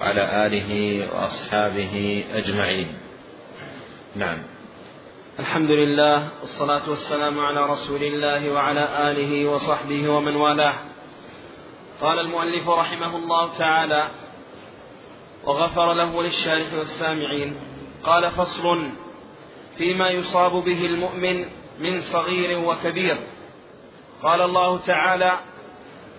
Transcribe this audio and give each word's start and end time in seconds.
وعلى 0.00 0.46
آله 0.46 0.70
وأصحابه 1.14 2.24
أجمعين. 2.34 2.98
نعم. 4.16 4.42
الحمد 5.38 5.70
لله 5.70 6.28
والصلاة 6.40 6.90
والسلام 6.90 7.40
على 7.40 7.66
رسول 7.66 8.02
الله 8.02 8.52
وعلى 8.52 9.10
آله 9.10 9.46
وصحبه 9.46 10.08
ومن 10.08 10.36
والاه. 10.36 10.74
قال 12.00 12.18
المؤلف 12.18 12.68
رحمه 12.68 13.16
الله 13.16 13.58
تعالى 13.58 14.08
وغفر 15.44 15.92
له 15.92 16.22
للشارح 16.22 16.74
والسامعين 16.74 17.56
قال 18.04 18.30
فصل 18.30 18.90
فيما 19.78 20.10
يصاب 20.10 20.52
به 20.52 20.86
المؤمن 20.86 21.44
من 21.80 22.00
صغير 22.00 22.58
وكبير 22.58 23.26
قال 24.22 24.40
الله 24.40 24.78
تعالى 24.78 25.32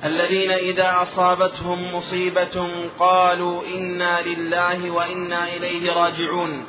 الذين 0.04 0.52
إذا 0.52 1.02
أصابتهم 1.02 1.96
مصيبة 1.96 2.68
قالوا 3.00 3.62
إنا 3.78 4.22
لله 4.22 4.92
وإنا 4.92 5.56
إليه 5.56 5.92
راجعون. 5.94 6.66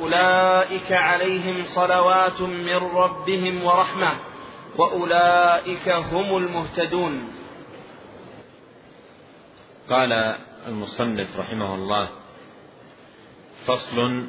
أولئك 0.00 0.92
عليهم 0.92 1.64
صلوات 1.64 2.40
من 2.40 2.76
ربهم 2.76 3.64
ورحمة 3.64 4.16
وأولئك 4.78 5.88
هم 5.88 6.36
المهتدون. 6.36 7.32
قال 9.90 10.36
المصنف 10.66 11.38
رحمه 11.38 11.74
الله 11.74 12.10
فصل 13.66 14.24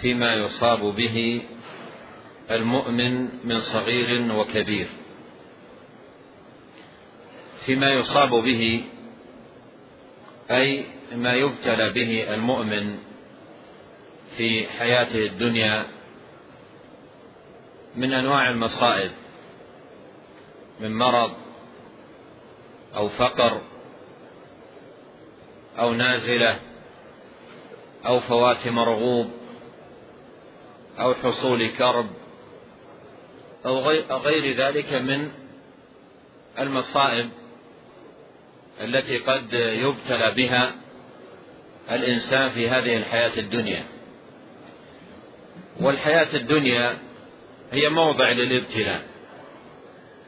فيما 0.00 0.34
يصاب 0.34 0.80
به 0.80 1.42
المؤمن 2.50 3.28
من 3.44 3.60
صغير 3.60 4.32
وكبير. 4.32 4.88
فيما 7.68 7.90
يصاب 7.92 8.30
به 8.30 8.84
أي 10.50 10.84
ما 11.12 11.34
يبتلى 11.34 11.90
به 11.90 12.34
المؤمن 12.34 12.98
في 14.36 14.66
حياته 14.66 15.26
الدنيا 15.26 15.86
من 17.96 18.12
أنواع 18.12 18.50
المصائب 18.50 19.10
من 20.80 20.98
مرض 20.98 21.32
أو 22.96 23.08
فقر 23.08 23.60
أو 25.78 25.94
نازلة 25.94 26.58
أو 28.06 28.20
فوات 28.20 28.68
مرغوب 28.68 29.30
أو 30.98 31.14
حصول 31.14 31.70
كرب 31.70 32.10
أو 33.66 33.78
غير 34.18 34.56
ذلك 34.56 34.92
من 34.92 35.30
المصائب. 36.58 37.30
التي 38.80 39.18
قد 39.18 39.52
يبتلى 39.52 40.34
بها 40.36 40.74
الإنسان 41.90 42.48
في 42.48 42.68
هذه 42.68 42.96
الحياة 42.96 43.38
الدنيا. 43.38 43.84
والحياة 45.80 46.36
الدنيا 46.36 46.98
هي 47.72 47.88
موضع 47.88 48.32
للابتلاء. 48.32 49.02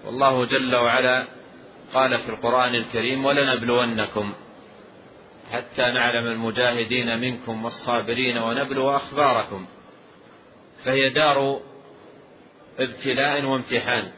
والله 0.06 0.44
جل 0.44 0.76
وعلا 0.76 1.26
قال 1.94 2.18
في 2.18 2.28
القرآن 2.28 2.74
الكريم 2.74 3.24
ولنبلونكم 3.24 4.32
حتى 5.52 5.82
نعلم 5.82 6.26
المجاهدين 6.26 7.20
منكم 7.20 7.64
والصابرين 7.64 8.38
ونبلو 8.38 8.90
أخباركم. 8.90 9.66
فهي 10.84 11.08
دار 11.08 11.60
ابتلاء 12.78 13.44
وامتحان. 13.44 14.12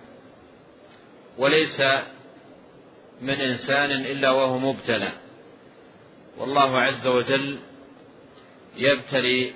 وليس 1.38 1.82
من 3.22 3.41
إنسان 3.41 3.91
إلا 3.91 4.31
وهو 4.31 4.59
مبتلى. 4.59 5.12
والله 6.38 6.81
عز 6.81 7.06
وجل 7.06 7.59
يبتلي 8.77 9.53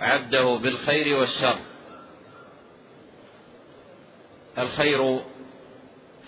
عبده 0.00 0.56
بالخير 0.56 1.16
والشر. 1.16 1.58
الخير 4.58 5.20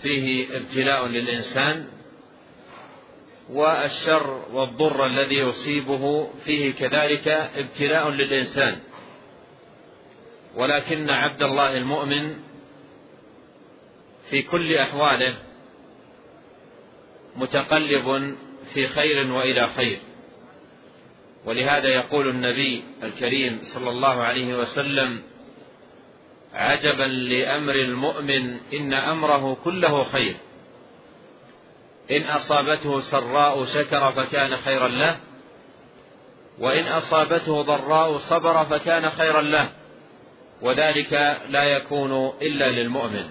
فيه 0.01 0.57
ابتلاء 0.57 1.05
للإنسان 1.07 1.87
والشر 3.49 4.45
والضر 4.51 5.05
الذي 5.05 5.35
يصيبه 5.35 6.29
فيه 6.45 6.73
كذلك 6.73 7.27
ابتلاء 7.27 8.09
للإنسان. 8.09 8.79
ولكن 10.55 11.09
عبد 11.09 11.43
الله 11.43 11.77
المؤمن 11.77 12.35
في 14.29 14.41
كل 14.41 14.75
أحواله 14.75 15.44
متقلب 17.35 18.35
في 18.73 18.87
خير 18.87 19.31
وإلى 19.31 19.67
خير. 19.67 19.99
ولهذا 21.45 21.89
يقول 21.89 22.27
النبي 22.27 22.83
الكريم 23.03 23.59
صلى 23.63 23.89
الله 23.89 24.23
عليه 24.23 24.57
وسلم 24.57 25.21
عجبا 26.53 27.03
لأمر 27.03 27.75
المؤمن 27.75 28.57
إن 28.73 28.93
أمره 28.93 29.57
كله 29.63 30.03
خير. 30.03 30.35
إن 32.11 32.21
أصابته 32.21 32.99
سراء 32.99 33.65
شكر 33.65 34.11
فكان 34.11 34.55
خيرا 34.55 34.87
له 34.87 35.19
وإن 36.59 36.83
أصابته 36.83 37.61
ضراء 37.61 38.17
صبر 38.17 38.65
فكان 38.65 39.09
خيرا 39.09 39.41
له 39.41 39.69
وذلك 40.61 41.13
لا 41.49 41.63
يكون 41.63 42.33
إلا 42.41 42.71
للمؤمن. 42.71 43.29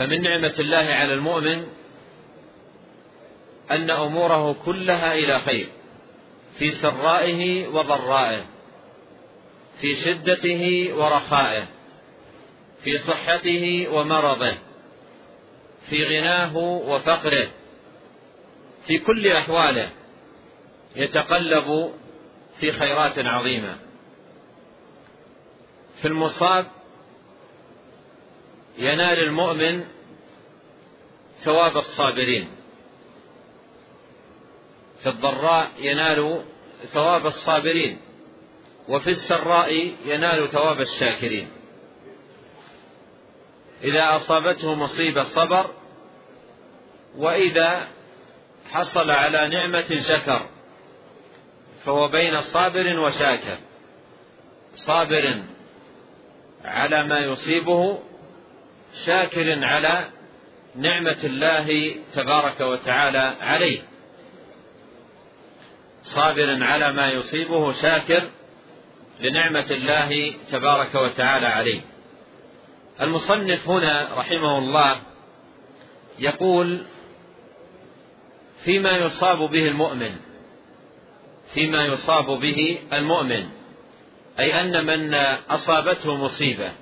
فمن 0.00 0.22
نعمة 0.22 0.54
الله 0.58 0.76
على 0.94 1.14
المؤمن 1.14 1.66
أن 3.70 3.90
أموره 3.90 4.52
كلها 4.64 5.14
إلى 5.14 5.38
خير 5.38 5.68
في 6.58 6.70
سرائه 6.70 7.68
وضرائه 7.68 8.44
في 9.80 9.94
شدته 9.94 10.92
ورخائه 10.94 11.66
في 12.84 12.98
صحته 12.98 13.88
ومرضه 13.92 14.54
في 15.88 16.04
غناه 16.04 16.56
وفقره 16.56 17.48
في 18.86 18.98
كل 18.98 19.28
أحواله 19.28 19.90
يتقلب 20.96 21.92
في 22.60 22.72
خيرات 22.72 23.18
عظيمة. 23.18 23.78
في 25.96 26.08
المصاب 26.08 26.66
ينال 28.80 29.18
المؤمن 29.18 29.84
ثواب 31.44 31.76
الصابرين. 31.76 32.48
في 35.02 35.08
الضراء 35.08 35.70
ينال 35.78 36.42
ثواب 36.82 37.26
الصابرين 37.26 38.00
وفي 38.88 39.10
السراء 39.10 39.94
ينال 40.04 40.48
ثواب 40.48 40.80
الشاكرين. 40.80 41.48
إذا 43.84 44.16
أصابته 44.16 44.74
مصيبة 44.74 45.22
صبر 45.22 45.70
وإذا 47.16 47.88
حصل 48.70 49.10
على 49.10 49.48
نعمة 49.48 50.00
شكر 50.00 50.46
فهو 51.84 52.08
بين 52.08 52.40
صابر 52.40 53.00
وشاكر. 53.00 53.58
صابر 54.74 55.42
على 56.64 57.04
ما 57.06 57.18
يصيبه 57.18 58.09
شاكر 59.06 59.64
على 59.64 60.08
نعمة 60.76 61.18
الله 61.24 61.96
تبارك 62.14 62.60
وتعالى 62.60 63.36
عليه. 63.40 63.80
صابر 66.02 66.64
على 66.64 66.92
ما 66.92 67.10
يصيبه 67.10 67.72
شاكر 67.72 68.30
لنعمة 69.20 69.66
الله 69.70 70.34
تبارك 70.50 70.94
وتعالى 70.94 71.46
عليه. 71.46 71.80
المصنف 73.00 73.68
هنا 73.68 74.08
رحمه 74.18 74.58
الله 74.58 75.00
يقول 76.18 76.80
فيما 78.64 78.96
يصاب 78.96 79.38
به 79.38 79.68
المؤمن 79.68 80.16
فيما 81.54 81.84
يصاب 81.84 82.26
به 82.26 82.78
المؤمن 82.92 83.48
أي 84.38 84.60
أن 84.60 84.86
من 84.86 85.14
أصابته 85.50 86.14
مصيبة 86.14 86.72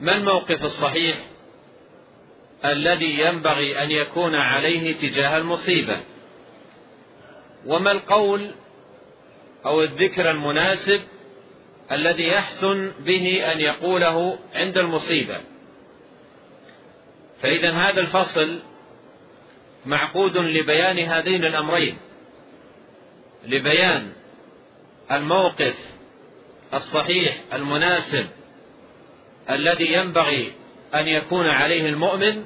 ما 0.00 0.16
الموقف 0.16 0.62
الصحيح 0.62 1.18
الذي 2.64 3.20
ينبغي 3.20 3.82
أن 3.82 3.90
يكون 3.90 4.34
عليه 4.34 4.96
تجاه 4.96 5.36
المصيبة؟ 5.36 6.00
وما 7.66 7.92
القول 7.92 8.50
أو 9.66 9.82
الذكر 9.82 10.30
المناسب 10.30 11.00
الذي 11.92 12.28
يحسن 12.28 12.92
به 13.00 13.52
أن 13.52 13.60
يقوله 13.60 14.38
عند 14.54 14.78
المصيبة؟ 14.78 15.40
فإذا 17.42 17.70
هذا 17.72 18.00
الفصل 18.00 18.58
معقود 19.86 20.36
لبيان 20.36 20.98
هذين 20.98 21.44
الأمرين. 21.44 21.98
لبيان 23.44 24.12
الموقف 25.12 25.94
الصحيح 26.74 27.40
المناسب 27.52 28.26
الذي 29.50 29.92
ينبغي 29.92 30.52
أن 30.94 31.08
يكون 31.08 31.46
عليه 31.46 31.88
المؤمن 31.88 32.44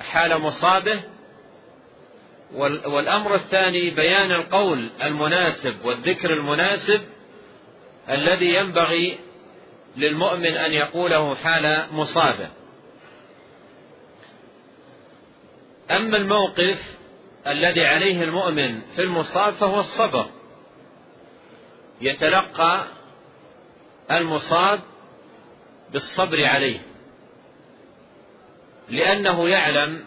حال 0.00 0.42
مصابه 0.42 1.00
والأمر 2.86 3.34
الثاني 3.34 3.90
بيان 3.90 4.32
القول 4.32 4.90
المناسب 5.02 5.84
والذكر 5.84 6.32
المناسب 6.32 7.00
الذي 8.08 8.54
ينبغي 8.54 9.18
للمؤمن 9.96 10.46
أن 10.56 10.72
يقوله 10.72 11.34
حال 11.34 11.86
مصابه. 11.92 12.48
أما 15.90 16.16
الموقف 16.16 16.98
الذي 17.46 17.84
عليه 17.84 18.22
المؤمن 18.22 18.80
في 18.80 19.02
المصاب 19.02 19.52
فهو 19.52 19.80
الصبر. 19.80 20.30
يتلقى 22.00 22.84
المصاب 24.10 24.80
بالصبر 25.92 26.44
عليه. 26.44 26.78
لأنه 28.88 29.48
يعلم 29.48 30.04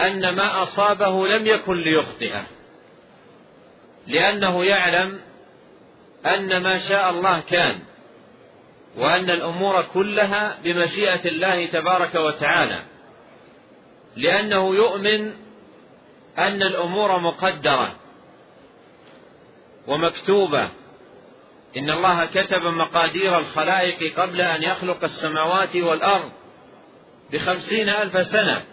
أن 0.00 0.34
ما 0.36 0.62
أصابه 0.62 1.26
لم 1.28 1.46
يكن 1.46 1.80
ليخطئه. 1.80 2.46
لأنه 4.06 4.64
يعلم 4.64 5.20
أن 6.26 6.62
ما 6.62 6.78
شاء 6.78 7.10
الله 7.10 7.40
كان 7.40 7.78
وأن 8.96 9.30
الأمور 9.30 9.82
كلها 9.82 10.58
بمشيئة 10.64 11.28
الله 11.28 11.66
تبارك 11.66 12.14
وتعالى. 12.14 12.82
لأنه 14.16 14.74
يؤمن 14.74 15.32
أن 16.38 16.62
الأمور 16.62 17.18
مقدرة 17.20 17.94
ومكتوبة 19.86 20.70
إن 21.76 21.90
الله 21.90 22.24
كتب 22.24 22.66
مقادير 22.66 23.38
الخلائق 23.38 24.20
قبل 24.20 24.40
أن 24.40 24.62
يخلق 24.62 25.04
السماوات 25.04 25.76
والأرض 25.76 26.32
بخمسين 27.32 27.88
ألف 27.88 28.26
سنة. 28.26 28.64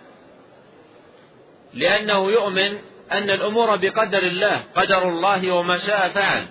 لأنه 1.73 2.31
يؤمن 2.31 2.77
أن 3.11 3.29
الأمور 3.29 3.75
بقدر 3.75 4.23
الله 4.23 4.63
قدر 4.75 5.09
الله 5.09 5.51
وما 5.51 5.77
شاء 5.77 6.09
فعل. 6.09 6.45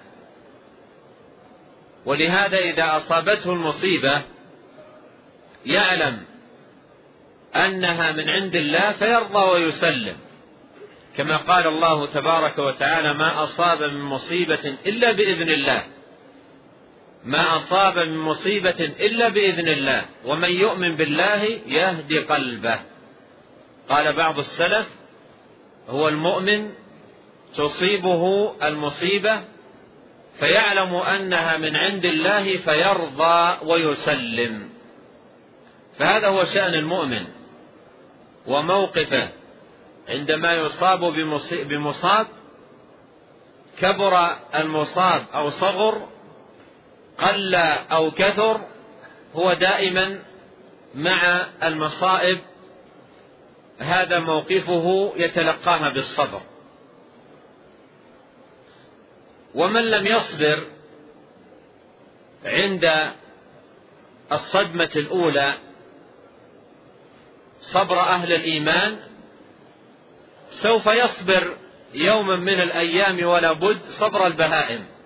ولهذا 2.07 2.59
إذا 2.59 2.97
أصابته 2.97 3.53
المصيبة 3.53 4.23
يعلم 5.67 6.21
أنها 7.57 8.13
من 8.13 8.29
عند 8.29 8.55
الله 8.57 8.93
فيرضى 8.93 9.51
ويسلم. 9.51 10.17
كما 11.17 11.37
قال 11.37 11.67
الله 11.67 12.07
تبارك 12.07 12.59
وتعالى 12.59 13.15
ما 13.15 13.43
أصاب 13.43 13.83
من 13.83 14.01
مصيبة 14.01 14.77
إلا 14.87 15.13
بإذن 15.13 15.49
الله. 15.49 15.98
ما 17.29 17.57
أصاب 17.57 17.99
من 17.99 18.19
مصيبة 18.19 18.81
إلا 18.81 19.29
بإذن 19.29 19.69
الله 19.69 20.05
ومن 20.25 20.53
يؤمن 20.53 20.97
بالله 20.97 21.43
يهدي 21.67 22.19
قلبه. 22.19 22.81
قال 23.89 24.13
بعض 24.13 24.39
السلف 24.39 24.89
هو 25.89 26.09
المؤمن 26.09 26.71
تصيبه 27.57 28.55
المصيبة 28.63 29.41
فيعلم 30.39 30.95
أنها 30.95 31.57
من 31.57 31.77
عند 31.77 32.05
الله 32.05 32.57
فيرضى 32.57 33.67
ويسلم. 33.67 34.71
فهذا 35.99 36.29
هو 36.29 36.45
شأن 36.45 36.75
المؤمن 36.75 37.25
وموقفه. 38.47 39.29
عندما 40.09 40.53
يصاب 40.53 41.01
بمصاب 41.69 42.27
كبر 43.79 44.29
المصاب 44.55 45.27
أو 45.35 45.51
صغر 45.51 46.09
قل 47.19 47.55
أو 47.93 48.11
كثر 48.11 48.61
هو 49.35 49.53
دائما 49.53 50.19
مع 50.95 51.47
المصائب 51.63 52.41
هذا 53.79 54.19
موقفه 54.19 55.13
يتلقاها 55.17 55.93
بالصبر. 55.93 56.41
ومن 59.55 59.91
لم 59.91 60.07
يصبر 60.07 60.67
عند 62.45 63.13
الصدمة 64.33 64.91
الأولى 64.97 65.55
صبر 67.61 68.01
أهل 68.01 68.33
الإيمان 68.33 68.97
سوف 70.51 70.87
يصبر 70.87 71.57
يوما 71.95 72.37
من 72.37 72.61
الأيام 72.61 73.27
ولا 73.27 73.53
بد 73.53 73.83
صبر 73.83 74.27
البهائم. 74.27 74.98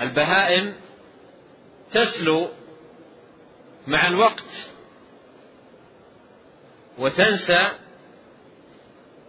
البهائم 0.00 0.74
تسلو 1.92 2.48
مع 3.86 4.06
الوقت 4.06 4.70
وتنسى 6.98 7.68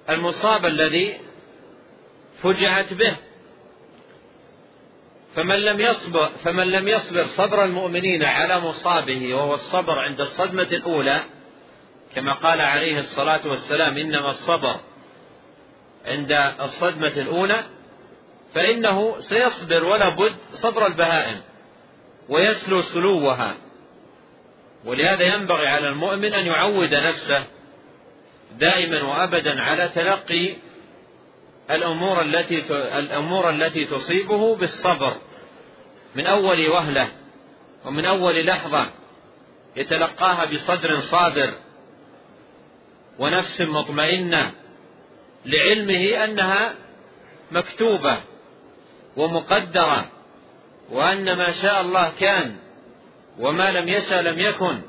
المصاب 0.09 0.65
الذي 0.65 1.17
فجعت 2.41 2.93
به. 2.93 3.15
فمن 5.35 5.55
لم 5.55 5.81
يصبر 5.81 6.29
فمن 6.29 6.71
لم 6.71 6.87
يصبر 6.87 7.25
صبر 7.25 7.63
المؤمنين 7.63 8.23
على 8.23 8.59
مصابه 8.59 9.33
وهو 9.33 9.53
الصبر 9.53 9.99
عند 9.99 10.21
الصدمة 10.21 10.63
الأولى 10.71 11.21
كما 12.15 12.33
قال 12.33 12.61
عليه 12.61 12.99
الصلاة 12.99 13.47
والسلام 13.47 13.97
إنما 13.97 14.29
الصبر 14.29 14.79
عند 16.05 16.31
الصدمة 16.61 17.07
الأولى 17.07 17.63
فإنه 18.53 19.19
سيصبر 19.19 19.83
ولا 19.83 20.09
بد 20.09 20.35
صبر 20.51 20.85
البهائم 20.85 21.41
ويسلو 22.29 22.81
سلوها. 22.81 23.55
ولهذا 24.85 25.23
ينبغي 25.23 25.67
على 25.67 25.87
المؤمن 25.87 26.33
أن 26.33 26.45
يعود 26.45 26.93
نفسه 26.93 27.43
دائما 28.59 29.03
وأبدا 29.03 29.61
على 29.61 29.89
تلقي 29.89 30.55
الأمور 31.71 32.21
التي 32.21 32.59
الأمور 32.99 33.49
التي 33.49 33.85
تصيبه 33.85 34.55
بالصبر 34.55 35.13
من 36.15 36.25
أول 36.25 36.69
وهلة 36.69 37.07
ومن 37.85 38.05
أول 38.05 38.45
لحظة 38.45 38.89
يتلقاها 39.75 40.45
بصدر 40.45 40.99
صابر 40.99 41.53
ونفس 43.19 43.61
مطمئنة 43.61 44.51
لعلمه 45.45 46.23
أنها 46.23 46.75
مكتوبة. 47.51 48.17
ومقدرة 49.17 50.09
وأن 50.89 51.37
ما 51.37 51.51
شاء 51.51 51.81
الله 51.81 52.11
كان 52.19 52.55
وما 53.39 53.71
لم 53.71 53.87
يشأ 53.87 54.21
لم 54.21 54.39
يكن 54.39 54.81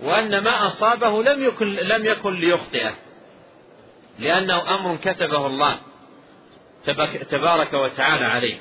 وأن 0.00 0.38
ما 0.38 0.66
أصابه 0.66 1.22
لم 1.22 1.44
يكن 1.44 1.66
لم 1.66 2.06
يكن 2.06 2.34
ليخطئه 2.34 2.94
لأنه 4.18 4.74
أمر 4.74 4.96
كتبه 4.96 5.46
الله 5.46 5.80
تبارك 7.30 7.74
وتعالى 7.74 8.24
عليه. 8.24 8.58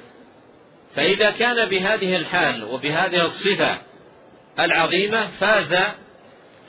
فإذا 0.95 1.31
كان 1.31 1.69
بهذه 1.69 2.15
الحال 2.15 2.63
وبهذه 2.63 3.21
الصفة 3.25 3.81
العظيمة 4.59 5.25
فاز 5.25 5.75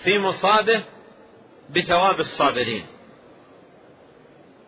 في 0.04 0.18
مصابه 0.18 0.82
بثواب 1.70 2.20
الصابرين. 2.20 2.86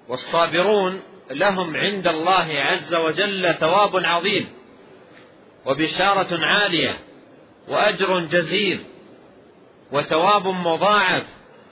والصابرون 0.08 1.02
لهم 1.30 1.76
عند 1.76 2.06
الله 2.06 2.60
عز 2.60 2.94
وجل 2.94 3.54
ثواب 3.54 3.96
عظيم 3.96 4.48
وبشارة 5.66 6.44
عالية 6.44 6.98
وأجر 7.68 8.20
جزيل 8.20 8.84
وثواب 9.92 10.46
مضاعف 10.46 11.24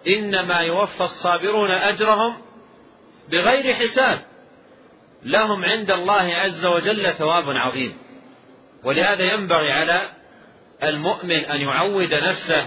إنما 0.07 0.59
يوفى 0.59 1.01
الصابرون 1.01 1.71
أجرهم 1.71 2.37
بغير 3.33 3.75
حساب 3.75 4.21
لهم 5.23 5.65
عند 5.65 5.91
الله 5.91 6.35
عز 6.35 6.67
وجل 6.67 7.15
ثواب 7.15 7.51
عظيم 7.51 7.97
ولهذا 8.85 9.35
ينبغي 9.35 9.73
على 9.73 10.09
المؤمن 10.83 11.45
أن 11.45 11.61
يعود 11.61 12.15
نفسه 12.15 12.67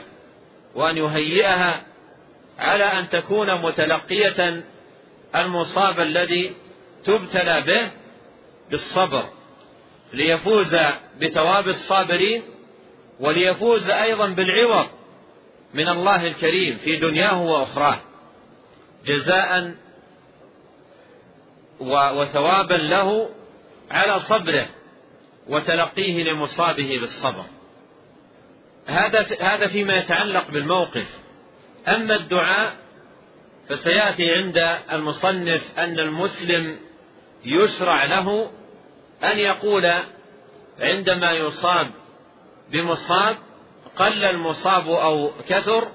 وأن 0.75 0.97
يهيئها 0.97 1.83
على 2.59 2.83
أن 2.83 3.09
تكون 3.09 3.61
متلقية 3.61 4.63
المصاب 5.35 5.99
الذي 5.99 6.55
تبتلى 7.03 7.61
به 7.61 7.91
بالصبر 8.69 9.29
ليفوز 10.13 10.77
بثواب 11.21 11.67
الصابرين 11.67 12.43
وليفوز 13.19 13.89
أيضا 13.89 14.27
بالعوض 14.27 14.87
من 15.73 15.87
الله 15.89 16.27
الكريم 16.27 16.77
في 16.77 16.95
دنياه 16.95 17.41
وأخراه. 17.41 17.99
جزاء 19.05 19.73
وثوابا 21.81 22.73
له 22.73 23.29
على 23.91 24.19
صبره 24.19 24.69
وتلقيه 25.47 26.23
لمصابه 26.23 26.97
بالصبر. 26.99 27.43
هذا 28.87 29.25
هذا 29.41 29.67
فيما 29.67 29.97
يتعلق 29.97 30.51
بالموقف. 30.51 31.19
أما 31.87 32.15
الدعاء 32.15 32.75
فسيأتي 33.69 34.33
عند 34.33 34.57
المصنف 34.91 35.79
أن 35.79 35.99
المسلم 35.99 36.88
يشرع 37.45 38.05
له 38.05 38.51
أن 39.23 39.37
يقول 39.37 39.93
عندما 40.79 41.31
يصاب 41.31 41.91
بمصاب 42.71 43.37
قل 43.95 44.23
المصاب 44.23 44.89
أو 44.89 45.31
كثر 45.49 45.91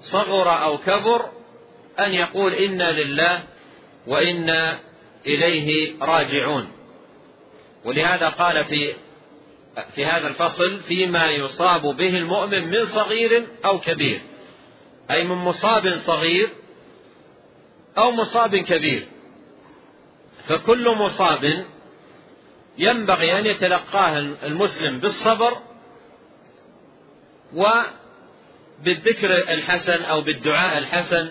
صغر 0.00 0.62
أو 0.62 0.78
كبر 0.78 1.24
أن 2.00 2.12
يقول 2.12 2.54
إنا 2.54 2.92
لله 2.92 3.42
وأنا 4.06 4.80
إليه 5.26 5.94
راجعون. 6.02 6.72
ولهذا 7.84 8.28
قال 8.28 8.64
في 8.64 8.94
في 9.94 10.06
هذا 10.06 10.28
الفصل 10.28 10.78
فيما 10.78 11.30
يصاب 11.30 11.82
به 11.82 12.08
المؤمن 12.08 12.70
من 12.70 12.84
صغير 12.84 13.46
أو 13.64 13.78
كبير 13.78 14.20
أي 15.10 15.24
من 15.24 15.36
مصاب 15.36 15.94
صغير 15.94 16.50
أو 17.98 18.10
مصاب 18.10 18.56
كبير. 18.56 19.06
فكل 20.48 20.88
مصاب 20.88 21.64
ينبغي 22.78 23.38
أن 23.38 23.46
يتلقاه 23.46 24.18
المسلم 24.18 24.98
بالصبر 24.98 25.56
وبالذكر 27.54 29.36
الحسن 29.36 30.02
أو 30.02 30.20
بالدعاء 30.20 30.78
الحسن 30.78 31.30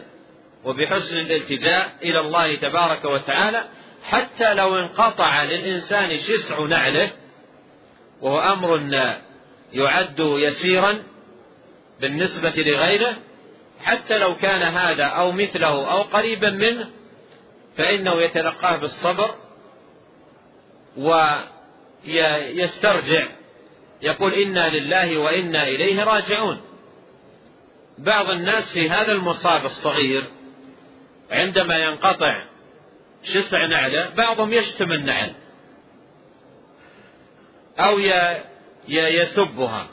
وبحسن 0.63 1.17
الالتجاء 1.17 1.95
إلى 2.03 2.19
الله 2.19 2.55
تبارك 2.55 3.05
وتعالى 3.05 3.63
حتى 4.03 4.53
لو 4.53 4.75
انقطع 4.79 5.43
للإنسان 5.43 6.17
شسع 6.17 6.65
نعله 6.65 7.11
وهو 8.21 8.39
أمر 8.39 8.77
يعد 9.73 10.19
يسيرا 10.19 11.03
بالنسبة 12.01 12.53
لغيره 12.57 13.15
حتى 13.83 14.17
لو 14.17 14.35
كان 14.35 14.61
هذا 14.61 15.03
أو 15.03 15.31
مثله 15.31 15.91
أو 15.91 16.01
قريبا 16.01 16.49
منه 16.49 16.89
فإنه 17.77 18.21
يتلقاه 18.21 18.77
بالصبر 18.77 19.35
ويسترجع. 22.07 23.27
يقول 24.01 24.33
إنا 24.33 24.69
لله 24.69 25.17
وإنا 25.17 25.63
إليه 25.63 26.03
راجعون. 26.03 26.61
بعض 27.97 28.29
الناس 28.29 28.73
في 28.73 28.89
هذا 28.89 29.11
المصاب 29.11 29.65
الصغير 29.65 30.27
عندما 31.31 31.77
ينقطع 31.77 32.43
شسع 33.23 33.65
نعله 33.65 34.09
بعضهم 34.09 34.53
يشتم 34.53 34.91
النعل 34.91 35.31
أو 37.79 37.99
يسبها 38.87 39.87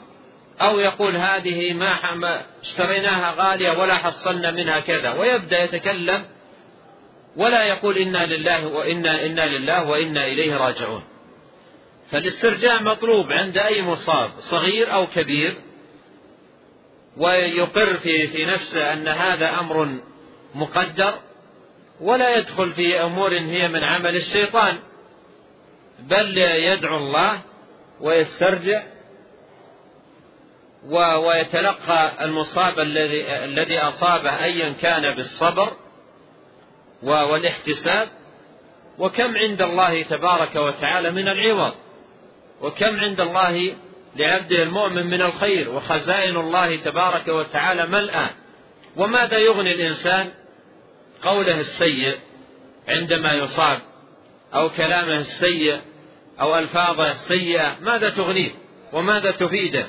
أو 0.61 0.79
يقول 0.79 1.15
هذه 1.15 1.73
ما 1.73 2.45
اشتريناها 2.61 3.33
غالية 3.37 3.71
ولا 3.71 3.95
حصلنا 3.95 4.51
منها 4.51 4.79
كذا 4.79 5.11
ويبدأ 5.11 5.63
يتكلم 5.63 6.25
ولا 7.35 7.63
يقول 7.63 7.97
إنا 7.97 8.25
لله 8.25 8.67
وإنا 8.67 9.25
إنا 9.25 9.47
لله 9.47 9.89
وإنا 9.89 10.27
إليه 10.27 10.57
راجعون. 10.57 11.03
فالاسترجاع 12.11 12.81
مطلوب 12.81 13.31
عند 13.31 13.57
أي 13.57 13.81
مصاب 13.81 14.31
صغير 14.31 14.93
أو 14.93 15.07
كبير 15.07 15.57
ويقر 17.17 17.93
في 17.93 18.27
في 18.27 18.45
نفسه 18.45 18.93
أن 18.93 19.07
هذا 19.07 19.59
أمر 19.59 19.99
مقدر 20.55 21.13
ولا 22.01 22.35
يدخل 22.35 22.69
في 22.69 23.03
أمور 23.03 23.33
هي 23.33 23.67
من 23.67 23.83
عمل 23.83 24.15
الشيطان. 24.15 24.79
بل 25.99 26.37
يدعو 26.37 26.97
الله 26.97 27.41
ويسترجع 28.01 28.83
ويتلقى 31.25 32.25
المصاب 32.25 32.79
الذي 32.79 33.35
الذي 33.35 33.79
أصابه 33.79 34.43
أيا 34.43 34.69
كان 34.69 35.15
بالصبر 35.15 35.73
والاحتساب 37.03 38.09
وكم 38.99 39.37
عند 39.37 39.61
الله 39.61 40.03
تبارك 40.03 40.55
وتعالى 40.55 41.11
من 41.11 41.27
العوض 41.27 41.73
وكم 42.61 42.99
عند 42.99 43.19
الله 43.19 43.75
لعبده 44.15 44.63
المؤمن 44.63 45.05
من 45.07 45.21
الخير 45.21 45.69
وخزائن 45.69 46.37
الله 46.37 46.75
تبارك 46.75 47.27
وتعالى 47.27 47.85
ملأى 47.85 48.29
وماذا 48.97 49.37
يغني 49.37 49.71
الإنسان؟ 49.71 50.29
قوله 51.21 51.59
السيء 51.59 52.17
عندما 52.87 53.33
يصاب 53.33 53.79
أو 54.53 54.69
كلامه 54.69 55.17
السيء 55.17 55.81
أو 56.41 56.57
ألفاظه 56.57 57.11
السيئة 57.11 57.77
ماذا 57.81 58.09
تغنيه؟ 58.09 58.51
وماذا 58.93 59.31
تفيده؟ 59.31 59.87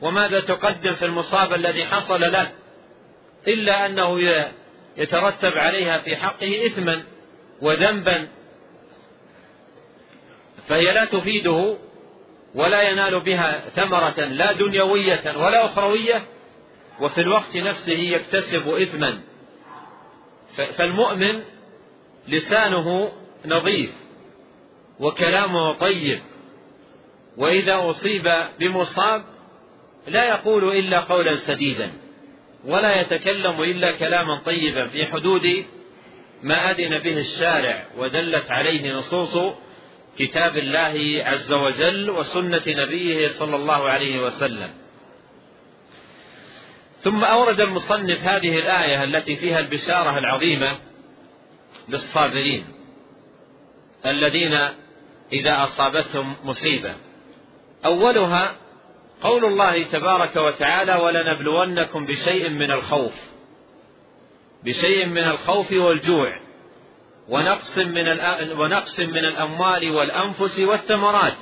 وماذا 0.00 0.40
تقدم 0.40 0.92
في 0.92 1.04
المصاب 1.04 1.52
الذي 1.52 1.84
حصل 1.84 2.20
له؟ 2.20 2.52
إلا 3.48 3.86
أنه 3.86 4.20
يترتب 4.96 5.58
عليها 5.58 5.98
في 5.98 6.16
حقه 6.16 6.66
إثما 6.66 7.02
وذنبا 7.62 8.28
فهي 10.68 10.92
لا 10.92 11.04
تفيده 11.04 11.76
ولا 12.54 12.82
ينال 12.82 13.20
بها 13.20 13.68
ثمرة 13.68 14.20
لا 14.20 14.52
دنيوية 14.52 15.36
ولا 15.36 15.64
أخروية 15.64 16.22
وفي 17.00 17.20
الوقت 17.20 17.56
نفسه 17.56 18.00
يكتسب 18.00 18.68
إثما. 18.68 19.20
فالمؤمن 20.76 21.42
لسانه 22.28 23.12
نظيف 23.46 23.90
وكلامه 25.00 25.74
طيب 25.74 26.20
وإذا 27.36 27.90
أصيب 27.90 28.32
بمصاب 28.58 29.24
لا 30.06 30.24
يقول 30.24 30.76
إلا 30.76 31.00
قولا 31.00 31.36
سديدا. 31.36 31.92
ولا 32.64 33.00
يتكلم 33.00 33.62
إلا 33.62 33.92
كلاما 33.92 34.40
طيبا 34.40 34.86
في 34.86 35.06
حدود 35.06 35.64
ما 36.42 36.70
أذن 36.70 36.98
به 36.98 37.18
الشارع 37.18 37.86
ودلت 37.98 38.50
عليه 38.50 38.92
نصوص 38.92 39.54
كتاب 40.18 40.56
الله 40.56 41.22
عز 41.26 41.52
وجل 41.52 42.10
وسنة 42.10 42.62
نبيه 42.66 43.28
صلى 43.28 43.56
الله 43.56 43.88
عليه 43.88 44.20
وسلم. 44.20 44.70
ثم 47.00 47.24
أورد 47.24 47.60
المصنف 47.60 48.22
هذه 48.22 48.58
الآية 48.58 49.04
التي 49.04 49.36
فيها 49.36 49.58
البشارة 49.58 50.18
العظيمة 50.18 50.78
للصابرين 51.88 52.64
الذين 54.06 54.54
إذا 55.32 55.64
أصابتهم 55.64 56.36
مصيبة. 56.44 56.94
أولها 57.84 58.56
قول 59.24 59.44
الله 59.44 59.82
تبارك 59.82 60.36
وتعالى 60.36 60.94
ولنبلونكم 60.94 62.06
بشيء 62.06 62.48
من 62.48 62.70
الخوف 62.70 63.14
بشيء 64.64 65.06
من 65.06 65.24
الخوف 65.24 65.72
والجوع 65.72 66.40
ونقص 67.28 67.78
من 67.78 68.08
ونقص 68.52 69.00
من 69.00 69.24
الأموال 69.24 69.90
والأنفس 69.90 70.60
والثمرات. 70.60 71.34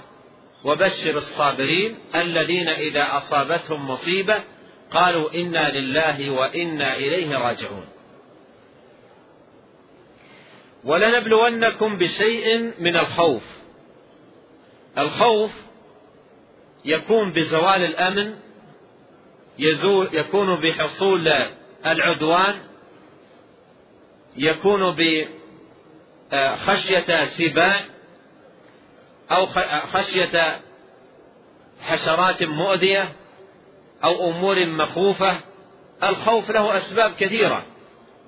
وبشر 0.64 1.16
الصابرين 1.16 1.98
الذين 2.14 2.68
إذا 2.68 3.16
أصابتهم 3.16 3.90
مصيبة 3.90 4.42
قالوا 4.90 5.34
إنا 5.34 5.78
لله 5.78 6.30
وإنا 6.30 6.96
إليه 6.96 7.38
راجعون 7.38 7.86
ولنبلونكم 10.84 11.98
بشيء 11.98 12.72
من 12.78 12.96
الخوف 12.96 13.42
الخوف 14.98 15.52
يكون 16.84 17.32
بزوال 17.32 17.84
الأمن 17.84 18.34
يزول 19.58 20.08
يكون 20.12 20.60
بحصول 20.60 21.28
العدوان 21.86 22.54
يكون 24.36 24.96
بخشيه 26.32 27.24
سباع 27.24 27.80
أو 29.30 29.46
خشية 29.92 30.60
حشرات 31.80 32.42
مؤذية 32.42 33.12
أو 34.04 34.30
أمور 34.30 34.66
مخوفة. 34.66 35.40
الخوف 36.02 36.50
له 36.50 36.76
أسباب 36.76 37.14
كثيرة. 37.14 37.64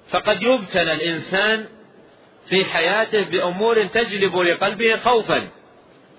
فقد 0.09 0.43
يبتلى 0.43 0.93
الإنسان 0.93 1.67
في 2.47 2.65
حياته 2.65 3.25
بأمور 3.25 3.85
تجلب 3.85 4.37
لقلبه 4.37 4.97
خوفا 4.97 5.49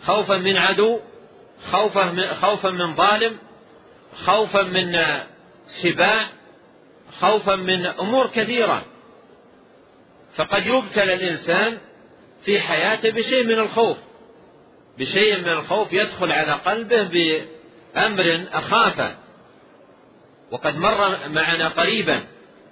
خوفا 0.04 0.38
من 0.38 0.58
عدو 0.58 1.00
خوفا 1.72 2.26
خوفا 2.42 2.70
من 2.70 2.96
ظالم 2.96 3.38
خوفا 4.26 4.62
من 4.62 5.00
سباع 5.68 6.30
خوفا 7.20 7.56
من 7.56 7.86
أمور 7.86 8.28
كثيرة. 8.28 8.86
فقد 10.36 10.68
يبتلى 10.68 11.14
الإنسان 11.14 11.78
في 12.46 12.60
حياته 12.60 13.10
بشيء 13.10 13.44
من 13.44 13.60
الخوف. 13.60 13.98
بشيء 14.98 15.38
من 15.38 15.50
الخوف 15.50 15.94
يدخل 15.94 16.32
على 16.32 16.52
قلبه 16.52 17.04
بأمر 17.04 18.48
أخافه. 18.54 19.16
وقد 20.52 20.78
مر 20.78 21.28
معنا 21.28 21.70
قريبا 21.70 22.24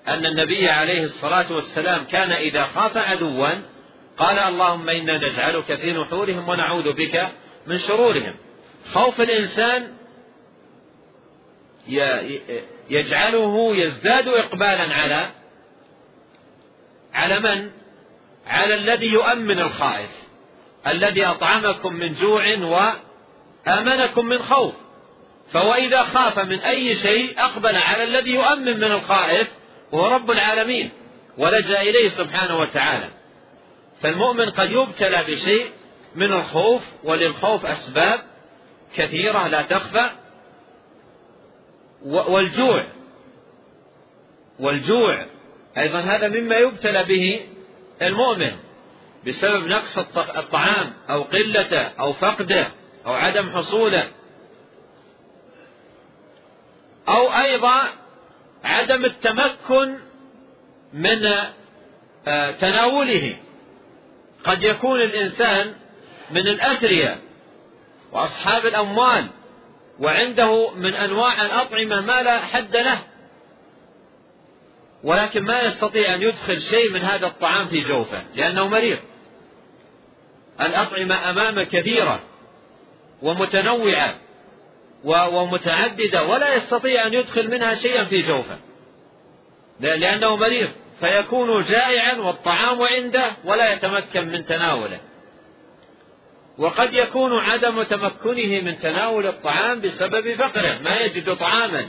أن 0.07 0.25
النبي 0.25 0.69
عليه 0.69 1.03
الصلاة 1.03 1.53
والسلام 1.53 2.03
كان 2.05 2.31
إذا 2.31 2.63
خاف 2.63 2.97
عدوا 2.97 3.49
قال 4.17 4.39
اللهم 4.39 4.89
إنا 4.89 5.17
نجعلك 5.17 5.75
في 5.75 5.93
نحورهم 5.93 6.49
ونعوذ 6.49 6.93
بك 6.93 7.29
من 7.67 7.77
شرورهم. 7.77 8.33
خوف 8.93 9.21
الإنسان 9.21 9.93
يجعله 12.89 13.75
يزداد 13.75 14.27
إقبالا 14.27 14.93
على 14.93 15.25
على 17.13 17.39
من؟ 17.39 17.71
على 18.47 18.75
الذي 18.75 19.13
يؤمن 19.13 19.59
الخائف 19.59 20.09
الذي 20.87 21.25
أطعمكم 21.25 21.93
من 21.93 22.13
جوع 22.13 22.57
وآمنكم 23.67 24.25
من 24.25 24.39
خوف 24.39 24.73
فهو 25.51 25.73
إذا 25.73 26.03
خاف 26.03 26.39
من 26.39 26.59
أي 26.59 26.93
شيء 26.93 27.39
أقبل 27.39 27.75
على 27.75 28.03
الذي 28.03 28.33
يؤمن 28.33 28.77
من 28.77 28.91
الخائف 28.91 29.47
وهو 29.91 30.15
رب 30.15 30.31
العالمين 30.31 30.89
ولجأ 31.37 31.81
إليه 31.81 32.09
سبحانه 32.09 32.59
وتعالى 32.59 33.09
فالمؤمن 34.01 34.49
قد 34.49 34.71
يبتلى 34.71 35.23
بشيء 35.27 35.71
من 36.15 36.33
الخوف 36.33 36.81
وللخوف 37.03 37.65
أسباب 37.65 38.19
كثيرة 38.95 39.47
لا 39.47 39.61
تخفى. 39.61 40.09
والجوع. 42.05 42.87
والجوع. 44.59 45.25
أيضا 45.77 45.99
هذا 45.99 46.27
مما 46.27 46.55
يبتلى 46.55 47.03
به 47.03 47.47
المؤمن 48.01 48.51
بسبب 49.27 49.67
نقص 49.67 49.97
الطعام 50.17 50.93
أو 51.09 51.21
قلته 51.21 51.81
أو 51.81 52.13
فقده 52.13 52.67
أو 53.05 53.13
عدم 53.13 53.49
حصوله. 53.49 54.07
أو 57.09 57.27
أيضا 57.27 57.81
عدم 58.63 59.05
التمكن 59.05 59.97
من 60.93 61.25
آه، 62.27 62.51
تناوله. 62.51 63.35
قد 64.43 64.63
يكون 64.63 65.01
الإنسان 65.01 65.73
من 66.31 66.47
الأثرياء. 66.47 67.17
وأصحاب 68.13 68.65
الأموال 68.65 69.29
وعنده 69.99 70.71
من 70.71 70.93
أنواع 70.93 71.45
الأطعمة 71.45 72.01
ما 72.01 72.21
لا 72.21 72.39
حد 72.39 72.75
له 72.75 72.99
ولكن 75.03 75.43
ما 75.43 75.61
يستطيع 75.61 76.15
أن 76.15 76.21
يدخل 76.21 76.61
شيء 76.61 76.91
من 76.91 77.01
هذا 77.01 77.27
الطعام 77.27 77.67
في 77.67 77.79
جوفه 77.79 78.23
لأنه 78.35 78.67
مريض. 78.67 78.97
الأطعمة 80.61 81.29
أمامه 81.29 81.63
كثيرة 81.63 82.19
ومتنوعة 83.21 84.15
ومتعددة 85.05 86.23
ولا 86.23 86.55
يستطيع 86.55 87.07
أن 87.07 87.13
يدخل 87.13 87.51
منها 87.51 87.75
شيئا 87.75 88.05
في 88.05 88.17
جوفه. 88.17 88.57
لأنه 89.79 90.35
مريض 90.35 90.71
فيكون 90.99 91.63
جائعا 91.63 92.13
والطعام 92.17 92.81
عنده 92.81 93.31
ولا 93.45 93.73
يتمكن 93.73 94.27
من 94.27 94.45
تناوله. 94.45 94.99
وقد 96.57 96.93
يكون 96.93 97.39
عدم 97.39 97.83
تمكنه 97.83 98.61
من 98.61 98.79
تناول 98.79 99.27
الطعام 99.27 99.81
بسبب 99.81 100.33
فقره 100.35 100.79
ما 100.83 100.99
يجد 100.99 101.35
طعاما. 101.35 101.85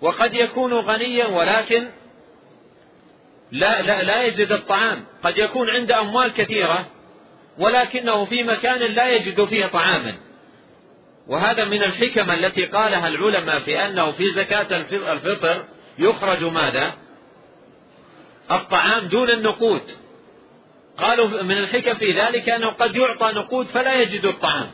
وقد 0.00 0.34
يكون 0.34 0.72
غنيا 0.72 1.26
ولكن 1.26 1.88
لا 3.52 3.82
لا 3.82 4.02
لا 4.02 4.22
يجد 4.22 4.52
الطعام. 4.52 5.04
قد 5.22 5.38
يكون 5.38 5.70
عنده 5.70 6.00
أموال 6.00 6.32
كثيرة 6.32 6.86
ولكنه 7.58 8.24
في 8.24 8.42
مكان 8.42 8.78
لا 8.78 9.10
يجد 9.10 9.44
فيه 9.44 9.66
طعاما. 9.66 10.14
وهذا 11.26 11.64
من 11.64 11.82
الحكم 11.82 12.30
التي 12.30 12.64
قالها 12.64 13.08
العلماء 13.08 13.58
في 13.58 13.86
أنه 13.86 14.10
في 14.10 14.30
زكاة 14.30 14.76
الفطر 15.12 15.64
يخرج 15.98 16.44
ماذا؟ 16.44 16.94
الطعام 18.50 19.06
دون 19.06 19.30
النقود. 19.30 20.03
قالوا 20.98 21.42
من 21.42 21.58
الحكم 21.58 21.94
في 21.94 22.12
ذلك 22.12 22.48
أنه 22.48 22.70
قد 22.70 22.96
يعطى 22.96 23.32
نقود 23.34 23.66
فلا 23.66 23.94
يجد 24.00 24.24
الطعام. 24.24 24.70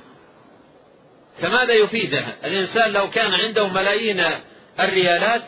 فماذا 1.38 1.72
يفيده؟ 1.72 2.36
الإنسان 2.44 2.92
لو 2.92 3.10
كان 3.10 3.34
عنده 3.34 3.68
ملايين 3.68 4.24
الريالات 4.80 5.44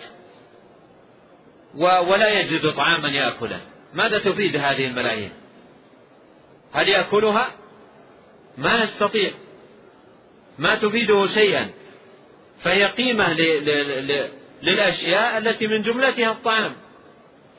ولا 1.75 2.41
يجد 2.41 2.73
طعاما 2.73 3.09
يأكله. 3.09 3.61
ماذا 3.95 4.19
تفيد 4.19 4.57
هذه 4.57 4.87
الملايين؟ 4.87 5.33
هل 6.73 6.89
يأكلها؟ 6.89 7.51
ما 8.59 8.83
يستطيع. 8.83 9.33
ما 10.59 10.75
تفيده 10.75 11.27
شيئا. 11.27 11.71
فهي 12.63 12.85
قيمة 12.85 13.33
للأشياء 14.63 15.39
التي 15.39 15.67
من 15.67 15.83
جملتها 15.83 16.33
الطعام. 16.33 16.77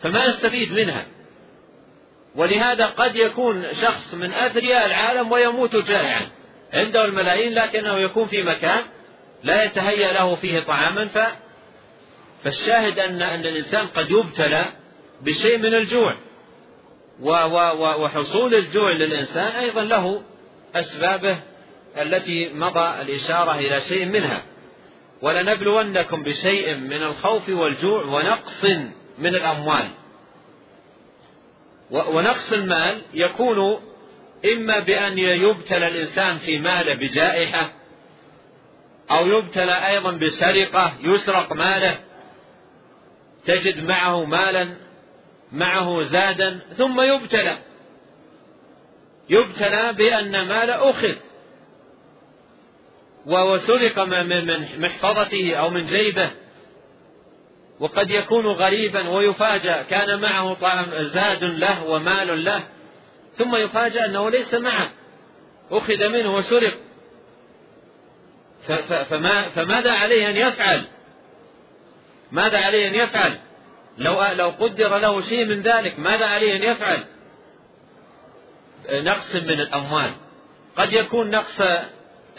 فما 0.01 0.25
يستفيد 0.25 0.71
منها. 0.71 1.05
ولهذا 2.35 2.85
قد 2.85 3.15
يكون 3.15 3.73
شخص 3.81 4.13
من 4.13 4.31
أثرياء 4.31 4.85
العالم 4.85 5.31
ويموت 5.31 5.75
جائعا. 5.75 6.21
عنده 6.73 7.05
الملايين 7.05 7.53
لكنه 7.53 7.97
يكون 7.97 8.27
في 8.27 8.43
مكان 8.43 8.81
لا 9.43 9.63
يتهيأ 9.63 10.13
له 10.13 10.35
فيه 10.35 10.59
طعاما 10.59 11.07
ف 11.07 11.17
فالشاهد 12.43 12.99
أن 12.99 13.21
أن 13.21 13.39
الإنسان 13.39 13.87
قد 13.87 14.11
يبتلى 14.11 14.63
بشيء 15.21 15.57
من 15.57 15.73
الجوع. 15.73 16.17
وحصول 17.99 18.55
الجوع 18.55 18.91
للإنسان 18.91 19.47
أيضا 19.47 19.81
له 19.81 20.21
أسبابه 20.75 21.39
التي 21.97 22.49
مضى 22.49 23.01
الإشارة 23.01 23.59
إلى 23.59 23.81
شيء 23.81 24.05
منها. 24.05 24.43
ولنبلونكم 25.21 26.23
بشيء 26.23 26.75
من 26.75 27.03
الخوف 27.03 27.49
والجوع 27.49 28.03
ونقص 28.05 28.65
من 29.17 29.35
الأموال. 29.35 30.02
ونقص 31.93 32.53
المال 32.53 33.01
يكون 33.13 33.81
إما 34.45 34.79
بأن 34.79 35.17
يبتلى 35.17 35.87
الإنسان 35.87 36.37
في 36.37 36.59
ماله 36.59 36.93
بجائحة 36.93 37.73
أو 39.11 39.27
يبتلى 39.27 39.87
أيضا 39.87 40.11
بسرقة 40.11 40.93
يسرق 41.03 41.53
ماله 41.53 41.99
تجد 43.45 43.83
معه 43.83 44.25
مالا 44.25 44.75
معه 45.51 46.01
زادا 46.01 46.59
ثم 46.77 47.01
يبتلى. 47.01 47.57
يبتلى 49.29 49.93
بأن 49.93 50.31
مال 50.31 50.69
أخذ. 50.69 51.15
وسرق 53.25 53.99
من 53.99 54.81
محفظته 54.81 55.55
أو 55.55 55.69
من 55.69 55.85
جيبه. 55.85 56.31
وقد 57.83 58.11
يكون 58.11 58.47
غريبا 58.47 59.09
ويفاجأ. 59.09 59.83
كان 59.83 60.21
معه 60.21 60.53
طعام 60.53 60.85
زاد 60.91 61.43
له 61.43 61.83
ومال 61.83 62.45
له. 62.45 62.63
ثم 63.33 63.55
يفاجأ 63.55 64.05
أنه 64.05 64.29
ليس 64.29 64.53
معه. 64.53 64.91
أخذ 65.71 66.07
منه 66.09 66.33
وسرق. 66.33 66.73
فما 69.09 69.49
فماذا 69.49 69.91
عليه 69.91 70.29
أن 70.29 70.35
يفعل؟ 70.35 70.81
ماذا 72.31 72.57
عليه 72.57 72.87
أن 72.87 72.95
يفعل؟ 72.95 73.37
لو 73.97 74.23
لو 74.33 74.49
قدر 74.49 74.97
له 74.97 75.21
شيء 75.21 75.45
من 75.45 75.61
ذلك 75.61 75.99
ماذا 75.99 76.25
عليه 76.25 76.55
أن 76.55 76.63
يفعل؟ 76.63 77.03
نقص 78.89 79.35
من 79.35 79.59
الأموال. 79.59 80.11
قد 80.75 80.93
يكون 80.93 81.29
نقص 81.29 81.61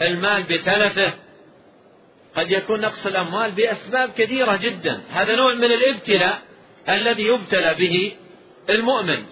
المال 0.01 0.43
بتلفه. 0.43 1.13
قد 2.35 2.51
يكون 2.51 2.81
نقص 2.81 3.05
الأموال 3.05 3.51
بأسباب 3.51 4.11
كثيرة 4.11 4.55
جدا. 4.55 5.01
هذا 5.11 5.35
نوع 5.35 5.53
من 5.53 5.71
الابتلاء 5.71 6.41
الذي 6.89 7.27
يبتلى 7.27 7.73
به 7.73 8.11
المؤمن 8.69 9.25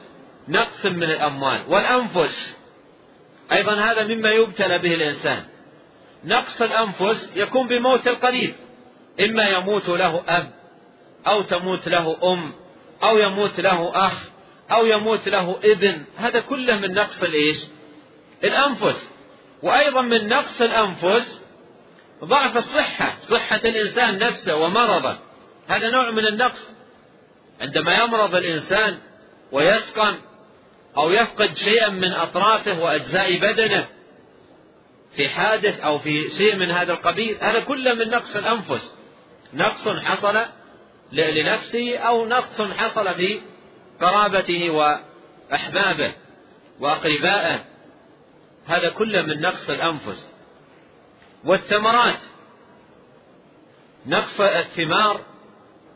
نقص 0.47 0.85
من 0.85 1.03
الأموال 1.03 1.59
والأنفس. 1.67 2.57
أيضا 3.51 3.75
هذا 3.75 4.03
مما 4.03 4.29
يبتلى 4.29 4.77
به 4.77 4.93
الإنسان. 4.93 5.43
نقص 6.25 6.61
الأنفس 6.61 7.31
يكون 7.35 7.67
بموت 7.67 8.07
القريب. 8.07 8.55
إما 9.19 9.43
يموت 9.43 9.89
له 9.89 10.23
أب 10.27 10.51
أو 11.27 11.41
تموت 11.41 11.87
له 11.87 12.33
أم 12.33 12.53
أو 13.03 13.17
يموت 13.17 13.59
له 13.59 14.05
أخ 14.07 14.29
أو 14.71 14.85
يموت 14.85 15.29
له 15.29 15.59
ابن. 15.63 16.03
هذا 16.17 16.39
كله 16.39 16.79
من 16.79 16.93
نقص 16.93 17.23
الإيش؟ 17.23 17.57
الأنفس. 18.43 19.09
وأيضا 19.63 20.01
من 20.01 20.27
نقص 20.27 20.61
الأنفس 20.61 21.42
ضعف 22.23 22.57
الصحة 22.57 23.15
صحة 23.21 23.61
الإنسان 23.65 24.19
نفسه 24.19 24.55
ومرضه. 24.55 25.17
هذا 25.67 25.89
نوع 25.89 26.11
من 26.11 26.27
النقص. 26.27 26.75
عندما 27.61 27.95
يمرض 27.95 28.35
الإنسان 28.35 28.97
ويسقم 29.51 30.15
أو 30.97 31.11
يفقد 31.11 31.57
شيئا 31.57 31.89
من 31.89 32.13
أطرافه 32.13 32.79
وأجزاء 32.79 33.37
بدنه 33.37 33.87
في 35.15 35.29
حادث 35.29 35.79
أو 35.79 35.99
في 35.99 36.29
شيء 36.29 36.55
من 36.55 36.71
هذا 36.71 36.93
القبيل 36.93 37.37
هذا 37.41 37.59
كله 37.59 37.93
من 37.93 38.09
نقص 38.09 38.35
الأنفس. 38.35 38.97
نقص 39.53 39.87
حصل 39.87 40.45
لنفسه 41.11 41.97
أو 41.97 42.25
نقص 42.25 42.61
حصل 42.61 43.13
في 43.13 43.41
قرابته 44.01 44.69
وأحبابه 44.69 46.13
وأقربائه. 46.79 47.65
هذا 48.67 48.89
كله 48.89 49.21
من 49.21 49.41
نقص 49.41 49.69
الأنفس. 49.69 50.32
والثمرات. 51.45 52.19
نقص 54.05 54.41
الثمار 54.41 55.21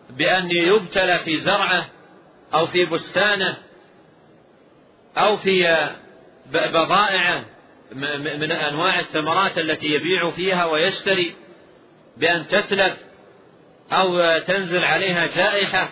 بأن 0.10 0.52
يبتلى 0.52 1.20
في 1.20 1.38
زرعه 1.38 1.90
أو 2.54 2.68
في 2.68 2.86
بستانه 2.86 3.58
أو 5.18 5.38
في 5.38 5.88
بضائعه 6.52 7.46
من 7.92 8.52
أنواع 8.52 9.00
الثمرات 9.00 9.58
التي 9.58 9.86
يبيع 9.86 10.30
فيها 10.30 10.66
ويشتري 10.66 11.36
بأن 12.18 12.48
تتلف 12.48 12.98
أو 13.92 14.40
تنزل 14.40 14.84
عليها 14.84 15.26
جائحة 15.26 15.90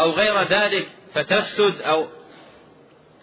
أو 0.00 0.10
غير 0.10 0.38
ذلك 0.38 0.88
فتفسد 1.14 1.82
أو. 1.82 2.06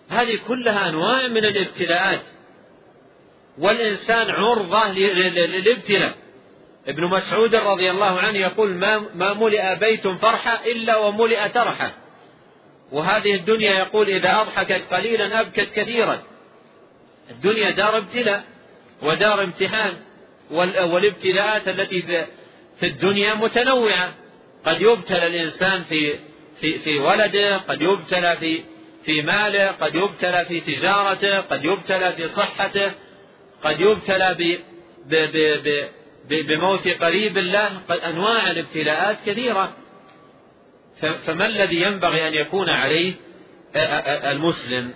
هذه 0.09 0.39
كلها 0.47 0.89
أنواع 0.89 1.27
من 1.27 1.45
الابتلاءات. 1.45 2.21
والإنسان 3.61 4.29
عرضة 4.29 4.87
للابتلاء. 4.87 6.13
ابن 6.87 7.03
مسعود 7.03 7.55
رضي 7.55 7.91
الله 7.91 8.19
عنه 8.19 8.37
يقول 8.37 8.75
ما, 8.75 9.05
ما 9.15 9.33
ملئ 9.33 9.75
بيت 9.79 10.07
فرحة 10.07 10.61
إلا 10.65 10.97
وملئ 10.97 11.49
ترحة. 11.49 11.91
وهذه 12.91 13.35
الدنيا 13.35 13.71
يقول 13.71 14.09
إذا 14.09 14.41
أضحكت 14.41 14.93
قليلا 14.93 15.39
أبكت 15.39 15.69
كثيرا. 15.75 16.23
الدنيا 17.29 17.71
دار 17.71 17.97
ابتلاء 17.97 18.43
ودار 19.01 19.43
امتحان. 19.43 19.93
والابتلاءات 20.51 21.67
التي 21.67 22.01
في 22.79 22.85
الدنيا 22.85 23.33
متنوعة. 23.33 24.13
قد 24.65 24.81
يبتلى 24.81 25.27
الإنسان 25.27 25.83
في 25.83 26.13
في 26.61 26.79
في 26.79 26.99
ولده 26.99 27.57
قد 27.57 27.81
يبتلى 27.81 28.37
في 28.37 28.63
في 29.05 29.21
ماله 29.21 29.67
قد 29.67 29.95
يبتلى 29.95 30.45
في 30.45 30.59
تجارته 30.59 31.39
قد 31.39 31.65
يبتلى 31.65 32.13
في 32.13 32.27
صحته. 32.27 32.91
قد 33.63 33.79
يبتلى 33.79 34.35
ب 34.39 34.59
ب 35.05 35.15
ب 35.63 35.89
ب 36.29 36.47
بموت 36.47 36.87
قريب 36.87 37.37
له 37.37 37.81
أنواع 38.09 38.51
الابتلاءات 38.51 39.17
كثيرة. 39.25 39.73
فما 41.01 41.45
الذي 41.45 41.81
ينبغي 41.81 42.27
أن 42.27 42.33
يكون 42.33 42.69
عليه 42.69 43.13
المسلم 44.05 44.93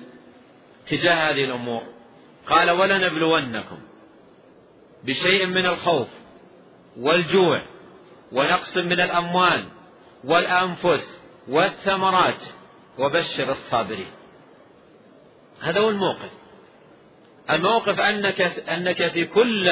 تجاه 0.88 1.13
هذه 1.13 1.43
الأمور؟ 1.43 1.82
قال 2.47 2.71
ولنبلونكم 2.71 3.80
بشيء 5.04 5.45
من 5.45 5.65
الخوف 5.65 6.08
والجوع 6.97 7.65
ونقص 8.32 8.78
من 8.78 9.01
الأموال 9.01 9.65
والأنفس 10.23 11.19
والثمرات. 11.47 12.45
وبشر 12.99 13.51
الصابرين. 13.51 14.12
هذا 15.62 15.80
هو 15.80 15.89
الموقف. 15.89 16.32
الموقف 17.49 17.99
أنك 17.99 18.41
أنك 18.69 19.08
في 19.08 19.25
كل 19.25 19.71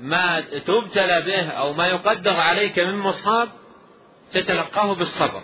ما 0.00 0.40
تبتلى 0.40 1.22
به 1.26 1.48
أو 1.48 1.72
ما 1.72 1.86
يقدر 1.86 2.30
عليك 2.30 2.78
من 2.78 2.94
مصاب 2.94 3.48
تتلقاه 4.32 4.94
بالصبر. 4.94 5.42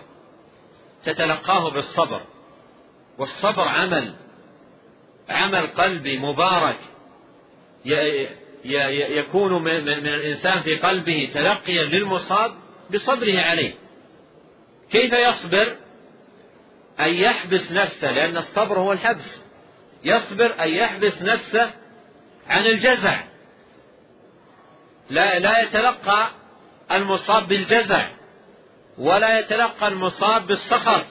تتلقاه 1.04 1.70
بالصبر. 1.70 2.20
والصبر 3.18 3.68
عمل. 3.68 4.14
عمل 5.28 5.66
قلبي 5.66 6.18
مبارك. 6.18 6.78
يكون 9.18 9.62
من 9.62 10.08
الإنسان 10.08 10.62
في 10.62 10.76
قلبه 10.76 11.30
تلقيا 11.34 11.84
للمصاب 11.84 12.54
بصبره 12.94 13.40
عليه. 13.40 13.72
كيف 14.90 15.12
يصبر؟ 15.12 15.76
أن 17.00 17.14
يحبس 17.14 17.72
نفسه 17.72 18.12
لأن 18.12 18.36
الصبر 18.36 18.78
هو 18.78 18.92
الحبس. 18.92 19.45
يصبر 20.04 20.62
أن 20.62 20.68
يحبس 20.68 21.22
نفسه 21.22 21.70
عن 22.48 22.66
الجزع. 22.66 23.24
لا 25.10 25.38
لا 25.38 25.60
يتلقى 25.60 26.30
المصاب 26.92 27.48
بالجزع 27.48 28.08
ولا 28.98 29.38
يتلقى 29.38 29.88
المصاب 29.88 30.46
بالسخط 30.46 31.06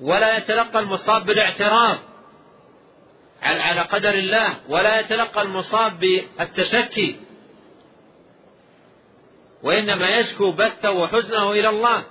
ولا 0.00 0.36
يتلقى 0.36 0.78
المصاب 0.78 1.26
بالاعتراض 1.26 1.98
على 3.42 3.80
قدر 3.80 4.14
الله 4.14 4.60
ولا 4.68 5.00
يتلقى 5.00 5.42
المصاب 5.42 6.00
بالتشكي. 6.00 7.20
وإنما 9.62 10.08
يشكو 10.16 10.52
بثه 10.52 10.90
وحزنه 10.90 11.52
إلى 11.52 11.68
الله. 11.68 12.04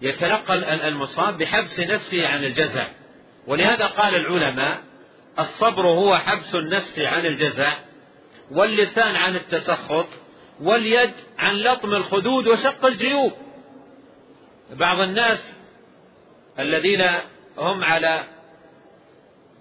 يتلقى 0.00 0.54
المصاب 0.88 1.38
بحبس 1.38 1.80
نفسه 1.80 2.26
عن 2.26 2.44
الجزع. 2.44 2.86
ولهذا 3.46 3.86
قال 3.86 4.14
العلماء 4.14 4.82
الصبر 5.38 5.86
هو 5.86 6.18
حبس 6.18 6.54
النفس 6.54 6.98
عن 6.98 7.26
الجزع 7.26 7.78
واللسان 8.50 9.16
عن 9.16 9.36
التسخط 9.36 10.06
واليد 10.60 11.12
عن 11.38 11.54
لطم 11.54 11.94
الخدود 11.94 12.48
وشق 12.48 12.86
الجيوب. 12.86 13.32
بعض 14.70 14.98
الناس 14.98 15.56
الذين 16.58 17.06
هم 17.58 17.84
على 17.84 18.24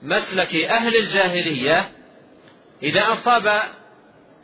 مسلك 0.02 0.56
أهل 0.56 0.96
الجاهلية 0.96 1.90
إذا 2.84 3.02
أصاب 3.02 3.64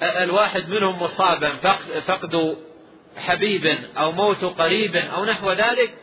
الواحد 0.02 0.70
منهم 0.70 1.04
مصابا 1.04 1.56
فقد 2.06 2.58
حبيب 3.18 3.66
أو 3.98 4.12
موت 4.12 4.44
قريب 4.44 4.96
أو 4.96 5.26
نحو 5.26 5.52
ذلك 5.52 5.96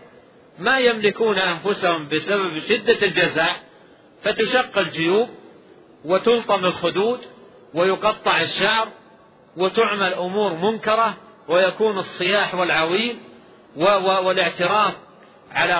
ما 0.60 0.78
يملكون 0.78 1.38
أنفسهم 1.38 2.08
بسبب 2.08 2.58
شدة 2.58 3.06
الجزع 3.06 3.56
فتشق 4.22 4.78
الجيوب 4.78 5.28
وتلطم 6.04 6.64
الخدود 6.64 7.20
ويقطع 7.74 8.40
الشعر 8.40 8.88
وتعمل 9.56 10.14
أمور 10.14 10.54
منكرة 10.54 11.16
ويكون 11.48 11.98
الصياح 11.98 12.54
والعويل 12.54 13.18
والاعتراف 13.76 14.96
على 15.52 15.74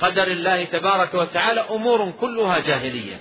قدر 0.00 0.26
الله 0.26 0.64
تبارك 0.64 1.14
وتعالى 1.14 1.60
أمور 1.60 2.10
كلها 2.20 2.58
جاهلية. 2.58 3.20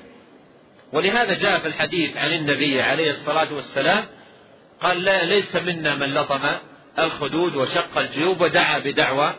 ولهذا 0.93 1.34
جاء 1.34 1.60
في 1.60 1.67
الحديث 1.67 2.17
عن 2.17 2.32
النبي 2.34 2.82
عليه 2.82 3.12
الصلاة 3.12 3.54
والسلام 3.54 4.06
قال 4.82 5.04
لا 5.04 5.26
ليس 5.26 5.56
منا 5.56 5.95
من 5.95 6.13
لطم 6.13 6.50
الخدود 7.00 7.56
وشق 7.56 7.97
الجيوب 7.97 8.41
ودعا 8.41 8.80
بدعوى 8.80 9.34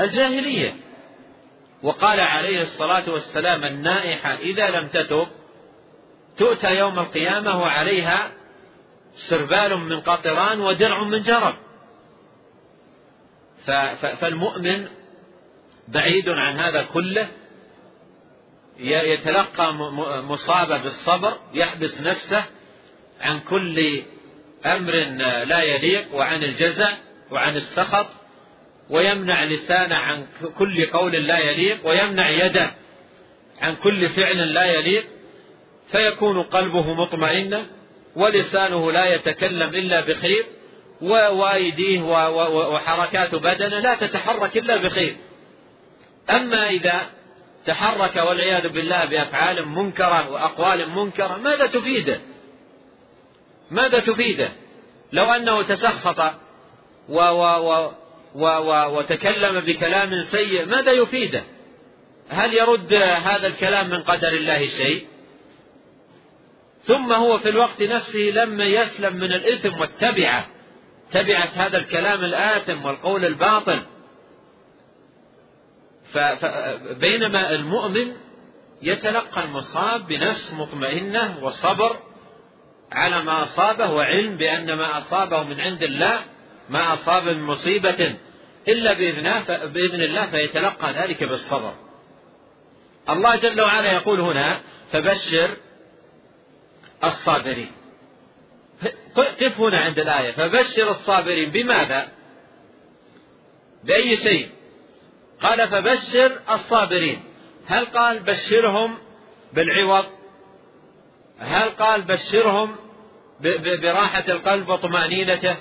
الجاهلية. 0.00 0.74
وقال 1.82 2.20
عليه 2.20 2.62
الصلاة 2.62 3.10
والسلام 3.10 3.64
النائحة 3.64 4.34
إذا 4.34 4.70
لم 4.70 4.88
تتب 4.88 5.28
تؤتى 6.36 6.76
يوم 6.76 6.98
القيامة 6.98 7.60
وعليها 7.60 8.32
سربال 9.14 9.76
من 9.76 10.00
قطران 10.00 10.60
ودرع 10.60 11.02
من 11.02 11.22
جرب. 11.22 11.54
فالمؤمن 14.20 14.88
بعيد 15.88 16.28
عن 16.28 16.56
هذا 16.56 16.82
كله. 16.82 17.28
يتلقى 18.80 19.74
مصابة 20.22 20.78
بالصبر 20.78 21.32
يحبس 21.54 22.00
نفسه 22.00 22.44
عن 23.20 23.40
كل 23.40 24.02
أمر 24.66 24.92
لا 25.44 25.62
يليق 25.62 26.14
وعن 26.14 26.42
الجزع 26.44 26.96
وعن 27.30 27.56
السخط 27.56 28.06
ويمنع 28.90 29.44
لسانه 29.44 29.94
عن 29.94 30.26
كل 30.58 30.86
قول 30.86 31.12
لا 31.12 31.38
يليق 31.38 31.86
ويمنع 31.86 32.30
يده 32.30 32.70
عن 33.60 33.76
كل 33.76 34.08
فعل 34.08 34.54
لا 34.54 34.64
يليق 34.64 35.04
فيكون 35.92 36.42
قلبه 36.42 36.94
مطمئنا 36.94 37.66
ولسانه 38.16 38.92
لا 38.92 39.14
يتكلم 39.14 39.68
إلا 39.68 40.00
بخير 40.00 40.46
وأيديه 41.00 42.00
وحركات 42.72 43.34
بدنه 43.34 43.78
لا 43.78 43.94
تتحرك 43.94 44.56
إلا 44.56 44.76
بخير. 44.76 45.16
أما 46.30 46.68
إذا 46.68 47.10
تحرك 47.66 48.16
والعياذ 48.16 48.68
بالله 48.68 49.04
بأفعال 49.04 49.68
منكرة 49.68 50.30
وأقوال 50.30 50.90
منكرة 50.90 51.36
ماذا 51.36 51.66
تفيده؟ 51.66 52.20
ماذا 53.70 54.00
تفيده؟ 54.00 54.48
لو 55.12 55.24
أنه 55.24 55.62
تسخط 55.62 56.34
و 57.08 57.20
و 57.20 57.42
و 57.42 57.92
وتكلم 58.34 59.60
بكلام 59.60 60.22
سيء 60.22 60.66
ماذا 60.66 60.92
يفيده؟ 60.92 61.44
هل 62.28 62.54
يرد 62.54 62.94
هذا 62.94 63.46
الكلام 63.46 63.90
من 63.90 64.02
قدر 64.02 64.28
الله 64.28 64.66
شيء؟ 64.66 65.06
ثم 66.82 67.12
هو 67.12 67.38
في 67.38 67.48
الوقت 67.48 67.82
نفسه 67.82 68.18
لم 68.18 68.60
يسلم 68.60 69.16
من 69.16 69.32
الإثم 69.32 69.80
والتبعة 69.80 70.46
تبعة 71.12 71.48
هذا 71.56 71.78
الكلام 71.78 72.24
الآثم 72.24 72.84
والقول 72.84 73.24
الباطل. 73.24 73.80
فبينما 76.12 77.50
المؤمن 77.50 78.12
يتلقى 78.82 79.44
المصاب 79.44 80.06
بنفس 80.06 80.52
مطمئنة 80.54 81.44
وصبر 81.44 81.96
على 82.92 83.22
ما 83.22 83.42
أصابه 83.42 83.90
وعلم 83.92 84.36
بأن 84.36 84.66
ما 84.66 84.98
أصابه 84.98 85.42
من 85.42 85.60
عند 85.60 85.82
الله 85.82 86.20
ما 86.68 86.94
أصاب 86.94 87.28
من 87.28 87.42
مصيبة 87.42 88.16
إلا 88.68 88.92
بإذن 89.66 90.02
الله 90.02 90.26
فيتلقى 90.30 90.92
ذلك 90.92 91.24
بالصبر. 91.24 91.74
الله 93.10 93.36
جل 93.36 93.60
وعلا 93.60 93.92
يقول 93.92 94.20
هنا 94.20 94.60
فبشر 94.92 95.48
الصابرين. 97.04 97.72
قف 99.16 99.60
هنا 99.60 99.78
عند 99.78 99.98
الآية. 99.98 100.32
فبشر 100.32 100.90
الصابرين 100.90 101.50
بماذا؟ 101.50 102.08
بأي 103.84 104.16
شيء؟ 104.16 104.48
قال 105.42 105.68
فبشر 105.68 106.40
الصابرين. 106.50 107.22
هل 107.66 107.84
قال 107.84 108.22
بشرهم 108.22 108.98
بالعوض؟ 109.52 110.04
هل 111.38 111.68
قال 111.70 112.02
بشرهم 112.02 112.76
براحة 113.82 114.24
القلب 114.28 114.68
وطمأنينته؟ 114.68 115.56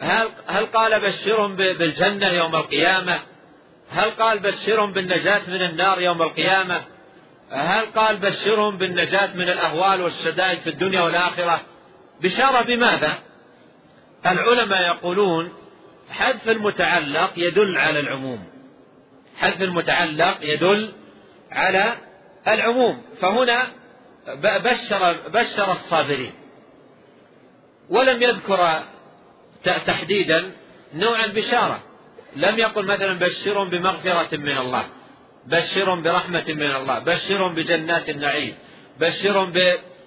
هل 0.00 0.28
هل 0.46 0.66
قال 0.66 1.00
بشرهم 1.00 1.56
بالجنة 1.56 2.28
يوم 2.28 2.56
القيامة؟ 2.56 3.18
هل 3.90 4.10
قال 4.10 4.38
بشرهم 4.38 4.92
بالنجاة 4.92 5.50
من 5.50 5.62
النار 5.62 6.00
يوم 6.00 6.22
القيامة؟ 6.22 6.84
هل 7.50 7.86
قال 7.86 8.16
بشرهم 8.16 8.76
بالنجاة 8.76 9.36
من 9.36 9.48
الأهوال 9.48 10.00
والشدائد 10.00 10.58
في 10.58 10.70
الدنيا 10.70 11.02
والآخرة؟ 11.02 11.60
بشارة 12.20 12.62
بماذا؟ 12.62 13.18
العلماء 14.26 14.82
يقولون 14.82 15.52
حذف 16.10 16.48
المتعلق 16.48 17.32
يدل 17.36 17.78
على 17.78 18.00
العموم. 18.00 18.46
حذف 19.36 19.62
المتعلق 19.62 20.38
يدل 20.42 20.92
على 21.52 21.96
العموم. 22.48 23.02
فهنا 23.20 23.66
بشر 24.42 25.28
بشر 25.28 25.72
الصابرين. 25.72 26.32
ولم 27.90 28.22
يذكر 28.22 28.82
تحديدا 29.72 30.52
نوع 30.94 31.24
البشارة 31.24 31.82
لم 32.36 32.58
يقل 32.58 32.84
مثلا 32.84 33.18
بشرهم 33.18 33.68
بمغفرة 33.68 34.36
من 34.36 34.58
الله 34.58 34.86
بشرهم 35.46 36.02
برحمة 36.02 36.44
من 36.48 36.76
الله 36.76 36.98
بشرهم 36.98 37.54
بجنات 37.54 38.08
النعيم 38.08 38.54
بشرهم 39.00 39.52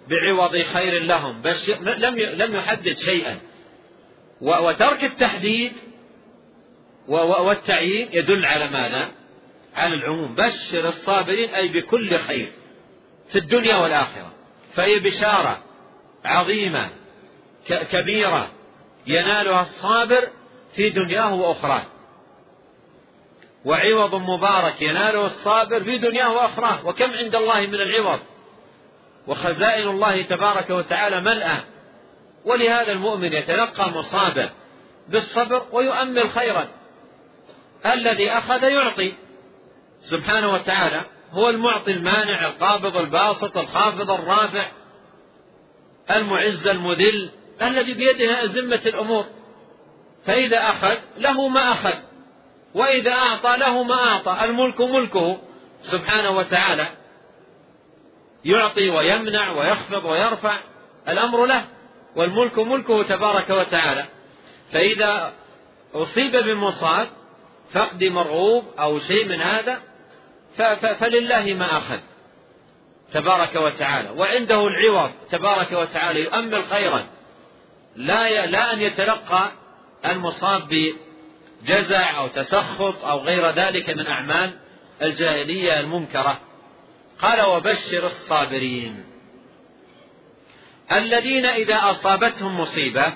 بعوض 0.07 0.57
خير 0.57 1.03
لهم 1.03 1.41
بشر 1.41 1.79
لم 1.81 2.15
لم 2.19 2.55
يحدد 2.55 2.97
شيئا. 2.97 3.39
وترك 4.41 5.03
التحديد 5.03 5.71
والتعيين 7.07 8.09
يدل 8.13 8.45
على 8.45 8.67
ماذا؟ 8.67 9.11
على 9.75 9.95
العموم. 9.95 10.35
بشر 10.35 10.87
الصابرين 10.87 11.49
أي 11.49 11.67
بكل 11.67 12.17
خير 12.17 12.47
في 13.29 13.39
الدنيا 13.39 13.75
والآخرة. 13.75 14.33
فهي 14.75 14.99
بشارة 14.99 15.63
عظيمة 16.25 16.91
كبيرة 17.67 18.51
ينالها 19.09 19.61
الصابر 19.61 20.27
في 20.75 20.89
دنياه 20.89 21.33
وأخراه. 21.33 21.83
وعوض 23.65 24.15
مبارك 24.15 24.81
يناله 24.81 25.25
الصابر 25.25 25.83
في 25.83 25.97
دنياه 25.97 26.33
وأخراه. 26.33 26.87
وكم 26.87 27.11
عند 27.11 27.35
الله 27.35 27.61
من 27.61 27.75
العوض؟ 27.75 28.19
وخزائن 29.27 29.87
الله 29.87 30.25
تبارك 30.25 30.69
وتعالى 30.69 31.21
ملأى 31.21 31.57
ولهذا 32.45 32.91
المؤمن 32.91 33.33
يتلقى 33.33 33.89
مصابه 33.89 34.49
بالصبر 35.07 35.65
ويؤمل 35.71 36.31
خيرا. 36.31 36.67
الذي 37.85 38.29
أخذ 38.31 38.63
يعطي. 38.63 39.13
سبحانه 40.01 40.53
وتعالى 40.53 41.01
هو 41.31 41.49
المعطي 41.49 41.91
المانع 41.91 42.47
القابض 42.47 42.97
الباسط 42.97 43.57
الخافض 43.57 44.11
الرافع 44.11 44.65
المعز 46.11 46.67
المذل. 46.67 47.31
الذي 47.61 47.93
بيده 47.93 48.43
أزمة 48.43 48.81
الأمور. 48.85 49.25
فإذا 50.25 50.57
أخذ 50.57 50.97
له 51.17 51.47
ما 51.47 51.71
أخذ. 51.71 51.93
وإذا 52.73 53.13
أعطى 53.13 53.57
له 53.57 53.83
ما 53.83 53.95
أعطى. 53.95 54.37
الملك 54.43 54.81
ملكه 54.81 55.41
سبحانه 55.83 56.29
وتعالى. 56.29 56.85
يعطي 58.45 58.89
ويمنع 58.89 59.51
ويخفض 59.51 60.05
ويرفع 60.05 60.59
الأمر 61.07 61.45
له 61.45 61.65
والملك 62.15 62.59
ملكه 62.59 63.03
تبارك 63.03 63.49
وتعالى. 63.49 64.05
فإذا 64.73 65.33
أصيب 65.93 66.31
بمصاب 66.31 67.07
فقد 67.71 68.03
مرغوب 68.03 68.63
أو 68.79 68.99
شيء 68.99 69.27
من 69.27 69.41
هذا 69.41 69.79
فلله 70.99 71.53
ما 71.53 71.77
أخذ. 71.77 71.99
تبارك 73.13 73.55
وتعالى. 73.55 74.09
وعنده 74.09 74.67
العوض. 74.67 75.11
تبارك 75.29 75.71
وتعالى 75.71 76.23
يؤمل 76.23 76.63
خيرا. 76.65 77.18
لا 77.95 78.45
لا 78.45 78.73
أن 78.73 78.82
يتلقى 78.82 79.52
المصاب 80.06 80.93
بجزع 81.63 82.17
أو 82.17 82.28
تسخط 82.28 83.06
أو 83.06 83.19
غير 83.19 83.52
ذلك 83.52 83.89
من 83.89 84.08
أعمال 84.08 84.60
الجاهلية 85.02 85.80
المنكرة. 85.80 86.39
قال 87.21 87.41
وبشر 87.41 88.06
الصابرين. 88.06 89.06
الذين 90.91 91.45
إذا 91.45 91.75
أصابتهم 91.75 92.60
مصيبة 92.60 93.13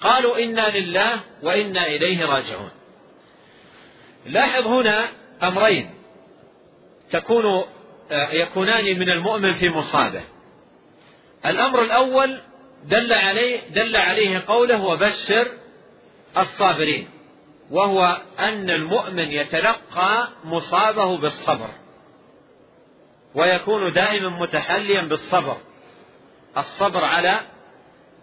قالوا 0.00 0.38
إنا 0.38 0.78
لله 0.78 1.20
وإنا 1.42 1.86
إليه 1.86 2.26
راجعون. 2.26 2.70
لاحظ 4.26 4.66
هنا 4.66 5.08
أمرين 5.42 5.90
تكون 7.10 7.64
آه، 8.10 8.30
يكونان 8.30 8.98
من 8.98 9.10
المؤمن 9.10 9.54
في 9.54 9.68
مصابة. 9.68 10.22
الأمر 11.46 11.82
الأول 11.82 12.40
دل 12.84 13.12
عليه 13.12 13.60
دل 13.68 13.96
عليه 13.96 14.44
قوله 14.48 14.82
وبشر 14.82 15.52
الصابرين 16.38 17.08
وهو 17.70 18.20
أن 18.38 18.70
المؤمن 18.70 19.32
يتلقى 19.32 20.28
مصابه 20.44 21.18
بالصبر 21.18 21.68
ويكون 23.34 23.92
دائما 23.92 24.28
متحليا 24.28 25.02
بالصبر 25.02 25.56
الصبر 26.58 27.04
على 27.04 27.40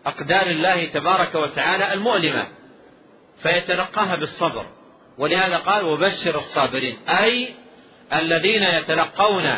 أقدار 0.06 0.48
الله 0.48 0.86
تبارك 0.86 1.36
وتعالى 1.36 1.94
المؤلمة 1.94 2.48
فيتلقاها 3.44 4.16
بالصبر 4.16 4.66
ولهذا 5.18 5.58
قال 5.58 5.86
وبشر 5.86 6.36
الصابرين 6.36 6.98
أي 7.10 7.54
الذين 8.14 8.64
يتلقون 8.64 9.56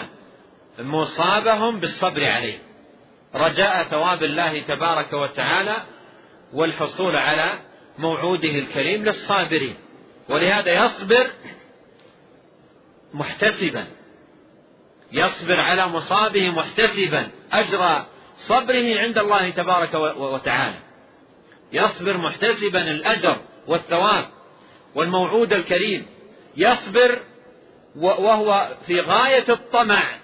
مصابهم 0.80 1.80
بالصبر 1.80 2.26
عليه. 2.26 2.58
رجاء 3.36 3.84
ثواب 3.84 4.24
الله 4.24 4.60
تبارك 4.60 5.14
وتعالى 5.14 5.84
والحصول 6.54 7.16
على 7.16 7.60
موعوده 7.98 8.50
الكريم 8.50 9.06
للصابرين. 9.06 9.76
ولهذا 10.30 10.86
يصبر 10.86 11.30
محتسبا. 13.14 13.88
يصبر 15.12 15.60
على 15.60 15.88
مصابه 15.88 16.50
محتسبا. 16.50 17.28
أجر 17.52 18.06
صبره 18.38 19.00
عند 19.00 19.18
الله 19.18 19.50
تبارك 19.50 19.94
وتعالى. 20.18 20.78
يصبر 21.74 22.18
محتسبا 22.18 22.82
الأجر 22.82 23.36
والثواب 23.68 24.26
والموعود 24.96 25.54
الكريم. 25.54 26.06
يصبر 26.58 27.20
وهو 27.96 28.70
في 28.88 29.02
غاية 29.02 29.46
الطمع. 29.50 30.20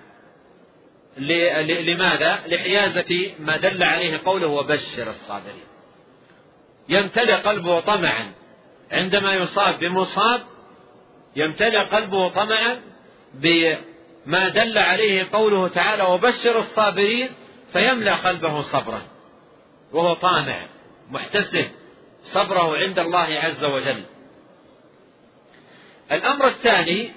لماذا؟ 1.18 2.44
لحيازة 2.48 3.32
ما 3.40 3.58
دل 3.58 3.84
عليه 3.84 4.22
قوله 4.26 4.48
وبشر 4.48 5.10
الصابرين. 5.10 5.64
يمتلئ 6.90 7.34
قلبه 7.34 7.80
طمعا. 7.80 8.32
عندما 8.92 9.34
يصاب 9.34 9.80
بمصاب 9.80 10.42
يمتلئ 11.36 11.80
قلبه 11.80 12.30
طمعا 12.30 12.82
بما 13.34 14.50
دل 14.50 14.78
عليه 14.78 15.28
قوله 15.32 15.68
تعالى 15.68 16.04
وبشر 16.04 16.60
الصابرين 16.60 17.30
فيملأ 17.74 18.16
قلبه 18.16 18.62
صبرا. 18.62 19.02
وهو 19.94 20.14
طامع 20.14 20.68
محتسب 21.12 21.68
صبره 22.24 22.78
عند 22.78 23.00
الله 23.00 23.40
عز 23.40 23.64
وجل. 23.64 24.04
الأمر 26.12 26.48
الثاني 26.48 27.12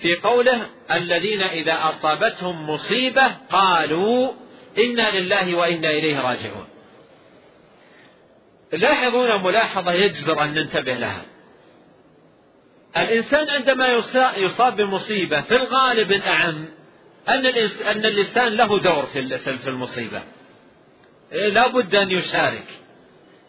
في 0.00 0.16
قوله 0.16 0.66
الذين 0.90 1.42
إذا 1.42 1.74
أصابتهم 1.74 2.70
مصيبة 2.70 3.26
قالوا 3.50 4.32
إنا 4.78 5.18
لله 5.18 5.54
وإنا 5.54 5.90
إليه 5.90 6.20
راجعون. 6.20 6.66
لاحظون 8.72 9.42
ملاحظة 9.42 9.92
يجبر 9.92 10.44
أن 10.44 10.54
ننتبه 10.54 10.94
لها. 10.94 11.22
الإنسان 12.96 13.50
عندما 13.50 13.88
يصاب 14.36 14.76
بمصيبة 14.76 15.40
في 15.40 15.56
الغالب 15.56 16.12
الأعم 16.12 16.68
أن 17.28 17.46
أن 17.86 18.06
الإنسان 18.06 18.48
له 18.48 18.80
دور 18.80 19.06
في 19.06 19.68
المصيبة. 19.68 20.22
لا 21.32 21.66
بد 21.66 21.94
أن 21.94 22.10
يشارك. 22.10 22.66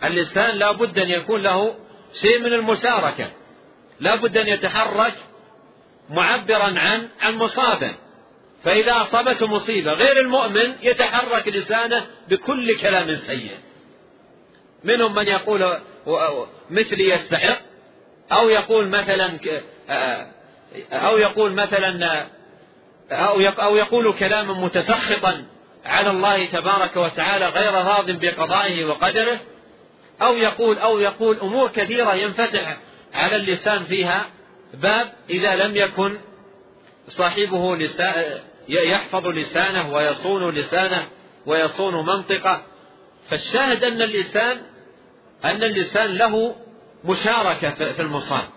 الإنسان 0.03 0.55
لا 0.55 0.71
بد 0.71 0.99
أن 0.99 1.09
يكون 1.09 1.43
له 1.43 1.75
شيء 2.13 2.39
من 2.39 2.53
المشاركة. 2.53 3.31
لا 3.99 4.15
بد 4.15 4.37
أن 4.37 4.47
يتحرك 4.47 5.13
معبرا 6.09 6.79
عن 7.21 7.35
مصابه 7.35 7.91
فإذا 8.63 8.91
أصابته 8.91 9.47
مصيبة 9.47 9.93
غير 9.93 10.19
المؤمن 10.19 10.75
يتحرك 10.83 11.47
لسانه 11.47 12.05
بكل 12.29 12.77
كلام 12.77 13.15
سيء. 13.15 13.57
منهم 14.83 15.15
من 15.15 15.27
يقول 15.27 15.79
مثلي 16.69 17.09
يستحق 17.09 17.57
أو 18.31 18.49
يقول 18.49 18.89
مثلا 18.89 19.37
أو 20.91 21.17
يقول 21.17 21.53
مثلا 21.53 22.27
أو 23.59 23.75
يقول 23.75 24.13
كلاما 24.13 24.53
متسخطا 24.53 25.45
على 25.85 26.09
الله 26.09 26.45
تبارك 26.45 26.97
وتعالى 26.97 27.45
غير 27.45 27.73
راض 27.73 28.11
بقضائه 28.11 28.85
وقدره 28.85 29.39
أو 30.21 30.37
يقول 30.37 30.77
أو 30.77 30.99
يقول 30.99 31.39
أمور 31.39 31.67
كثيرة 31.67 32.15
ينفتح 32.15 32.77
على 33.13 33.35
اللسان 33.35 33.83
فيها 33.83 34.29
باب 34.75 35.13
إذا 35.29 35.55
لم 35.55 35.77
يكن 35.77 36.17
صاحبه 37.07 37.75
لسان 37.75 38.39
يحفظ 38.67 39.27
لسانه 39.27 39.93
ويصون 39.93 40.49
لسانه 40.49 41.07
ويصون 41.45 42.05
منطقه. 42.05 42.61
فالشاهد 43.29 43.83
أن 43.83 44.01
اللسان 44.01 44.61
أن 45.45 45.63
اللسان 45.63 46.17
له 46.17 46.55
مشاركة 47.05 47.93
في 47.93 48.01
المصاب. 48.01 48.47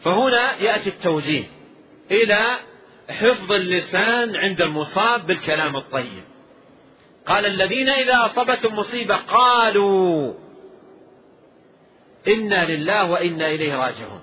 فهنا 0.00 0.62
يأتي 0.62 0.90
التوجيه 0.90 1.44
إلى 2.10 2.58
حفظ 3.10 3.52
اللسان 3.52 4.36
عند 4.36 4.62
المصاب 4.62 5.26
بالكلام 5.26 5.76
الطيب. 5.76 6.24
قال 7.26 7.46
الذين 7.46 7.88
إذا 7.88 8.26
أصابتهم 8.26 8.76
مصيبة 8.76 9.16
قالوا 9.16 10.34
إنا 12.28 12.64
لله 12.64 13.10
وإنا 13.10 13.48
إليه 13.48 13.74
راجعون. 13.74 14.20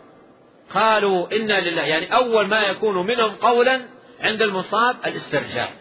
قالوا 0.73 1.35
إنا 1.35 1.69
لله. 1.69 1.83
يعني 1.83 2.15
أول 2.15 2.47
ما 2.47 2.61
يكون 2.61 3.07
منهم 3.07 3.31
قولا 3.31 3.81
عند 4.19 4.41
المصاب 4.41 4.95
الاسترجاع. 5.05 5.73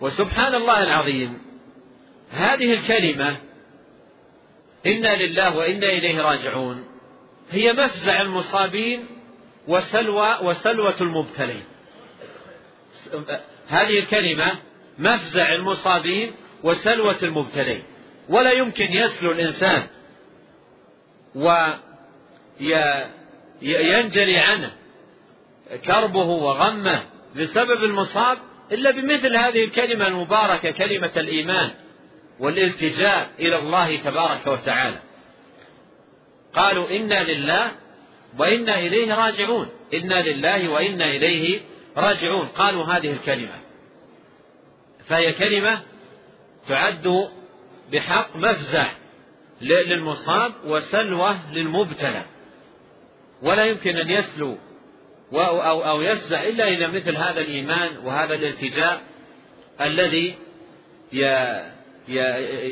وسبحان 0.00 0.54
الله 0.54 0.82
العظيم 0.82 1.38
هذه 2.30 2.72
الكلمة 2.72 3.36
إنا 4.86 5.16
لله 5.16 5.56
وإنا 5.56 5.86
إليه 5.86 6.22
راجعون 6.22 6.84
هي 7.50 7.72
مفزع 7.72 8.22
المصابين 8.22 9.06
وسلوى 9.68 10.36
وسلوة 10.42 11.00
المبتلين. 11.00 11.64
هذه 13.68 13.98
الكلمة 13.98 14.52
مفزع 14.98 15.54
المصابين 15.54 16.34
وسلوة 16.62 17.18
المبتلين. 17.22 17.82
ولا 18.28 18.52
يمكن 18.52 18.92
يسلو 18.92 19.32
الإنسان 19.32 19.86
وينجلي 22.60 24.38
عنه 24.38 24.72
كربه 25.86 26.26
وغمه 26.26 27.02
بسبب 27.36 27.84
المصاب 27.84 28.38
إلا 28.72 28.90
بمثل 28.90 29.36
هذه 29.36 29.64
الكلمة 29.64 30.06
المباركة 30.06 30.70
كلمة 30.70 31.12
الإيمان 31.16 31.70
والالتجاء 32.40 33.30
إلى 33.38 33.58
الله 33.58 33.96
تبارك 33.96 34.46
وتعالى. 34.46 35.00
قالوا 36.54 36.90
إنا 36.90 37.24
لله 37.24 37.72
وإنا 38.38 38.78
إليه 38.78 39.14
راجعون. 39.14 39.68
إنا 39.94 40.22
لله 40.22 40.68
وإنا 40.68 41.04
إليه 41.04 41.60
راجعون. 41.96 42.48
قالوا 42.48 42.84
هذه 42.84 43.12
الكلمة. 43.12 43.54
فهي 45.06 45.32
كلمة 45.32 45.80
تعد 46.68 47.28
بحق 47.92 48.36
مفزع 48.36 48.92
للمصاب 49.60 50.52
وسلوة 50.64 51.52
للمبتلى. 51.52 52.24
ولا 53.42 53.64
يمكن 53.64 53.96
أن 53.96 54.10
يسلو 54.10 54.58
أو, 55.32 55.60
أو, 55.60 55.84
أو 55.84 56.02
يفزع 56.02 56.42
إلا 56.42 56.68
إلى 56.68 56.88
مثل 56.88 57.16
هذا 57.16 57.40
الإيمان 57.40 57.96
وهذا 58.04 58.34
الالتجاء 58.34 59.02
الذي 59.80 60.34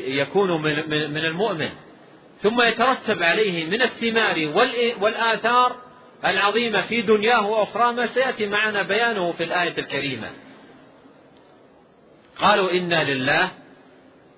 يكون 0.07 0.61
من 1.11 1.25
المؤمن. 1.25 1.69
ثم 2.41 2.61
يترتب 2.61 3.23
عليه 3.23 3.65
من 3.65 3.81
الثمار 3.81 4.51
والآثار 5.01 5.75
العظيمة 6.25 6.81
في 6.81 7.01
دنياه 7.01 7.47
وأخرى 7.47 7.93
ما 7.93 8.07
سيأتي 8.07 8.45
معنا 8.45 8.81
بيانه 8.83 9.31
في 9.31 9.43
الآية 9.43 9.77
الكريمة. 9.77 10.29
قالوا 12.37 12.71
إنا 12.71 13.13
لله 13.13 13.51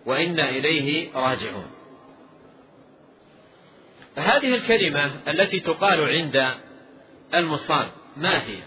وإنا 0.05 0.49
إليه 0.49 1.09
راجعون. 1.15 1.72
هذه 4.15 4.55
الكلمة 4.55 5.11
التي 5.27 5.59
تقال 5.59 6.09
عند 6.09 6.49
المصاب 7.35 7.87
ما 8.17 8.37
هي؟ 8.37 8.57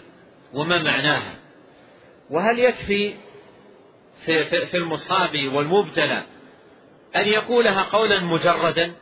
وما 0.52 0.82
معناها؟ 0.82 1.34
وهل 2.30 2.58
يكفي 2.58 3.14
في, 4.24 4.44
في, 4.44 4.66
في 4.66 4.76
المصاب 4.76 5.50
والمبتلى 5.54 6.22
أن 7.16 7.28
يقولها 7.28 7.82
قولا 7.82 8.20
مجردا؟ 8.20 8.92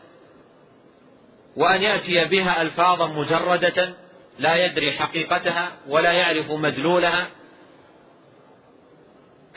وأن 1.56 1.82
يأتي 1.82 2.24
بها 2.24 2.62
ألفاظا 2.62 3.06
مجردة 3.06 3.94
لا 4.38 4.66
يدري 4.66 4.92
حقيقتها 4.92 5.72
ولا 5.88 6.12
يعرف 6.12 6.50
مدلولها؟ 6.50 7.26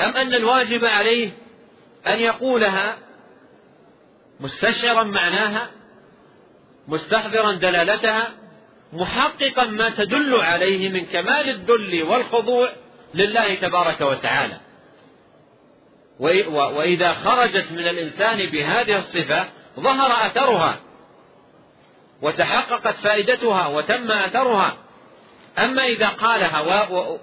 أم 0.02 0.18
أن 0.18 0.34
الواجب 0.34 0.86
عليه 0.86 1.32
أن 2.08 2.20
يقولها 2.20 2.98
مستشعرا 4.40 5.04
معناها؟ 5.04 5.77
مستحضرا 6.88 7.54
دلالتها 7.54 8.30
محققا 8.94 9.66
ما 9.66 9.90
تدل 9.90 10.36
عليه 10.36 10.90
من 10.90 11.06
كمال 11.06 11.50
الذل 11.50 12.04
والخضوع 12.04 12.74
لله 13.14 13.56
تبارك 13.56 14.02
وتعالى. 14.02 14.58
وإذا 16.50 17.14
خرجت 17.14 17.72
من 17.72 17.88
الإنسان 17.88 18.50
بهذه 18.50 18.98
الصفة 18.98 19.46
ظهر 19.80 20.26
أثرها 20.26 20.80
وتحققت 22.22 22.96
فائدتها 22.96 23.68
وتم 23.68 24.12
أثرها. 24.12 24.78
أما 25.58 25.86
إذا 25.86 26.08
قالها 26.08 26.62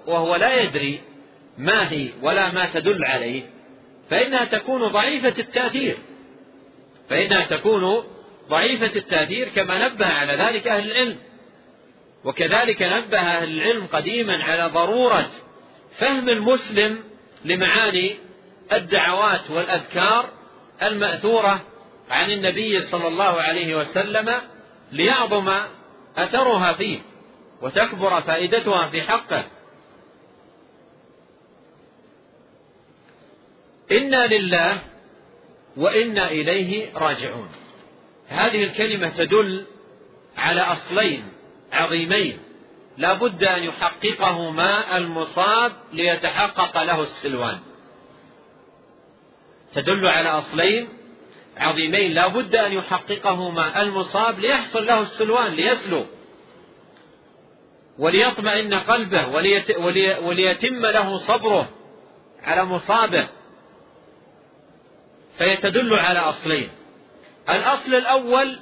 وهو 0.07 0.35
لا 0.35 0.61
يدري 0.63 1.01
ما 1.57 1.91
هي 1.91 2.09
ولا 2.21 2.51
ما 2.51 2.65
تدل 2.65 3.05
عليه 3.05 3.43
فإنها 4.09 4.45
تكون 4.45 4.91
ضعيفة 4.91 5.33
التأثير. 5.39 5.97
فإنها 7.09 7.45
تكون 7.45 8.03
ضعيفة 8.49 8.95
التأثير 8.99 9.49
كما 9.49 9.87
نبه 9.87 10.05
على 10.05 10.33
ذلك 10.33 10.67
أهل 10.67 10.91
العلم. 10.91 11.17
وكذلك 12.23 12.81
نبه 12.81 13.17
أهل 13.19 13.61
العلم 13.61 13.87
قديما 13.87 14.43
على 14.43 14.65
ضرورة 14.65 15.31
فهم 15.99 16.29
المسلم 16.29 17.03
لمعاني 17.45 18.15
الدعوات 18.73 19.51
والأذكار 19.51 20.29
المأثورة 20.83 21.61
عن 22.09 22.31
النبي 22.31 22.79
صلى 22.79 23.07
الله 23.07 23.41
عليه 23.41 23.75
وسلم 23.75 24.41
ليعظم 24.91 25.53
أثرها 26.17 26.73
فيه 26.73 26.99
وتكبر 27.61 28.21
فائدتها 28.21 28.89
في 28.89 29.01
حقه. 29.01 29.43
إنا 33.91 34.27
لله 34.27 34.81
وإنا 35.77 36.31
إليه 36.31 36.97
راجعون. 36.97 37.49
هذه 38.27 38.63
الكلمة 38.63 39.09
تدل 39.09 39.65
على 40.37 40.61
أصلين 40.61 41.31
عظيمين. 41.71 42.39
لا 42.97 43.13
بد 43.13 43.43
أن 43.43 43.63
يحققهما 43.63 44.97
المصاب 44.97 45.71
ليتحقق 45.93 46.83
له 46.83 47.03
السلوان. 47.03 47.59
تدل 49.73 50.05
على 50.07 50.29
أصلين 50.29 50.87
عظيمين. 51.57 52.13
لا 52.13 52.27
بد 52.27 52.55
أن 52.55 52.73
يحققهما 52.73 53.81
المصاب 53.81 54.39
ليحصل 54.39 54.85
له 54.85 55.01
السلوان 55.01 55.51
ليسلو. 55.51 56.05
وليطمئن 57.99 58.73
قلبه 58.73 59.27
وليتم 60.21 60.85
له 60.85 61.17
صبره 61.17 61.69
على 62.43 62.65
مصابه. 62.65 63.27
فيتدل 65.37 65.93
على 65.93 66.19
أصلين. 66.19 66.69
الأصل 67.49 67.95
الأول 67.95 68.59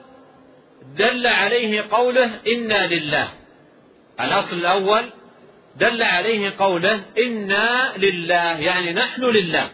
دل 0.97 1.27
عليه 1.27 1.85
قوله 1.91 2.39
إنا 2.47 2.87
لله. 2.87 3.29
الأصل 4.21 4.55
الأول 4.55 5.09
دل 5.75 6.03
عليه 6.03 6.53
قوله 6.59 7.03
إنا 7.17 7.93
لله 7.97 8.59
يعني 8.59 8.93
نحن 8.93 9.23
لله. 9.23 9.69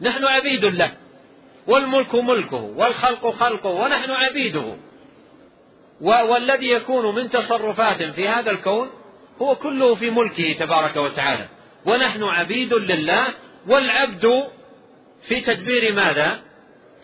نحن 0.00 0.24
عبيد 0.24 0.64
له. 0.64 0.92
والملك 1.66 2.14
ملكه 2.14 2.62
والخلق 2.76 3.30
خلقه 3.30 3.70
ونحن 3.70 4.10
عبيده. 4.10 4.76
والذي 6.00 6.66
يكون 6.66 7.14
من 7.14 7.30
تصرفات 7.30 8.02
في 8.02 8.28
هذا 8.28 8.50
الكون 8.50 8.90
هو 9.42 9.54
كله 9.54 9.94
في 9.94 10.10
ملكه 10.10 10.52
تبارك 10.58 10.96
وتعالى. 10.96 11.48
ونحن 11.86 12.22
عبيد 12.22 12.74
لله 12.74 13.26
والعبد 13.66 14.48
في 15.28 15.40
تدبير 15.40 15.92
ماذا؟ 15.92 16.49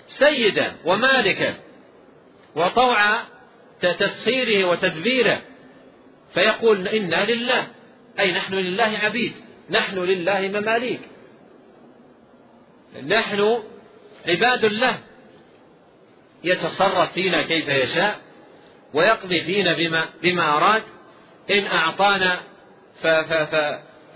سيدا 0.09 0.77
ومالكا 0.85 1.55
وطوع 2.55 3.21
تسخيره 3.81 4.69
وتدبيره 4.69 5.43
فيقول 6.35 6.89
إنا 6.89 7.31
لله 7.31 7.67
أي 8.21 8.33
نحن 8.33 8.55
لله 8.55 8.99
عبيد 9.03 9.33
نحن 9.71 9.99
لله 9.99 10.49
مماليك. 10.49 11.01
نحن 13.07 13.63
عباد 14.29 14.65
الله 14.65 14.99
يتصرف 16.45 17.13
فينا 17.13 17.43
كيف 17.43 17.69
يشاء 17.69 18.21
ويقضي 18.95 19.45
فينا 19.45 19.77
بما, 19.77 20.09
بما 20.23 20.57
أراد 20.57 20.83
إن 21.51 21.67
أعطانا 21.67 22.41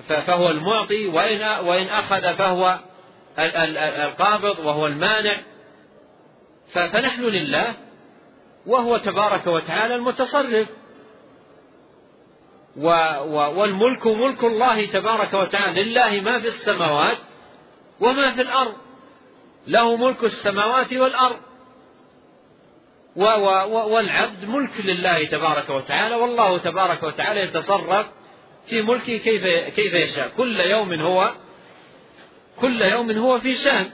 فهو 0.09 0.51
المعطي 0.51 1.07
وإن, 1.07 1.66
وإن 1.66 1.86
أخذ 1.86 2.36
فهو 2.36 2.78
القابض 3.78 4.59
وهو 4.59 4.86
المانع. 4.86 5.41
فنحن 6.72 7.22
لله 7.22 7.74
وهو 8.66 8.96
تبارك 8.96 9.46
وتعالى 9.46 9.94
المتصرف. 9.94 10.68
والملك 13.56 14.06
ملك 14.06 14.44
الله 14.44 14.86
تبارك 14.86 15.34
وتعالى. 15.34 15.82
لله 15.82 16.20
ما 16.20 16.38
في 16.38 16.48
السماوات 16.48 17.18
وما 18.00 18.32
في 18.32 18.42
الأرض. 18.42 18.74
له 19.66 19.96
ملك 19.96 20.24
السماوات 20.24 20.92
والأرض. 20.92 21.40
والعبد 23.90 24.44
ملك 24.44 24.80
لله 24.84 25.24
تبارك 25.24 25.70
وتعالى. 25.70 26.14
والله 26.14 26.58
تبارك 26.58 27.02
وتعالى 27.02 27.40
يتصرف 27.40 28.06
في 28.66 28.82
ملكه 28.82 29.16
كيف 29.16 29.44
كيف 29.74 29.94
يشاء. 29.94 30.28
كل 30.36 30.60
يوم 30.60 31.00
هو 31.00 31.30
كل 32.60 32.82
يوم 32.82 33.10
هو 33.10 33.38
في 33.38 33.54
شأن. 33.54 33.90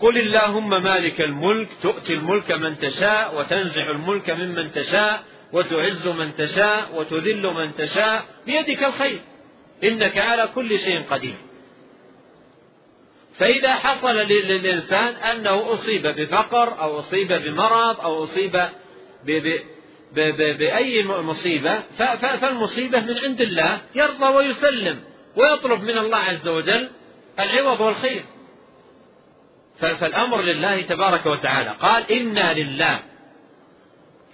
قل 0.00 0.18
اللهم 0.18 0.82
مالك 0.82 1.20
الملك 1.20 1.68
تؤتي 1.82 2.14
الملك 2.14 2.52
من 2.52 2.78
تشاء 2.78 3.38
وتنزع 3.38 3.90
الملك 3.90 4.30
ممن 4.30 4.72
تشاء 4.72 5.24
وتعز 5.52 6.08
من 6.08 6.34
تشاء 6.34 6.90
وتذل 6.94 7.42
من 7.42 7.74
تشاء 7.74 8.24
بيدك 8.46 8.84
الخير 8.84 9.20
إنك 9.84 10.18
على 10.18 10.48
كل 10.54 10.78
شيء 10.78 11.02
قدير. 11.02 11.34
فإذا 13.38 13.74
حصل 13.74 14.16
للإنسان 14.16 15.14
أنه 15.14 15.72
أصيب 15.72 16.06
بفقر 16.06 16.80
أو 16.80 16.98
أصيب 16.98 17.32
بمرض 17.32 18.00
أو 18.00 18.24
أصيب 18.24 18.60
بأي 20.58 21.04
مصيبة 21.04 21.80
فالمصيبة 22.40 23.00
من 23.00 23.18
عند 23.18 23.40
الله 23.40 23.80
يرضى 23.94 24.26
ويسلم 24.26 25.00
ويطلب 25.36 25.82
من 25.82 25.98
الله 25.98 26.18
عز 26.18 26.48
وجل 26.48 26.90
العوض 27.40 27.80
والخير. 27.80 28.22
فالأمر 29.80 30.42
لله 30.42 30.82
تبارك 30.82 31.26
وتعالى. 31.26 31.70
قال 31.70 32.12
إنا 32.12 32.52
لله. 32.52 33.02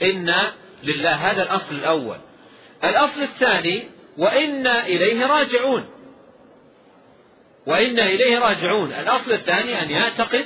إنا 0.03 0.55
لله. 0.83 1.15
هذا 1.15 1.43
الأصل 1.43 1.75
الأول. 1.75 2.19
الأصل 2.85 3.23
الثاني 3.23 3.85
وإنا 4.19 4.87
إليه 4.87 5.27
راجعون. 5.27 5.91
وإنا 7.67 8.07
إليه 8.07 8.39
راجعون. 8.39 8.93
الأصل 8.93 9.33
الثاني 9.33 9.83
أن 9.83 9.91
يعتقد 9.91 10.45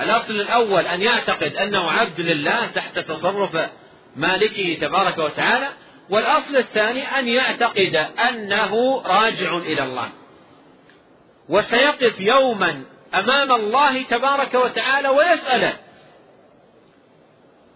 الأصل 0.00 0.32
الأول 0.32 0.86
أن 0.86 1.02
يعتقد 1.02 1.56
أنه 1.56 1.90
عبد 1.90 2.20
لله 2.20 2.66
تحت 2.66 2.98
تصرف 2.98 3.70
مالكه 4.16 4.74
تبارك 4.80 5.18
وتعالى. 5.18 5.68
والأصل 6.10 6.56
الثاني 6.56 7.02
أن 7.18 7.28
يعتقد 7.28 7.94
أنه 8.28 9.02
راجع 9.02 9.56
إلى 9.56 9.84
الله. 9.84 10.08
وسيقف 11.48 12.20
يوما 12.20 12.84
أمام 13.14 13.52
الله 13.52 14.02
تبارك 14.02 14.54
وتعالى 14.54 15.08
ويسأله. 15.08 15.72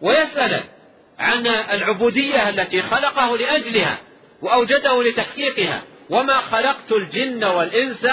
ويسأله 0.01 0.65
عن 1.19 1.47
العبودية 1.47 2.49
التي 2.49 2.83
خلقه 2.83 3.37
لأجلها 3.37 3.99
وأوجده 4.43 5.03
لتحقيقها. 5.03 5.83
وما 6.11 6.41
خلقت 6.41 6.93
الجن 6.93 7.45
والإنس 7.45 8.07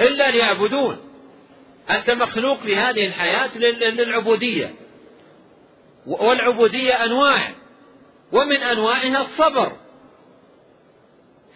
إلا 0.00 0.30
ليعبدون. 0.30 1.00
أنت 1.90 2.10
مخلوق 2.10 2.66
لهذه 2.66 3.06
الحياة 3.06 3.58
للعبودية. 3.58 4.74
والعبودية 6.06 7.04
أنواع. 7.04 7.52
ومن 8.32 8.62
أنواعها 8.62 9.20
الصبر. 9.20 9.81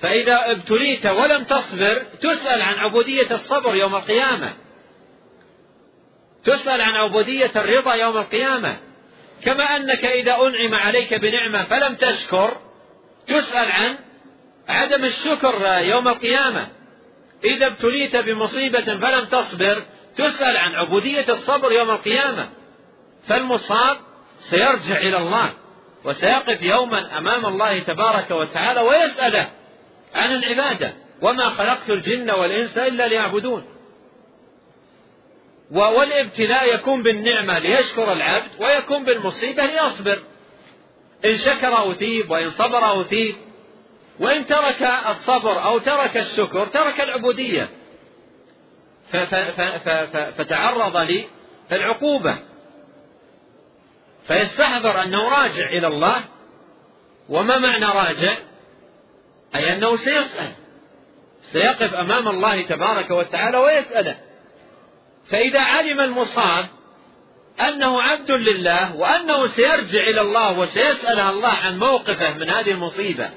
فإذا 0.01 0.51
ابتليت 0.51 1.07
ولم 1.07 1.44
تصبر 1.44 2.03
تسأل 2.20 2.62
عن 2.62 2.74
عبودية 2.74 3.30
الصبر 3.30 3.74
يوم 3.74 3.94
القيامة. 3.94 4.53
تسأل 6.44 6.80
عن 6.80 6.94
عبودية 6.94 7.51
الرضا 7.57 7.94
يوم 7.94 8.16
القيامة. 8.16 8.76
كما 9.44 9.76
أنك 9.76 10.05
إذا 10.05 10.34
أنعم 10.34 10.74
عليك 10.74 11.14
بنعمة 11.14 11.64
فلم 11.64 11.94
تشكر 11.94 12.57
تسأل 13.26 13.72
عن 13.72 13.99
عدم 14.68 15.05
الشكر 15.05 15.78
يوم 15.78 16.09
القيامة. 16.09 16.68
إذا 17.44 17.66
ابتليت 17.66 18.16
بمصيبة 18.16 18.99
فلم 18.99 19.24
تصبر 19.24 19.82
تسأل 20.16 20.57
عن 20.57 20.72
عبودية 20.72 21.24
الصبر 21.28 21.72
يوم 21.72 21.90
القيامة. 21.90 22.49
فالمصاب 23.28 23.99
سيرجع 24.38 24.97
إلى 24.97 25.16
الله 25.16 25.51
وسيقف 26.05 26.62
يوما 26.62 27.18
أمام 27.18 27.47
الله 27.47 27.78
تبارك 27.78 28.30
وتعالى 28.30 28.80
ويسأله 28.80 29.47
عن 30.14 30.32
العبادة. 30.32 30.94
وما 31.22 31.48
خلقت 31.48 31.90
الجن 31.90 32.30
والإنس 32.30 32.78
إلا 32.78 33.09
ليعبدون. 33.09 33.64
والابتلاء 35.70 36.74
يكون 36.74 37.02
بالنعمة 37.02 37.59
ليشكر 37.59 38.12
العبد 38.12 38.50
ويكون 38.59 39.04
بالمصيبة 39.04 39.66
ليصبر. 39.66 40.18
إن 41.24 41.36
شكر 41.36 41.90
أثيب 41.92 42.30
وإن 42.30 42.50
صبر 42.50 43.00
أثيب. 43.00 43.34
وإن 44.20 44.46
ترك 44.46 44.82
الصبر 44.82 45.64
أو 45.64 45.78
ترك 45.78 46.16
الشكر 46.16 46.66
ترك 46.66 47.00
العبودية. 47.00 47.68
فتعرض 50.38 51.24
للعقوبة 51.70 52.36
فيستحضر 54.26 55.02
أنه 55.02 55.42
راجع 55.42 55.66
إلى 55.66 55.86
الله. 55.86 56.24
وما 57.28 57.59
معنى 57.59 57.84
راجع؟ 57.84 58.36
أي 59.57 59.76
أنه 59.76 59.96
سيسأل 59.96 60.52
سيقف 61.52 61.94
أمام 61.94 62.28
الله 62.28 62.62
تبارك 62.62 63.11
وتعالى 63.11 63.59
ويسأله. 63.59 64.16
فإذا 65.30 65.61
علم 65.61 66.00
المصاب 66.00 66.66
أنه 67.61 68.02
عبد 68.02 68.30
لله 68.30 68.96
وأنه 68.96 69.46
سيرجع 69.46 70.00
إلى 70.00 70.20
الله 70.20 70.59
وسيسأل 70.59 71.20
الله 71.20 71.48
عن 71.48 71.78
موقفه 71.78 72.38
من 72.38 72.50
هذه 72.50 72.70
المصيبة. 72.70 73.30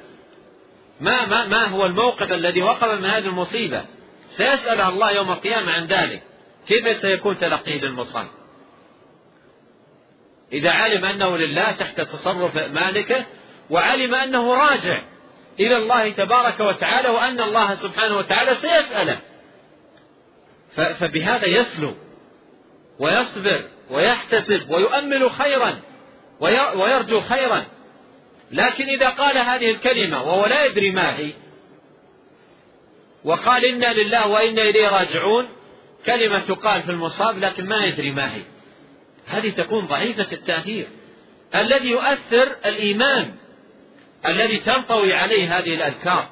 ما 1.01 1.25
ما 1.25 1.45
ما 1.45 1.65
هو 1.65 1.85
الموقف 1.85 2.33
الذي 2.33 2.61
وقف 2.61 2.87
من 2.87 3.05
هذه 3.05 3.25
المصيبة؟ 3.25 3.85
سيسأل 4.29 4.81
الله 4.81 5.11
يوم 5.11 5.31
القيامة 5.31 5.71
عن 5.71 5.85
ذلك. 5.85 6.23
كيف 6.67 7.01
سيكون 7.01 7.37
تلقيه 7.39 7.81
للمصاب 7.81 8.27
إذا 10.53 10.71
علم 10.71 11.05
أنه 11.05 11.37
لله 11.37 11.71
تحت 11.71 12.01
تصرف 12.01 12.57
مالكه 12.57 13.25
وعلم 13.69 14.15
أنه 14.15 14.53
راجع 14.53 15.01
إلى 15.59 15.77
الله 15.77 16.09
تبارك 16.09 16.59
وتعالى 16.59 17.09
وأن 17.09 17.41
الله 17.41 17.73
سبحانه 17.73 18.17
وتعالى 18.17 18.55
سيسأله. 18.55 19.19
فبهذا 20.75 21.45
يسلو 21.47 21.93
ويصبر 22.99 23.69
ويحتسب 23.89 24.69
ويؤمل 24.69 25.31
خيرا 25.31 25.79
ويرجو 26.75 27.21
خيرا. 27.21 27.65
لكن 28.51 28.89
إذا 28.89 29.09
قال 29.09 29.37
هذه 29.37 29.71
الكلمة 29.71 30.23
وهو 30.23 30.45
لا 30.45 30.65
يدري 30.65 30.91
ما 30.91 31.17
هي 31.19 31.31
وقال 33.23 33.65
إنا 33.65 33.93
لله 33.93 34.27
وإنا 34.27 34.61
إليه 34.61 34.89
راجعون 34.89 35.49
كلمة 36.05 36.39
تقال 36.39 36.83
في 36.83 36.91
المصاب 36.91 37.37
لكن 37.39 37.65
ما 37.65 37.85
يدري 37.85 38.11
ما 38.11 38.35
هي. 38.35 38.41
هذه 39.27 39.49
تكون 39.49 39.85
ضعيفة 39.87 40.27
التأثير. 40.31 40.87
الذي 41.55 41.91
يؤثر 41.91 42.55
الإيمان. 42.65 43.35
الذي 44.27 44.57
تنطوي 44.57 45.13
عليه 45.13 45.57
هذه 45.57 45.75
الأذكار 45.75 46.29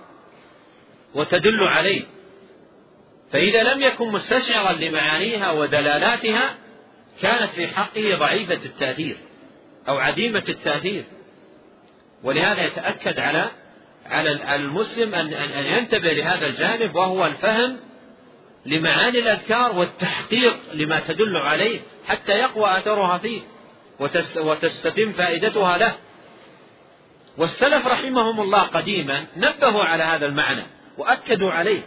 وتدل 1.16 1.68
عليه. 1.68 2.04
فإذا 3.32 3.64
لم 3.64 3.82
يكن 3.82 4.08
مستشعرا 4.08 4.72
لمعانيها 4.72 5.52
ودلالاتها 5.52 6.56
كانت 7.22 7.52
في 7.52 7.68
حقه 7.68 8.16
ضعيفة 8.16 8.60
التأثير 8.66 9.18
أو 9.88 9.98
عديمة 9.98 10.44
التأثير. 10.50 11.06
ولهذا 12.24 12.66
يتأكد 12.66 13.20
على 13.20 13.52
على 14.06 14.56
المسلم 14.56 15.16
أن 15.16 15.34
أن 15.34 15.66
ينتبه 15.66 16.14
لهذا 16.14 16.48
الجانب 16.48 16.96
وهو 16.96 17.26
الفهم 17.26 17.80
لمعاني 18.66 19.20
الأذكار 19.20 19.80
والتحقيق 19.80 20.58
لما 20.74 21.00
تدل 21.00 21.38
عليه 21.38 21.80
حتى 22.08 22.32
يقوى 22.32 22.66
أثرها 22.66 23.18
فيه 23.18 23.42
وتستتم 24.36 25.12
فائدتها 25.12 25.78
له. 25.78 25.96
والسلف 27.38 27.88
رحمهم 27.88 28.42
الله 28.42 28.62
قديما 28.62 29.28
نبهوا 29.38 29.84
على 29.84 30.04
هذا 30.04 30.26
المعنى 30.26 30.66
وأكدوا 30.98 31.52
عليه. 31.52 31.82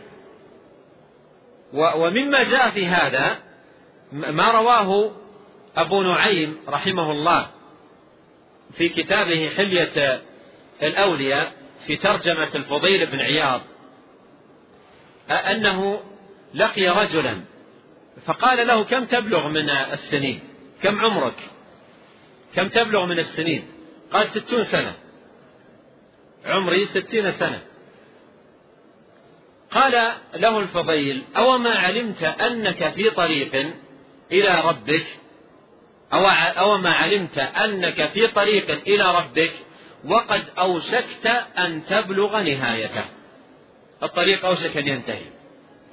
ومما 1.73 2.43
جاء 2.43 2.71
في 2.71 2.87
هذا 2.87 3.39
ما 4.13 4.51
رواه 4.51 5.13
أبو 5.77 6.03
نعيم 6.03 6.57
رحمه 6.69 7.13
الله 7.13 7.47
في 8.73 8.89
كتابه 8.89 9.51
حلية 9.57 10.23
الأولياء 10.83 11.53
في 11.87 11.97
ترجمة 11.97 12.49
الفضيل 12.55 13.07
بن 13.07 13.19
عياض 13.19 13.61
أنه 15.31 16.01
لقي 16.55 16.89
رجلا 16.89 17.41
فقال 18.27 18.67
له 18.67 18.85
كم 18.85 19.05
تبلغ 19.05 19.49
من 19.49 19.71
السنين؟ 19.71 20.41
كم 20.83 21.01
عمرك؟ 21.01 21.37
كم 22.55 22.69
تبلغ 22.69 23.07
من 23.07 23.19
السنين؟ 23.19 23.65
قال 24.13 24.27
ستون 24.27 24.65
سنة. 24.65 24.95
عمري 26.45 26.87
ستين 26.87 27.33
سنة. 27.33 27.63
قال 29.71 30.13
له 30.35 30.59
الفضيل 30.59 31.25
أو 31.37 31.59
ما 31.59 31.71
علمت 31.71 32.23
أنك 32.23 32.93
في 32.93 33.11
طريق 33.11 33.55
إلى 34.33 34.63
ربك؟ 34.65 35.07
أو, 36.13 36.79
ما 36.79 36.91
علمت 36.91 37.39
أنك 37.39 38.11
في 38.11 38.27
طريق 38.27 38.71
إلى 38.71 39.15
ربك؟ 39.19 39.53
وقد 40.05 40.45
أوشكت 40.59 41.27
أن 41.59 41.87
تبلغ 41.87 42.41
نهايته. 42.41 43.05
الطريق 44.03 44.45
أوشك 44.45 44.77
أن 44.77 44.89
ينتهي. 44.89 45.27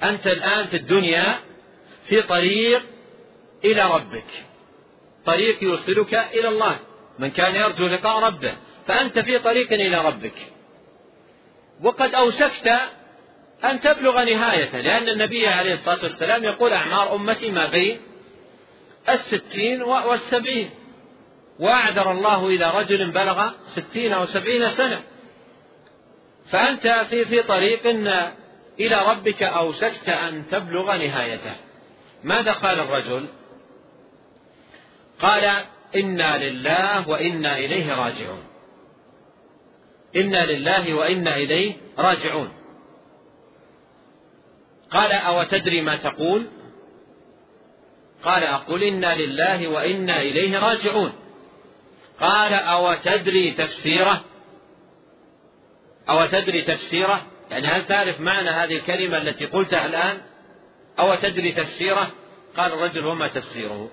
أنت 0.02 0.26
الآن 0.26 0.66
في 0.66 0.76
الدنيا 0.76 1.38
في 2.04 2.22
طريق 2.22 2.82
إلى 3.64 3.94
ربك. 3.94 4.44
طريق 5.26 5.62
يوصلك 5.62 6.14
إلى 6.14 6.48
الله. 6.48 6.76
من 7.18 7.30
كان 7.30 7.54
يرجو 7.54 7.86
لقاء 7.86 8.24
ربه. 8.24 8.56
فأنت 8.88 9.18
في 9.18 9.38
طريق 9.38 9.72
إلى 9.72 10.08
ربك. 10.08 10.34
وقد 11.82 12.14
أوشكت 12.14 12.72
أن 13.64 13.80
تبلغ 13.80 14.24
نهايته 14.24 14.78
لأن 14.78 15.08
النبي 15.08 15.46
عليه 15.46 15.74
الصلاة 15.74 16.02
والسلام 16.02 16.44
يقول 16.44 16.72
أعمار 16.72 17.14
أمتي 17.14 17.52
ما 17.52 17.66
بين 17.66 18.00
الستين 19.08 19.82
والسبعين. 19.82 20.70
وأعذر 21.58 22.10
الله 22.10 22.46
إلى 22.46 22.70
رجل 22.70 23.10
بلغ 23.10 23.50
ستين 23.66 24.12
أو 24.12 24.24
سبعين 24.24 24.70
سنة. 24.70 25.02
فأنت 26.46 27.06
في 27.10 27.24
في 27.24 27.42
طريق 27.42 27.86
إلى 28.80 29.10
ربك 29.10 29.42
أوشكت 29.42 30.08
أن 30.08 30.48
تبلغ 30.50 30.96
نهايته. 30.96 31.56
ماذا 32.24 32.52
قال 32.52 32.80
الرجل؟ 32.80 33.26
قال 35.20 35.50
إنا 35.96 36.50
لله 36.50 37.08
وإنا 37.08 37.58
إليه 37.58 38.04
راجعون. 38.04 38.47
إنا 40.16 40.46
لله 40.46 40.94
وإنا 40.94 41.36
إليه 41.36 41.76
راجعون. 41.98 42.52
قال 44.90 45.12
أو 45.12 45.42
تدري 45.42 45.82
ما 45.82 45.96
تقول؟ 45.96 46.46
قال 48.24 48.44
أقول 48.44 48.82
إنا 48.82 49.16
لله 49.16 49.68
وإنا 49.68 50.20
إليه 50.20 50.58
راجعون. 50.58 51.12
قال 52.20 52.52
أو 52.52 52.94
تدري 52.94 53.50
تفسيره؟ 53.50 54.24
أو 56.08 56.26
تدري 56.26 56.62
تفسيره؟ 56.62 57.26
يعني 57.50 57.66
هل 57.66 57.86
تعرف 57.86 58.20
معنى 58.20 58.50
هذه 58.50 58.76
الكلمة 58.76 59.18
التي 59.18 59.46
قلتها 59.46 59.86
الآن؟ 59.86 60.20
أو 60.98 61.14
تدري 61.14 61.52
تفسيره؟ 61.52 62.10
قال 62.56 62.72
الرجل 62.72 63.06
وما 63.06 63.28
تفسيره. 63.28 63.90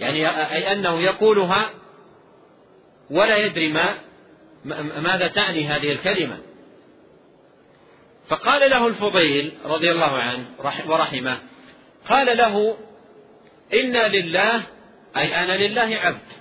يعني 0.00 0.28
أي 0.28 0.72
أنه 0.72 1.00
يقولها 1.00 1.70
ولا 3.10 3.36
يدري 3.36 3.72
ما 3.72 3.94
ماذا 4.64 5.26
تعني 5.26 5.66
هذه 5.66 5.92
الكلمة؟ 5.92 6.38
فقال 8.28 8.70
له 8.70 8.86
الفضيل 8.86 9.52
رضي 9.64 9.90
الله 9.90 10.18
عنه 10.18 10.44
ورحمه 10.86 11.38
قال 12.08 12.36
له 12.36 12.76
إنا 13.74 14.08
لله 14.08 14.62
أي 15.16 15.34
أنا 15.34 15.56
لله 15.56 15.96
عبد 15.96 16.32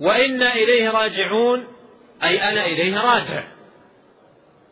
وإنا 0.00 0.54
إليه 0.54 0.90
راجعون 0.90 1.64
أي 2.24 2.42
أنا 2.42 2.66
إليه 2.66 3.00
راجع 3.00 3.44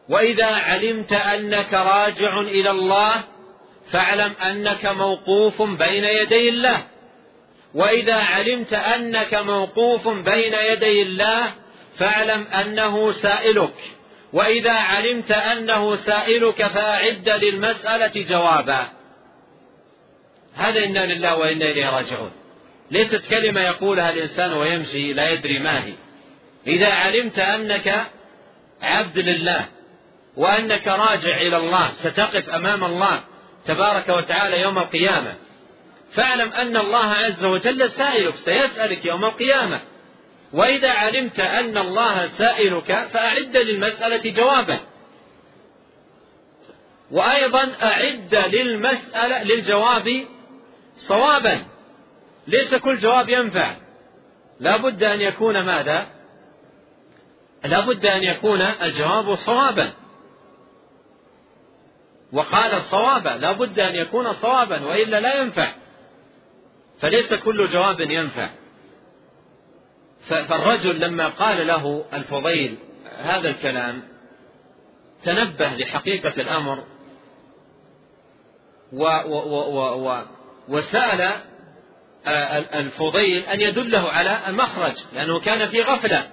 وإذا 0.09 0.55
علمت 0.55 1.13
أنك 1.13 1.75
راجع 1.75 2.41
إلى 2.41 2.71
الله 2.71 3.25
فاعلم 3.91 4.33
أنك 4.33 4.87
موقوف 4.87 5.63
بين 5.63 6.05
يدي 6.05 6.49
الله. 6.49 6.87
وإذا 7.75 8.15
علمت 8.15 8.73
أنك 8.73 9.35
موقوف 9.35 10.09
بين 10.09 10.55
يدي 10.55 11.03
الله 11.03 11.53
فاعلم 11.99 12.47
أنه 12.47 13.13
سائلك. 13.13 13.75
وإذا 14.33 14.73
علمت 14.73 15.33
أنه 15.33 15.97
سائلك 15.97 16.63
فأعد 16.63 17.29
للمسألة 17.29 18.13
جوابا. 18.29 18.89
هذا 20.55 20.85
إنا 20.85 21.07
لله 21.07 21.37
وإنا 21.39 21.65
إليه 21.65 21.97
راجعون. 21.97 22.33
ليست 22.91 23.23
كلمة 23.31 23.61
يقولها 23.61 24.11
الإنسان 24.11 24.53
ويمشي 24.53 25.13
لا 25.13 25.31
يدري 25.31 25.59
ما 25.59 25.85
هي. 25.85 25.93
إذا 26.67 26.93
علمت 26.95 27.39
أنك 27.39 28.07
عبد 28.83 29.19
لله 29.19 29.65
وأنك 30.37 30.89
راجع 30.89 31.37
إلى 31.37 31.57
الله 31.57 31.93
ستقف 31.93 32.51
أمام 32.51 32.85
الله 32.85 33.21
تبارك 33.67 34.09
وتعالى 34.09 34.61
يوم 34.61 34.79
القيامة 34.79 35.35
فاعلم 36.15 36.53
أن 36.53 36.77
الله 36.77 37.07
عز 37.07 37.45
وجل 37.45 37.91
سائلك 37.91 38.35
سيسألك 38.35 39.05
يوم 39.05 39.25
القيامة. 39.25 39.81
وإذا 40.53 40.93
علمت 40.93 41.41
أن 41.41 41.79
الله 41.79 42.29
سائلك 42.29 43.09
فأعد 43.13 43.57
للمسألة 43.57 44.31
جوابا. 44.31 44.79
وأيضا 47.11 47.73
أعد 47.83 48.35
للمسألة 48.35 49.43
للجواب 49.43 50.25
صوابا. 50.97 51.59
ليس 52.47 52.75
كل 52.75 52.99
جواب 52.99 53.29
ينفع. 53.29 53.77
لا 54.61 54.77
بد 54.77 55.05
أن 55.05 55.21
يكون 55.21 55.67
ماذا؟ 55.67 56.07
لا 57.65 57.81
بد 57.81 58.07
أن 58.07 58.23
يكون 58.23 58.61
الجواب 58.61 59.35
صوابا. 59.35 59.91
وقال 62.33 62.73
الصواب 62.75 63.27
لا 63.27 63.53
بد 63.53 63.81
أن 63.81 63.95
يكون 63.95 64.33
صوابا 64.33 64.85
وإلا 64.85 65.21
لا 65.21 65.41
ينفع. 65.41 65.82
فليس 67.03 67.35
كل 67.35 67.69
جواب 67.69 68.01
ينفع. 68.01 68.51
فالرجل 70.29 71.01
لما 71.01 71.29
قال 71.29 71.67
له 71.67 72.05
الفضيل 72.13 72.77
هذا 73.19 73.49
الكلام 73.49 74.03
تنبه 75.25 75.69
لحقيقة 75.69 76.41
الأمر 76.41 76.85
و 78.93 79.05
و 79.27 79.35
و 79.51 80.09
و 80.09 80.23
وسأل 80.69 81.31
الفضيل 82.75 83.43
أن 83.43 83.61
يدله 83.61 84.09
على 84.09 84.41
المخرج 84.49 84.95
لأنه 85.13 85.41
كان 85.41 85.69
في 85.69 85.83
غفلة. 85.83 86.31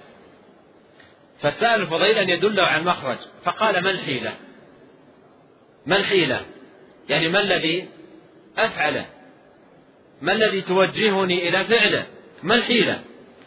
فسأل 1.42 1.80
الفضيل 1.80 2.18
أن 2.18 2.28
يدله 2.28 2.62
على 2.62 2.80
المخرج 2.80 3.18
فقال 3.44 3.84
ما 3.84 3.90
الحيلة؟ 3.90 4.32
ما 5.86 5.96
الحيلة؟ 5.96 6.46
يعني 7.08 7.28
ما 7.28 7.40
الذي 7.40 7.88
أفعله؟ 8.58 9.19
ما 10.20 10.32
الذي 10.32 10.60
توجهني 10.60 11.48
إلى 11.48 11.64
فعله؟ 11.64 12.06
ما 12.42 12.54
الحيلة؟ 12.54 13.00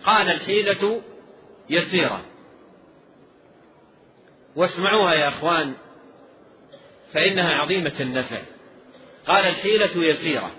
قال 0.04 0.30
الحيلة 0.30 1.02
يسيرة. 1.70 2.26
واسمعوها 4.56 5.14
يا 5.14 5.28
أخوان 5.28 5.74
فإنها 7.14 7.54
عظيمة 7.54 7.94
النفع. 8.00 8.42
قال 9.28 9.46
الحيلة 9.46 10.06
يسيرة. 10.06 10.52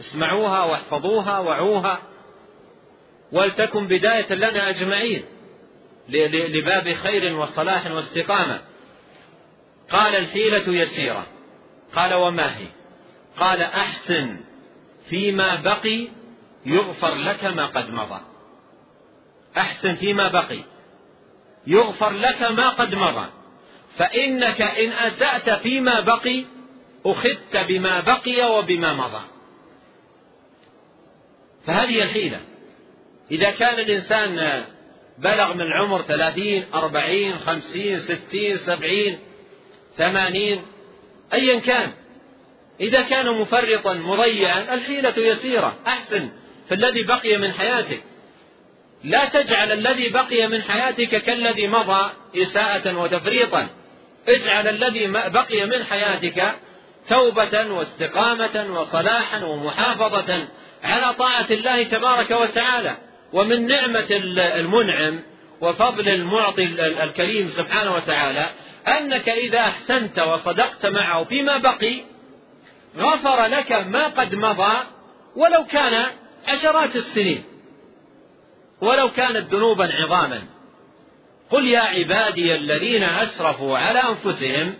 اسمعوها 0.00 0.64
واحفظوها 0.64 1.38
وعوها 1.38 2.02
ولتكن 3.32 3.86
بداية 3.86 4.34
لنا 4.34 4.68
أجمعين 4.68 5.24
لباب 6.28 6.88
خير 6.88 7.36
وصلاح 7.36 7.90
واستقامة. 7.90 8.60
قال 9.90 10.14
الحيلة 10.14 10.82
يسيرة. 10.82 11.26
قال 11.94 12.14
وما 12.14 12.58
هي؟ 12.58 12.66
قال 13.38 13.62
أحسن. 13.62 14.49
فيما 15.10 15.54
بقي 15.54 16.08
يغفر 16.66 17.14
لك 17.14 17.44
ما 17.44 17.66
قد 17.66 17.90
مضى. 17.90 18.20
أحسن 19.56 19.94
فيما 19.94 20.28
بقي. 20.28 20.60
يغفر 21.66 22.10
لك 22.10 22.42
ما 22.42 22.68
قد 22.68 22.94
مضى. 22.94 23.26
فإنك 23.96 24.62
إن 24.62 24.92
أسأت 24.92 25.50
فيما 25.50 26.00
بقي 26.00 26.44
أخذت 27.06 27.56
بما 27.68 28.00
بقي 28.00 28.58
وبما 28.58 28.92
مضى. 28.92 29.22
فهذه 31.66 32.02
الحيلة. 32.02 32.40
إذا 33.30 33.50
كان 33.50 33.78
الإنسان 33.78 34.64
بلغ 35.18 35.54
من 35.54 35.60
العمر 35.60 36.02
ثلاثين 36.02 36.64
أربعين 36.74 37.38
خمسين 37.38 38.00
ستين 38.00 38.56
سبعين 38.56 39.18
ثمانين 39.96 40.62
أيا 41.32 41.60
كان. 41.60 41.99
إذا 42.80 43.02
كان 43.02 43.30
مفرطا 43.30 43.94
مضيعا 43.94 44.74
الحيلة 44.74 45.14
يسيرة. 45.16 45.76
أحسن 45.86 46.28
في 46.68 46.74
الذي 46.74 47.02
بقي 47.02 47.36
من 47.36 47.52
حياتك. 47.52 48.02
لا 49.04 49.24
تجعل 49.24 49.72
الذي 49.72 50.08
بقي 50.08 50.46
من 50.46 50.62
حياتك 50.62 51.22
كالذي 51.22 51.66
مضى 51.66 52.10
إساءة 52.36 52.96
وتفريطا. 52.96 53.68
اجعل 54.28 54.68
الذي 54.68 55.06
بقي 55.06 55.66
من 55.66 55.84
حياتك 55.84 56.54
توبة 57.08 57.72
واستقامة 57.72 58.80
وصلاحا 58.80 59.44
ومحافظة 59.44 60.48
على 60.82 61.14
طاعة 61.14 61.46
الله 61.50 61.82
تبارك 61.82 62.30
وتعالى. 62.30 62.96
ومن 63.32 63.66
نعمة 63.66 64.06
المنعم 64.54 65.20
وفضل 65.60 66.08
المعطي 66.08 66.64
الكريم 67.02 67.48
سبحانه 67.48 67.94
وتعالى 67.94 68.50
أنك 68.88 69.28
إذا 69.28 69.58
أحسنت 69.58 70.18
وصدقت 70.18 70.86
معه 70.86 71.24
فيما 71.24 71.58
بقي 71.58 72.02
غفر 72.96 73.46
لك 73.46 73.72
ما 73.72 74.06
قد 74.06 74.34
مضى 74.34 74.78
ولو 75.36 75.64
كان 75.64 76.06
عشرات 76.48 76.96
السنين 76.96 77.44
ولو 78.80 79.08
كانت 79.08 79.54
ذنوبا 79.54 79.84
عظاما. 79.84 80.42
قل 81.50 81.66
يا 81.68 81.80
عبادي 81.80 82.54
الذين 82.54 83.02
أسرفوا 83.02 83.78
على 83.78 83.98
أنفسهم 83.98 84.74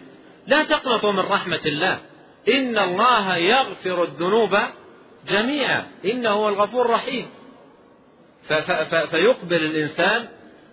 لا 0.46 0.64
تقنطوا 0.64 1.12
من 1.12 1.18
رحمة 1.18 1.60
الله. 1.66 2.00
إن 2.48 2.78
الله 2.78 3.36
يغفر 3.36 4.02
الذنوب 4.02 4.58
جميعا. 5.28 5.86
إنه 6.04 6.30
هو 6.30 6.48
الغفور 6.48 6.86
الرحيم. 6.86 7.26
فيقبل 9.10 9.64
الإنسان 9.64 10.28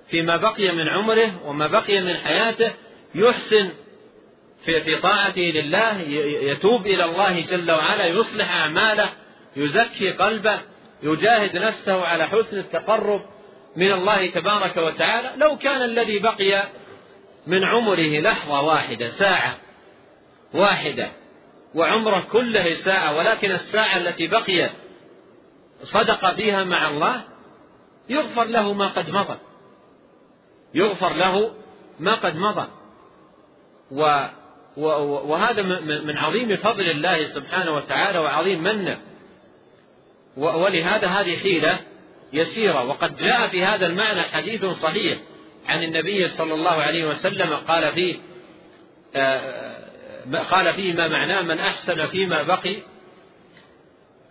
فيما 0.07 0.38
بقي 0.38 0.71
من 0.71 0.88
عمره 0.88 1.47
وما 1.47 1.67
بقي 1.67 2.01
من 2.01 2.13
حياته. 2.13 2.71
يحسن 3.15 3.69
في 4.68 4.84
في 4.84 4.95
طاعته 4.95 5.41
لله 5.41 5.99
يتوب 6.51 6.86
إلى 6.86 7.05
الله 7.05 7.41
جل 7.41 7.72
وعلا 7.72 8.05
يصلح 8.05 8.51
أعماله 8.51 9.09
يزكي 9.55 10.11
قلبه 10.11 10.59
يجاهد 11.03 11.55
نفسه 11.57 12.01
على 12.01 12.28
حسن 12.28 12.57
التقرب 12.57 13.22
من 13.76 13.91
الله 13.91 14.30
تبارك 14.30 14.78
وتعالى 14.78 15.32
لو 15.38 15.57
كان 15.57 15.82
الذي 15.82 16.20
بقي 16.20 16.63
من 17.47 17.63
عمره 17.63 18.20
لحظة 18.20 18.61
واحدة 18.61 19.09
ساعة 19.09 19.57
واحدة 20.53 21.11
وعمره 21.76 22.24
كله 22.32 22.74
ساعة 22.74 23.18
ولكن 23.18 23.51
الساعة 23.51 23.97
التي 23.97 24.28
بقيت 24.28 24.72
صدق 25.84 26.34
فيها 26.36 26.63
مع 26.63 26.89
الله 26.89 27.22
يغفر 28.09 28.43
له 28.43 28.74
ما 28.74 28.88
قد 28.88 29.09
مضى. 29.09 29.38
يغفر 30.74 31.13
له 31.13 31.53
ما 31.99 32.15
قد 32.15 32.38
مضى. 32.38 32.68
و 33.91 34.28
وهذا 34.78 35.61
من 35.82 36.17
عظيم 36.17 36.55
فضل 36.55 36.89
الله 36.89 37.25
سبحانه 37.25 37.71
وتعالى 37.71 38.19
وعظيم 38.19 38.63
منه. 38.63 38.97
ولهذا 40.38 41.07
هذه 41.07 41.38
حيلة 41.38 41.80
يسيرة. 42.34 42.89
وقد 42.89 43.17
جاء 43.17 43.47
في 43.47 43.65
هذا 43.65 43.88
المعنى 43.88 44.21
حديث 44.21 44.65
صحيح 44.65 45.19
عن 45.67 45.84
النبي 45.84 46.28
صلى 46.28 46.53
الله 46.53 46.71
عليه 46.71 47.05
وسلم 47.05 47.55
قال 47.55 47.93
فيه 47.93 48.15
آه، 49.15 49.78
قال 50.51 50.73
فيه 50.73 50.93
ما 50.93 51.07
معناه 51.07 51.41
من 51.41 51.59
أحسن 51.59 52.05
فيما 52.05 52.43
بقي 52.43 52.75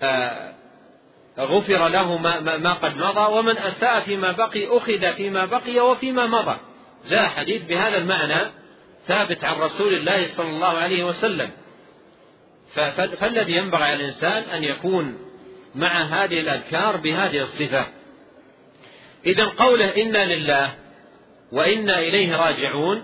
آه، 0.02 0.52
غفر 1.38 1.88
له 1.88 2.16
ما, 2.16 2.40
ما 2.56 2.72
قد 2.72 2.96
مضى 2.96 3.32
ومن 3.38 3.58
أساء 3.58 4.00
فيما 4.00 4.32
بقي 4.32 4.76
أخذ 4.76 5.12
فيما 5.12 5.44
بقي 5.44 5.80
وفيما 5.80 6.26
مضى. 6.26 6.56
جاء 7.08 7.28
حديث 7.28 7.62
بهذا 7.62 7.98
المعنى 7.98 8.65
ثابت 9.06 9.44
عن 9.44 9.60
رسول 9.60 9.94
الله 9.94 10.26
صلى 10.26 10.48
الله 10.48 10.78
عليه 10.78 11.04
وسلم. 11.04 11.50
فالذي 13.20 13.52
ينبغي 13.52 13.84
على 13.84 13.94
الإنسان 13.94 14.42
أن 14.42 14.64
يكون 14.64 15.18
مع 15.74 16.02
هذه 16.02 16.40
الأذكار 16.40 16.96
بهذه 16.96 17.42
الصفة. 17.42 17.86
إذا 19.26 19.44
قوله 19.44 19.96
إنا 19.96 20.34
لله 20.34 20.74
وإنا 21.52 21.98
إليه 21.98 22.36
راجعون 22.36 23.02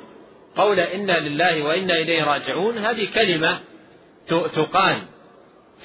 قول 0.57 0.81
إنا 0.81 1.21
لله 1.21 1.63
وإنا 1.63 1.95
إليه 1.95 2.25
راجعون 2.25 2.79
هذه 2.79 3.09
كلمة 3.15 3.61
تقال 4.29 4.97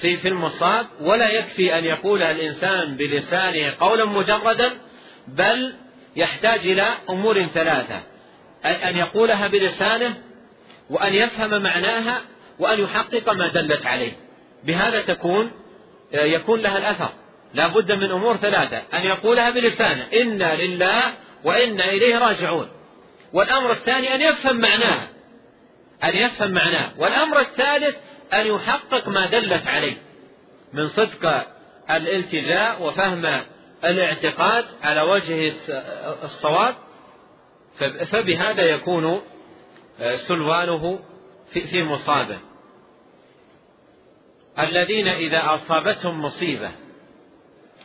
في 0.00 0.16
في 0.16 0.28
المصاب 0.28 0.86
ولا 1.00 1.30
يكفي 1.30 1.78
أن 1.78 1.84
يقولها 1.84 2.30
الإنسان 2.30 2.96
بلسانه 2.96 3.74
قولا 3.80 4.04
مجردا 4.04 4.72
بل 5.28 5.74
يحتاج 6.16 6.66
إلى 6.66 6.84
أمور 7.10 7.46
ثلاثة. 7.46 8.02
أن 8.64 8.96
يقولها 8.96 9.46
بلسانه 9.46 10.14
وأن 10.90 11.14
يفهم 11.14 11.62
معناها 11.62 12.20
وأن 12.58 12.80
يحقق 12.80 13.32
ما 13.32 13.52
دلت 13.52 13.86
عليه. 13.86 14.12
بهذا 14.64 15.02
تكون 15.02 15.52
يكون 16.12 16.60
لها 16.60 16.78
الأثر. 16.78 17.08
لا 17.54 17.66
بد 17.66 17.92
من 17.92 18.10
أمور 18.10 18.36
ثلاثة. 18.36 18.82
أن 18.94 19.04
يقولها 19.04 19.50
بلسانه. 19.50 20.06
إنا 20.22 20.56
لله 20.56 21.02
وإنا 21.44 21.84
إليه 21.84 22.18
راجعون. 22.18 22.68
والأمر 23.32 23.70
الثاني 23.70 24.14
أن 24.14 24.20
يفهم 24.20 24.60
معناها. 24.60 25.08
أن 26.04 26.16
يفهم 26.16 26.50
معناه 26.50 26.90
والأمر 26.98 27.40
الثالث 27.40 27.96
أن 28.32 28.46
يحقق 28.46 29.08
ما 29.08 29.26
دلت 29.26 29.66
عليه. 29.66 29.96
من 30.72 30.88
صدق 30.88 31.46
الالتجاء 31.90 32.82
وفهم 32.82 33.26
الاعتقاد 33.84 34.64
على 34.82 35.00
وجه 35.00 35.52
الصواب 36.24 36.74
فبهذا 38.10 38.62
يكون 38.62 39.20
سلوانه 40.16 41.00
في 41.52 41.84
مصابه. 41.84 42.38
الذين 44.58 45.08
إذا 45.08 45.54
أصابتهم 45.54 46.22
مصيبة 46.22 46.70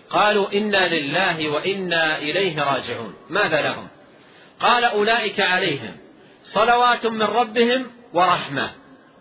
قالوا 0.10 0.54
إنا 0.54 0.96
لله 0.96 1.50
وإنا 1.50 2.18
إليه 2.18 2.64
راجعون. 2.64 3.14
ماذا 3.30 3.62
لهم؟ 3.62 3.88
قال 4.60 4.84
أولئك 4.84 5.40
عليهم 5.40 5.98
صلوات 6.44 7.06
من 7.06 7.24
ربهم 7.24 7.86
ورحمة 8.14 8.70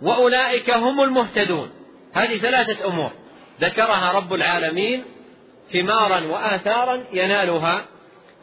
وأولئك 0.03 0.71
هم 0.71 1.01
المهتدون. 1.01 1.71
هذه 2.13 2.39
ثلاثة 2.39 2.87
أمور 2.89 3.11
ذكرها 3.61 4.13
رب 4.13 4.35
العالمين 4.35 5.05
ثمارا 5.73 6.21
وآثارا 6.21 7.05
ينالها 7.13 7.85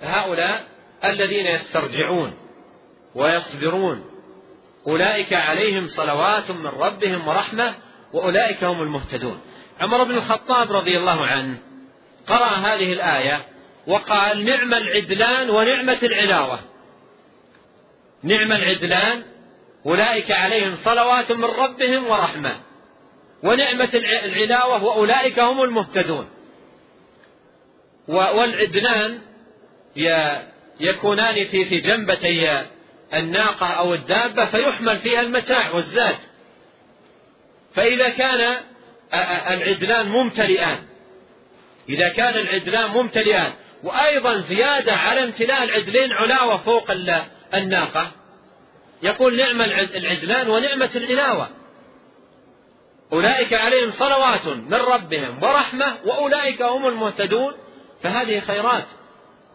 هؤلاء 0.01 0.67
الذين 1.03 1.45
يسترجعون 1.45 2.33
ويصبرون. 3.15 4.05
أولئك 4.87 5.33
عليهم 5.33 5.87
صلوات 5.87 6.51
من 6.51 6.67
ربهم 6.67 7.27
ورحمة 7.27 7.75
وأولئك 8.13 8.63
هم 8.63 8.81
المهتدون. 8.81 9.41
عمر 9.79 10.03
بن 10.03 10.15
الخطاب 10.15 10.71
رضي 10.71 10.97
الله 10.97 11.25
عنه 11.25 11.57
قرأ 12.27 12.45
هذه 12.45 12.93
الآية 12.93 13.45
وقال 13.87 14.45
نعم 14.45 14.73
العدلان 14.73 15.49
ونعمة 15.49 15.97
العلاوة 16.03 16.59
نعم 18.23 18.51
العدلان 18.51 19.23
أولئك 19.85 20.31
عليهم 20.31 20.75
صلوات 20.75 21.31
من 21.31 21.45
ربهم 21.45 22.07
ورحمة. 22.07 22.59
ونعمة 23.43 23.89
العلاوة 24.25 24.83
وأولئك 24.83 25.39
هم 25.39 25.61
المهتدون. 25.63 26.29
والعدلان 28.07 29.21
يكونان 30.79 31.47
في 31.47 31.65
في 31.65 31.77
جنبتي 31.77 32.65
الناقة 33.13 33.67
أو 33.67 33.93
الدابة 33.93 34.45
فيحمل 34.45 34.99
فيها 34.99 35.21
المتاع 35.21 35.71
والزاد. 35.71 36.17
فإذا 37.75 38.09
كان 38.09 38.55
العدلان 39.53 40.09
ممتلئان. 40.09 40.77
إذا 41.89 42.09
كان 42.09 42.33
العدلان 42.33 42.89
ممتلئان. 42.89 43.51
وأيضا 43.83 44.37
زيادة 44.37 44.93
على 44.93 45.23
امتلاء 45.23 45.63
العدلين 45.63 46.11
علاوة 46.11 46.57
فوق 46.57 46.91
الناقة. 47.53 48.11
يقول 49.03 49.35
نعم 49.35 49.61
العدلان 49.61 50.49
ونعمة 50.49 50.91
العلاوة 50.95 51.49
أولئك 53.13 53.53
عليهم 53.53 53.91
صلوات 53.91 54.47
من 54.47 54.73
ربهم 54.73 55.43
ورحمة 55.43 55.97
وأولئك 56.05 56.61
هم 56.61 56.87
المهتدون. 56.87 57.53
فهذه 58.03 58.39
خيرات. 58.39 58.85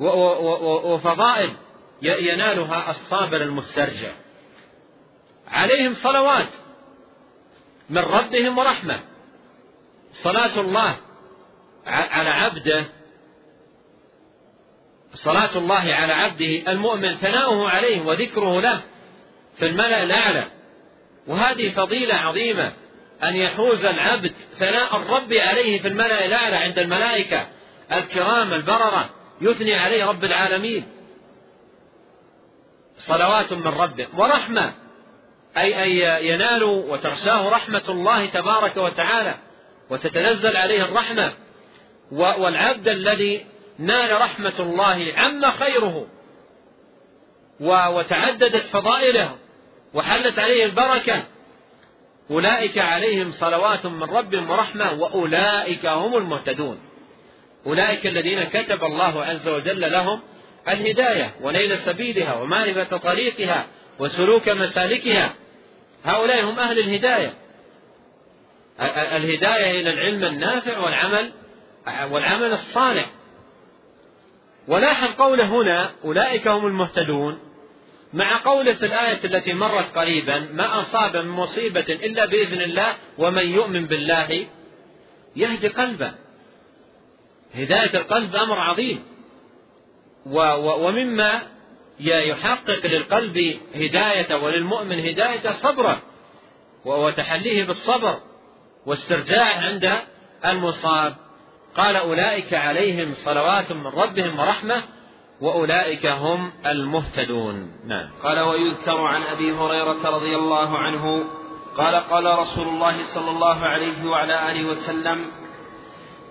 وفضائل 0.01 1.57
ينالها 2.03 2.91
الصابر 2.91 3.43
المسترجع. 3.43 4.13
عليهم 5.49 5.95
صلوات 5.95 6.49
من 7.91 7.99
ربهم 7.99 8.59
ورحمة. 8.59 9.01
صلاة 10.13 10.61
الله 10.61 10.97
على 11.87 12.31
عبده 12.31 12.85
صلاة 15.15 15.57
الله 15.57 15.95
على 15.95 16.13
عبده 16.13 16.73
المؤمن 16.73 17.17
ثناؤه 17.17 17.71
عليه 17.71 18.03
وذكره 18.03 18.61
له 18.61 18.83
في 19.57 19.67
الملأ 19.67 20.03
الأعلى. 20.03 20.45
وهذه 21.27 21.71
فضيلة 21.71 22.15
عظيمة 22.15 22.73
أن 23.23 23.37
يحوز 23.37 23.85
العبد 23.85 24.33
ثناء 24.59 24.97
الرب 24.97 25.33
عليه 25.33 25.81
في 25.81 25.89
الملأ 25.89 26.27
الأعلى 26.27 26.57
عند 26.57 26.79
الملائكة 26.79 27.47
الكرام 27.93 28.53
البررة. 28.53 29.11
يثني 29.45 29.75
عليه 29.75 30.05
رب 30.05 30.25
العالمين. 30.25 30.85
صلوات 32.99 33.53
من 33.53 33.67
ربه 33.67 34.09
ورحمة 34.17 34.75
أي 35.57 35.83
أي 35.83 36.29
ينال 36.29 36.63
وتغشاه 36.63 37.49
رحمة 37.49 37.83
الله 37.89 38.27
تبارك 38.27 38.77
وتعالى 38.77 39.35
وتتنزل 39.91 40.57
عليه 40.57 40.85
الرحمة. 40.85 41.33
والعبد 42.13 42.89
الذي 42.89 43.47
نال 43.79 44.21
رحمة 44.21 44.55
الله 44.59 45.13
عم 45.17 45.51
خيره 45.51 46.07
وتعددت 47.61 48.67
فضائله 48.67 49.37
وحلت 49.95 50.39
عليه 50.39 50.65
البركة. 50.65 51.25
أولئك 52.31 52.79
عليهم 52.79 53.31
صلوات 53.31 53.87
من 53.87 54.03
ربهم 54.03 54.51
ورحمة 54.51 54.93
وأولئك 54.93 55.87
هم 55.87 56.17
المهتدون. 56.17 56.79
أولئك 57.67 58.07
الذين 58.07 58.45
كتب 58.45 58.85
الله 58.85 59.25
عز 59.25 59.49
وجل 59.49 59.93
لهم 59.93 60.21
الهداية 60.69 61.35
ونيل 61.43 61.79
سبيلها 61.79 62.35
ومعرفة 62.35 62.97
طريقها 62.97 63.67
وسلوك 63.99 64.49
مسالكها. 64.49 65.35
هؤلاء 66.05 66.45
هم 66.45 66.59
أهل 66.59 66.79
الهداية. 66.79 67.35
الهداية 69.17 69.81
إلى 69.81 69.91
العلم 69.91 70.25
النافع 70.25 70.79
والعمل 70.79 71.33
والعمل 72.11 72.53
الصالح. 72.53 73.11
ولاحظ 74.69 75.15
قوله 75.15 75.45
هنا 75.45 75.93
أولئك 76.05 76.49
هم 76.49 76.67
المهتدون. 76.67 77.39
مع 78.13 78.41
قوله 78.45 78.75
في 78.75 78.87
الآية 78.87 79.25
التي 79.25 79.53
مرت 79.53 79.99
قريبا 79.99 80.49
ما 80.53 80.81
أصاب 80.81 81.17
من 81.17 81.29
مصيبة 81.29 81.81
إلا 81.81 82.27
بإذن 82.27 82.61
الله 82.63 82.95
ومن 83.19 83.49
يؤمن 83.49 83.87
بالله 83.87 84.47
يهدي 85.37 85.69
قلبه. 85.69 86.24
هداية 87.55 87.97
القلب 87.97 88.37
أمر 88.37 88.59
عظيم. 88.59 89.05
ومما 90.27 91.43
يحقق 92.01 92.87
للقلب 92.87 93.61
هداية 93.75 94.35
وللمؤمن 94.35 94.99
هداية 94.99 95.53
صبره 95.53 96.03
وتحليه 96.85 97.65
بالصبر 97.65 98.17
واسترجاع 98.87 99.47
عند 99.47 99.99
المصاب. 100.47 101.17
قال 101.77 101.97
أولئك 101.97 102.55
عليهم 102.55 103.15
صلوات 103.15 103.73
من 103.73 103.87
ربهم 103.87 104.39
ورحمة 104.39 104.83
وأولئك 105.41 106.07
هم 106.07 106.53
المهتدون. 106.67 107.73
نعم. 107.87 108.11
قال 108.23 108.39
ويذكر 108.41 108.97
عن 108.97 109.23
أبي 109.23 109.53
هريرة 109.53 110.09
رضي 110.09 110.37
الله 110.37 110.79
عنه 110.79 111.25
قال 111.77 111.95
قال 111.95 112.39
رسول 112.39 112.69
الله 112.69 112.97
صلى 113.15 113.31
الله 113.31 113.59
عليه 113.59 114.07
وعلى 114.07 114.51
آله 114.51 114.67
وسلم 114.67 115.44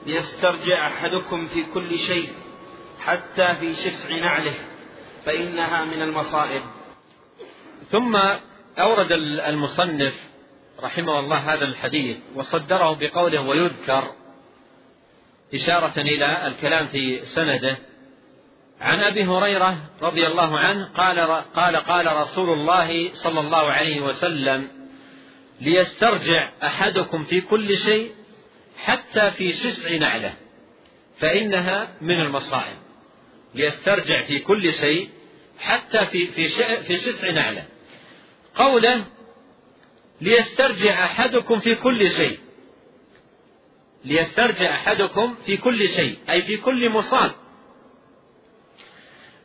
ليسترجع 0.05 0.87
أحدكم 0.87 1.47
في 1.47 1.63
كل 1.73 1.97
شيء 1.97 2.29
حتى 2.99 3.55
في 3.55 3.73
شسع 3.73 4.15
نعله 4.15 4.53
فإنها 5.25 5.85
من 5.85 6.01
المصائب. 6.01 6.61
ثم 7.89 8.15
أورد 8.79 9.11
المصنف 9.47 10.13
رحمه 10.83 11.19
الله 11.19 11.53
هذا 11.53 11.65
الحديث 11.65 12.17
وصدره 12.35 12.97
بقوله 12.99 13.41
ويذكر 13.41 14.11
إشارة 15.53 15.99
إلى 15.99 16.47
الكلام 16.47 16.87
في 16.87 17.25
سنده. 17.25 17.77
عن 18.81 18.99
أبي 18.99 19.25
هريرة 19.25 19.77
رضي 20.01 20.27
الله 20.27 20.59
عنه 20.59 20.89
قال 20.97 21.19
قال 21.55 21.75
قال 21.75 22.15
رسول 22.15 22.49
الله 22.49 23.13
صلى 23.13 23.39
الله 23.39 23.71
عليه 23.71 24.01
وسلم 24.01 24.67
ليسترجع 25.61 26.49
أحدكم 26.63 27.23
في 27.23 27.41
كل 27.41 27.77
شيء 27.77 28.11
حتى 28.77 29.31
في 29.31 29.53
شسع 29.53 29.97
نعلة 29.97 30.33
فإنها 31.19 31.93
من 32.01 32.19
المصائب. 32.21 32.77
ليسترجع 33.55 34.21
في 34.21 34.39
كل 34.39 34.73
شيء 34.73 35.09
حتى 35.59 36.05
في 36.05 36.27
في 36.27 36.47
في 36.83 36.97
شسع 36.97 37.31
نعلة. 37.31 37.65
قوله 38.55 39.05
ليسترجع 40.21 41.05
أحدكم 41.05 41.59
في 41.59 41.75
كل 41.75 42.09
شيء. 42.09 42.39
ليسترجع 44.05 44.73
أحدكم 44.73 45.35
في 45.45 45.57
كل 45.57 45.89
شيء 45.89 46.17
أي 46.29 46.41
في 46.41 46.57
كل 46.57 46.89
مصاب. 46.89 47.31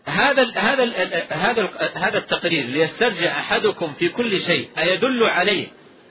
هذا 0.08 0.42
هذا 0.56 0.84
هذا 1.30 1.90
هذا 1.94 2.18
التقرير 2.18 2.64
ليسترجع 2.64 3.40
أحدكم 3.40 3.92
في 3.92 4.08
كل 4.08 4.40
شيء 4.40 4.68
أيدل 4.78 5.24
عليه؟ 5.24 5.66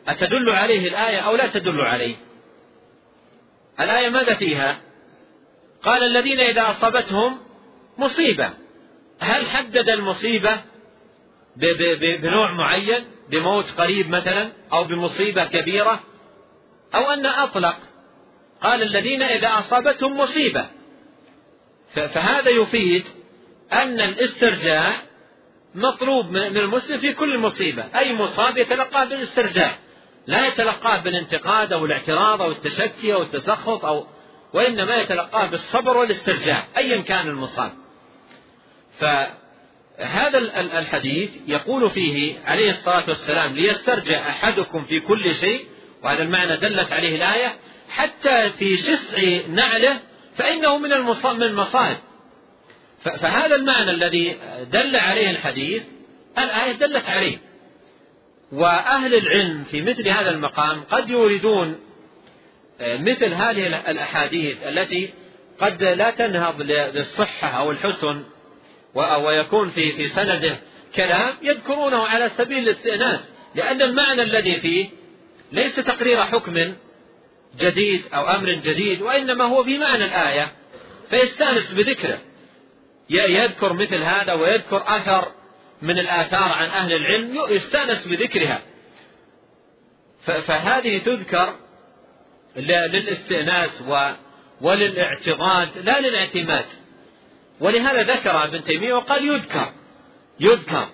أتدل 0.08 0.50
عليه 0.50 0.88
الآية 0.88 1.18
أو 1.18 1.36
لا 1.36 1.48
تدل 1.48 1.82
عليه؟ 1.82 2.16
الآية 3.80 4.10
ماذا 4.10 4.34
فيها؟ 4.34 4.82
قال 5.84 6.04
الذين 6.04 6.40
إذا 6.40 6.62
أصابتهم 6.62 7.38
مصيبة. 7.98 8.54
هل 9.20 9.46
حدد 9.46 9.90
المصيبة 9.90 10.52
بنوع 12.22 12.54
معين؟ 12.54 13.06
بموت 13.30 13.72
قريب 13.72 14.10
مثلا؟ 14.10 14.52
أو 14.74 14.84
بمصيبة 14.84 15.46
كبيرة؟ 15.46 16.04
أو 16.96 17.12
أن 17.12 17.26
أطلق. 17.26 17.78
قال 18.62 18.84
الذين 18.84 19.22
إذا 19.22 19.60
أصابتهم 19.60 20.18
مصيبة. 20.18 20.70
فهذا 21.94 22.50
يفيد 22.50 23.04
أن 23.74 24.02
الاسترجاع 24.02 25.02
مطلوب 25.76 26.32
من 26.32 26.58
المسلم 26.58 27.00
في 27.00 27.14
كل 27.14 27.38
مصيبة. 27.38 27.84
أي 28.00 28.14
مصاب 28.14 28.58
يتلقاه 28.58 29.06
بالاسترجاع. 29.06 29.80
لا 30.28 30.48
يتلقاه 30.48 30.98
بالانتقاد 31.02 31.74
أو 31.74 31.86
الاعتراض 31.86 32.42
أو 32.42 32.52
التشكي 32.52 33.14
أو 33.14 33.22
التسخط 33.22 33.86
أو 33.86 34.08
وإنما 34.54 34.96
يتلقاه 34.96 35.46
بالصبر 35.46 35.98
والاسترجاع 35.98 36.64
أيا 36.78 37.02
كان 37.02 37.28
المصاب. 37.28 37.72
فهذا 39.00 40.38
الحديث 40.80 41.32
يقول 41.48 41.90
فيه 41.90 42.40
عليه 42.46 42.70
الصلاة 42.70 43.04
والسلام 43.08 43.56
ليسترجع 43.56 44.30
أحدكم 44.30 44.84
في 44.84 45.00
كل 45.00 45.36
شيء 45.36 45.66
وهذا 46.04 46.24
المعنى 46.24 46.58
دلت 46.58 46.92
عليه 46.92 47.16
الآية 47.16 47.56
حتى 47.90 48.50
في 48.50 48.78
شسع 48.78 49.48
نعله 49.50 50.00
فإنه 50.36 50.78
من 50.78 50.94
المصائب. 51.44 51.98
فهذا 53.02 53.56
المعنى 53.56 53.92
الذي 53.92 54.38
دل 54.72 54.96
عليه 54.96 55.30
الحديث 55.30 55.84
الآية 56.38 56.72
دلت 56.72 57.10
عليه. 57.10 57.38
وأهل 58.52 59.16
العلم 59.16 59.64
في 59.64 59.82
مثل 59.82 60.08
هذا 60.08 60.30
المقام 60.30 60.82
قد 60.82 61.10
يوردون 61.10 61.80
آه، 62.82 62.98
مثل 62.98 63.34
هذه 63.34 63.68
الأحاديث 63.68 64.58
التي 64.64 65.14
قد 65.60 65.84
لا 65.84 66.12
تنهض 66.12 66.62
للصحة 66.62 67.48
أو 67.48 67.72
الحسن 67.72 68.24
ويكون 68.96 69.70
في 69.70 69.96
في 69.96 70.06
سنده 70.06 70.58
كلام 70.96 71.36
يذكرونه 71.42 72.08
على 72.08 72.30
سبيل 72.30 72.58
الاستئناس 72.58 73.32
لأن 73.56 73.82
المعنى 73.82 74.22
الذي 74.22 74.60
فيه 74.60 74.90
ليس 75.52 75.76
تقرير 75.76 76.26
حكم 76.26 76.74
جديد 77.60 78.04
أو 78.14 78.28
أمر 78.28 78.54
جديد 78.54 79.02
وإنما 79.02 79.44
هو 79.46 79.64
في 79.64 79.78
معنى 79.78 80.06
الآية 80.06 80.52
فيستأنس 81.10 81.74
بذكره. 81.74 82.20
يذكر 83.10 83.74
مثل 83.74 84.04
هذا 84.04 84.34
ويذكر 84.34 84.78
أثر 84.78 85.28
من 85.82 86.00
الآثار 86.00 86.52
عن 86.58 86.68
أهل 86.68 86.94
العلم 86.94 87.38
يستأنس 87.50 88.08
بذكرها. 88.08 88.62
فهذه 90.26 90.98
تذكر 90.98 91.56
للاستئناس 92.56 93.84
وللاعتقاد 94.62 95.70
لا 95.84 96.00
للاعتماد. 96.00 96.66
ولهذا 97.60 98.04
ذكر 98.04 98.44
ابن 98.44 98.64
تيمية 98.64 98.94
وقال 98.94 99.26
يذكر 99.26 99.72
يذكر. 100.40 100.88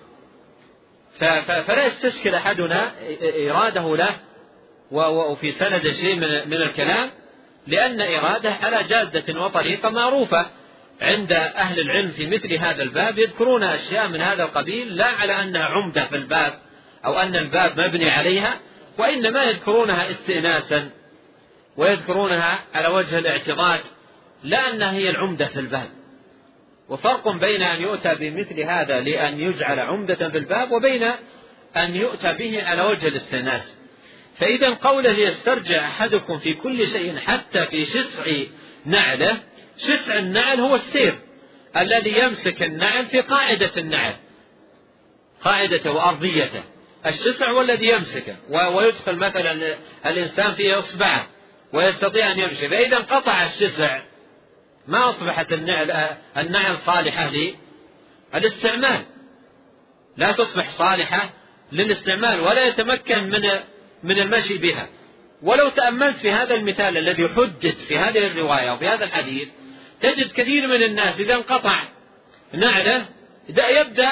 فلا 1.46 1.86
يستشكل 1.86 2.34
أحدنا 2.34 2.94
إراده 3.50 3.96
له 3.96 4.16
وفي 4.90 5.50
سند 5.50 5.88
شيء 5.90 6.16
من 6.46 6.62
الكلام 6.62 7.10
لأن 7.66 8.00
إراده 8.00 8.50
على 8.50 8.82
جادة 8.82 9.40
وطريقة 9.40 9.90
معروفة. 9.90 10.46
عند 11.04 11.32
أهل 11.32 11.80
العلم 11.80 12.10
في 12.10 12.26
مثل 12.26 12.52
هذا 12.52 12.82
الباب 12.82 13.18
يذكرون 13.18 13.62
أشياء 13.62 14.08
من 14.08 14.20
هذا 14.20 14.42
القبيل 14.42 14.96
لا 14.96 15.06
على 15.06 15.32
أنها 15.32 15.64
عمدة 15.64 16.04
في 16.04 16.16
الباب 16.16 16.52
أو 17.04 17.18
أن 17.18 17.36
الباب 17.36 17.80
مبني 17.80 18.10
عليها 18.10 18.54
وإنما 18.98 19.42
يذكرونها 19.42 20.10
استئناسا 20.10 20.90
ويذكرونها 21.76 22.64
على 22.74 22.88
وجه 22.88 23.18
الاعتضاد 23.18 23.80
لا 24.42 24.70
أنها 24.70 24.92
هي 24.92 25.10
العمدة 25.10 25.46
في 25.46 25.60
الباب. 25.60 25.88
وفرق 26.88 27.28
بين 27.28 27.62
أن 27.62 27.82
يؤتى 27.82 28.14
بمثل 28.14 28.60
هذا 28.60 29.00
لأن 29.00 29.40
يجعل 29.40 29.80
عمدة 29.80 30.28
في 30.28 30.38
الباب 30.38 30.72
وبين 30.72 31.02
أن 31.76 31.96
يؤتى 31.96 32.32
به 32.32 32.62
على 32.62 32.82
وجه 32.82 33.08
الاستئناس. 33.08 33.76
فإذا 34.38 34.74
قوله 34.74 35.12
ليسترجع 35.12 35.88
أحدكم 35.88 36.38
في 36.38 36.54
كل 36.54 36.88
شيء 36.88 37.16
حتى 37.16 37.66
في 37.66 37.84
شسع 37.84 38.24
نعله 38.86 39.38
شسع 39.76 40.18
النعل 40.18 40.60
هو 40.60 40.74
السير 40.74 41.14
الذي 41.76 42.18
يمسك 42.18 42.62
النعل 42.62 43.06
في 43.06 43.20
قاعدة 43.20 43.70
النعل 43.76 44.14
قاعدته 45.42 45.90
وأرضيته. 45.90 46.62
الشسع 47.06 47.50
هو 47.50 47.60
الذي 47.60 47.88
يمسكه 47.88 48.36
ويدخل 48.48 49.16
مثلا 49.16 49.76
الإنسان 50.06 50.52
في 50.52 50.74
إصبعه 50.74 51.26
ويستطيع 51.72 52.32
أن 52.32 52.38
يمشي. 52.38 52.68
فإذا 52.68 52.96
انقطع 52.96 53.46
الشسع 53.46 54.02
ما 54.86 55.08
أصبحت 55.08 55.52
النعل 55.52 56.16
النعل 56.36 56.78
صالحة 56.78 57.30
للاستعمال 58.34 59.04
لا 60.16 60.32
تصبح 60.32 60.68
صالحة 60.68 61.30
للاستعمال 61.72 62.40
ولا 62.40 62.64
يتمكن 62.64 63.30
من 63.30 63.42
من 64.02 64.18
المشي 64.18 64.58
بها. 64.58 64.88
ولو 65.42 65.68
تأملت 65.68 66.16
في 66.16 66.30
هذا 66.30 66.54
المثال 66.54 66.98
الذي 66.98 67.28
حدد 67.28 67.74
في 67.88 67.98
هذه 67.98 68.26
الرواية 68.26 68.70
وفي 68.70 68.88
هذا 68.88 69.04
الحديث 69.04 69.48
تجد 70.04 70.32
كثير 70.32 70.66
من 70.66 70.82
الناس 70.82 71.20
إذا 71.20 71.34
انقطع 71.34 71.88
نعله 72.52 73.06
يبدأ 73.48 74.10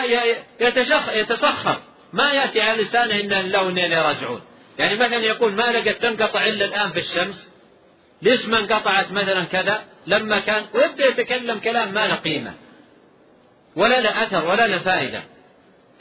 يتسخر. 1.14 1.76
ما 2.12 2.32
يأتي 2.32 2.60
على 2.60 2.82
لسانه 2.82 3.20
إن 3.20 3.32
الله 3.32 3.62
وإنا 3.62 4.06
راجعون 4.08 4.40
يعني 4.78 4.96
مثلا 4.96 5.16
يقول 5.16 5.52
ما 5.52 5.62
لقت 5.62 6.02
تنقطع 6.02 6.46
إلا 6.46 6.64
الآن 6.64 6.90
في 6.90 6.98
الشمس. 6.98 7.48
ليش 8.22 8.46
ما 8.46 8.58
انقطعت 8.58 9.12
مثلا 9.12 9.44
كذا؟ 9.44 9.84
لما 10.06 10.40
كان 10.40 10.66
ويبدأ 10.74 11.06
يتكلم 11.06 11.58
كلام 11.58 11.94
ما 11.94 12.06
له 12.06 12.14
قيمة. 12.14 12.54
ولا 13.76 14.00
له 14.00 14.22
أثر 14.22 14.46
ولا 14.46 14.66
له 14.66 14.78
فائدة. 14.78 15.22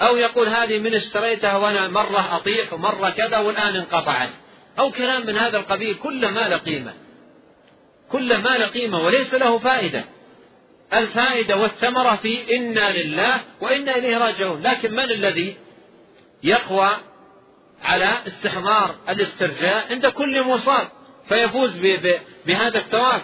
أو 0.02 0.18
يقول 0.18 0.48
هذه 0.48 0.80
من 0.80 0.96
اشتريتها 0.96 1.58
وأنا 1.58 1.88
مرة 1.88 2.36
أطيح 2.36 2.74
ومرة 2.74 3.10
كذا 3.10 3.38
والآن 3.38 3.76
انقطعت. 3.76 4.30
أو 4.80 4.92
كلام 4.92 5.26
من 5.26 5.38
هذا 5.38 5.58
القبيل 5.58 5.96
كله 5.96 6.32
ما 6.32 6.48
له 6.48 6.58
قيمة. 6.58 6.94
كل 8.12 8.38
ما 8.38 8.58
له 8.58 8.66
قيمة 8.66 9.00
وليس 9.00 9.34
له 9.34 9.58
فائدة. 9.58 10.06
الفائدة 10.94 11.58
والثمرة 11.58 12.16
في 12.16 12.58
إنا 12.58 12.98
لله 12.98 13.42
وإنا 13.62 13.96
إليه 13.98 14.18
راجعون. 14.18 14.62
لكن 14.62 14.92
من 14.92 15.12
الذي 15.12 15.58
يقوى 16.44 16.98
على 17.84 18.22
استحضار 18.28 18.96
الاسترجاع 19.10 19.84
عند 19.90 20.08
كل 20.08 20.44
مصاب 20.44 20.88
فيفوز 21.30 21.78
بهذا 22.46 22.78
الثواب 22.78 23.22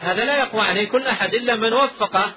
هذا 0.00 0.24
لا 0.24 0.38
يقوى 0.38 0.60
عليه 0.60 0.88
كل 0.88 1.06
أحد 1.06 1.34
إلا 1.34 1.56
من 1.56 1.72
وفق 1.72 2.34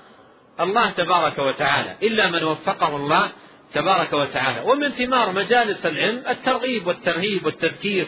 الله 0.59 0.89
تبارك 0.89 1.39
وتعالى. 1.39 1.95
إلا 2.03 2.32
من 2.32 2.43
وفقه 2.43 2.95
الله 2.95 3.32
تبارك 3.74 4.14
وتعالى. 4.14 4.61
ومن 4.70 4.89
ثمار 4.89 5.32
مجالس 5.32 5.86
العلم 5.86 6.24
الترغيب 6.30 6.88
والترهيب 6.88 7.45
والتذكير. 7.45 8.07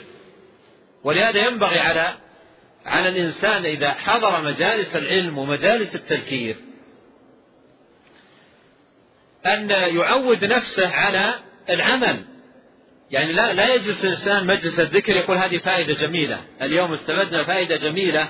ولهذا 1.04 1.48
ينبغي 1.48 1.80
على 1.80 2.14
على 2.86 3.10
الإنسان 3.10 3.66
إذا 3.66 3.94
حضر 3.94 4.42
مجالس 4.42 4.96
العلم 4.96 5.38
ومجالس 5.38 5.96
التذكير 5.96 6.56
أن 9.46 9.70
يعود 9.70 10.46
نفسه 10.46 10.90
على 10.90 11.34
العمل. 11.70 12.26
يعني 13.12 13.32
لا 13.32 13.54
لا 13.54 13.74
يجلس 13.74 14.06
الإنسان 14.06 14.48
مجلس 14.48 14.80
الذكر 14.80 15.14
يقول 15.14 15.38
هذه 15.38 15.58
فائدة 15.58 15.94
جميلة. 15.94 16.42
اليوم 16.62 16.94
استفدنا 16.94 17.46
فائدة 17.46 17.76
جميلة 17.76 18.30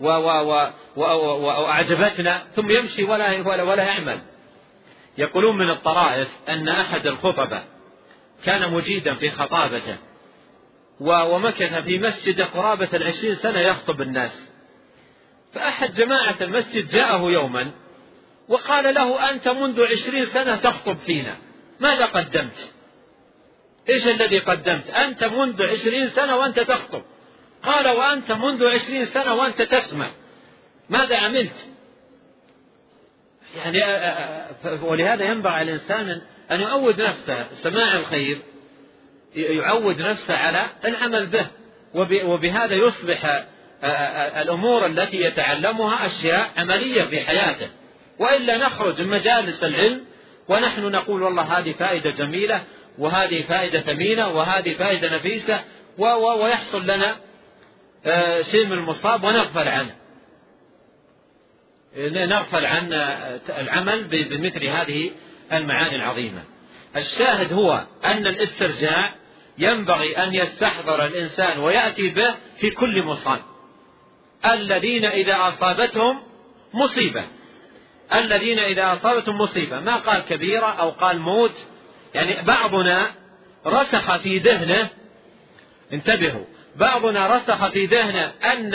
و 0.00 0.06
و 0.08 0.70
و 0.96 1.00
وأعجبتنا 1.46 2.42
ثم 2.56 2.70
يمشي 2.70 3.04
ولا 3.04 3.48
ولا, 3.48 3.62
ولا 3.62 3.84
يعمل. 3.84 4.18
يقولون 5.18 5.58
من 5.58 5.70
الطرائف 5.70 6.28
أن 6.48 6.68
أحد 6.68 7.06
الخطبة 7.06 7.62
كان 8.44 8.72
مجيدا 8.72 9.14
في 9.14 9.30
خطابته. 9.30 9.96
ومكث 11.00 11.82
في 11.82 11.98
مسجد 11.98 12.42
قرابة 12.42 12.88
العشرين 12.94 13.34
سنة 13.34 13.60
يخطب 13.60 14.00
الناس. 14.02 14.48
فأحد 15.54 15.94
جماعة 15.94 16.36
المسجد 16.40 16.88
جاءه 16.88 17.30
يوما 17.30 17.70
وقال 18.48 18.94
له 18.94 19.30
أنت 19.30 19.48
منذ 19.48 19.82
عشرين 19.82 20.26
سنة 20.26 20.56
تخطب 20.56 20.96
فينا. 20.96 21.36
ماذا 21.80 22.06
قدمت؟ 22.06 22.72
إيش 23.88 24.08
الذي 24.08 24.38
قدمت؟ 24.38 24.90
أنت 24.90 25.24
منذ 25.24 25.62
عشرين 25.62 26.08
سنة 26.08 26.36
وأنت 26.36 26.60
تخطب. 26.60 27.02
قال 27.62 27.88
وأنت 27.88 28.32
منذ 28.32 28.66
عشرين 28.66 29.04
سنة 29.04 29.34
وأنت 29.34 29.62
تسمع. 29.62 30.12
ماذا 30.90 31.16
عملت؟ 31.16 31.66
يعني 33.56 33.82
ولهذا 34.82 35.24
ينبغي 35.24 35.52
على 35.52 35.72
الإنسان 35.72 36.20
أن 36.50 36.60
يعود 36.60 37.00
نفسه 37.00 37.54
سماع 37.54 37.94
الخير 37.94 38.42
يعود 39.36 39.96
نفسه 39.96 40.34
على 40.34 40.66
العمل 40.84 41.26
به. 41.26 41.46
وبهذا 42.24 42.74
يصبح 42.74 43.44
الأمور 44.42 44.86
التي 44.86 45.20
يتعلمها 45.20 46.06
أشياء 46.06 46.50
عملية 46.56 47.02
في 47.02 47.20
حياته. 47.20 47.68
وإلا 48.18 48.56
نخرج 48.56 49.02
من 49.02 49.08
مجالس 49.08 49.64
العلم 49.64 50.04
ونحن 50.48 50.80
نقول 50.80 51.22
والله 51.22 51.58
هذه 51.58 51.72
فائدة 51.72 52.10
جميلة 52.10 52.64
وهذه 52.98 53.42
فائدة 53.42 53.80
ثمينة 53.80 54.28
وهذه 54.28 54.74
فائدة 54.74 55.16
نفيسة 55.16 55.64
ويحصل 55.98 56.86
لنا 56.86 57.16
شيء 58.42 58.66
من 58.66 58.72
المصاب 58.72 59.24
ونغفل 59.24 59.68
عنه. 59.68 59.94
نغفل 61.96 62.66
عن 62.66 62.88
العمل 63.48 64.04
بمثل 64.04 64.64
هذه 64.64 65.10
المعاني 65.52 65.96
العظيمة. 65.96 66.44
الشاهد 66.96 67.52
هو 67.52 67.84
أن 68.04 68.26
الاسترجاع 68.26 69.14
ينبغي 69.58 70.16
أن 70.16 70.34
يستحضر 70.34 71.06
الإنسان 71.06 71.58
ويأتي 71.58 72.08
به 72.08 72.34
في 72.60 72.70
كل 72.70 73.02
مصاب 73.02 73.40
الذين 74.44 75.04
إذا 75.04 75.36
أصابتهم 75.36 76.20
مصيبة. 76.74 77.24
الذين 78.14 78.58
إذا 78.58 78.92
أصابتهم 78.92 79.38
مصيبة. 79.38 79.80
ما 79.80 79.96
قال 79.96 80.22
كبيرة 80.22 80.66
أو 80.66 80.90
قال 80.90 81.18
موت. 81.18 81.54
يعني 82.14 82.42
بعضنا 82.42 83.06
رسخ 83.66 84.16
في 84.16 84.38
ذهنه. 84.38 84.88
انتبهوا. 85.92 86.44
بعضنا 86.76 87.36
رسخ 87.36 87.68
في 87.68 87.86
ذهنه 87.86 88.32
أن 88.52 88.74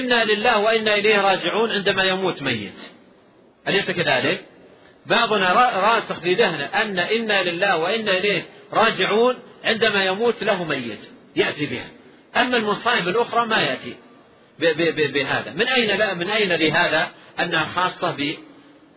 إنا 0.00 0.24
لله 0.24 0.58
وإنا 0.58 0.94
إليه 0.94 1.20
راجعون 1.30 1.70
عندما 1.70 2.02
يموت 2.02 2.42
ميت. 2.42 2.72
أليس 3.68 3.90
كذلك؟ 3.90 4.44
بعضنا 5.06 5.52
راسخ 5.52 6.20
في 6.20 6.34
ذهنه 6.34 6.64
أن 6.64 6.98
إنا 6.98 7.42
لله 7.42 7.76
وإنا 7.76 8.12
إليه 8.12 8.42
راجعون 8.72 9.38
عندما 9.64 10.04
يموت 10.04 10.44
له 10.44 10.64
ميت 10.64 11.10
يأتي 11.36 11.66
بها. 11.66 11.90
أما 12.36 12.56
المصائب 12.56 13.08
الأخرى 13.08 13.46
ما 13.46 13.62
يأتي 13.62 13.96
بهذا. 15.12 15.52
من 15.52 15.68
أين 15.68 15.98
لا 15.98 16.14
من 16.14 16.28
أين 16.28 16.52
لهذا 16.52 17.08
أنها 17.40 17.64
خاصة 17.64 18.16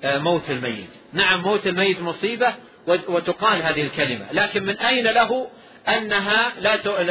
بموت 0.03 0.49
الميت؟ 0.49 0.89
نعم 1.14 1.41
موت 1.41 1.68
الميت 1.68 2.01
مصيبة 2.01 2.53
وتقال 2.88 3.64
هذه 3.64 3.82
الكلمة. 3.82 4.28
لكن 4.32 4.64
من 4.64 4.78
أين 4.78 5.07
له 5.07 5.47
أنها 5.88 6.53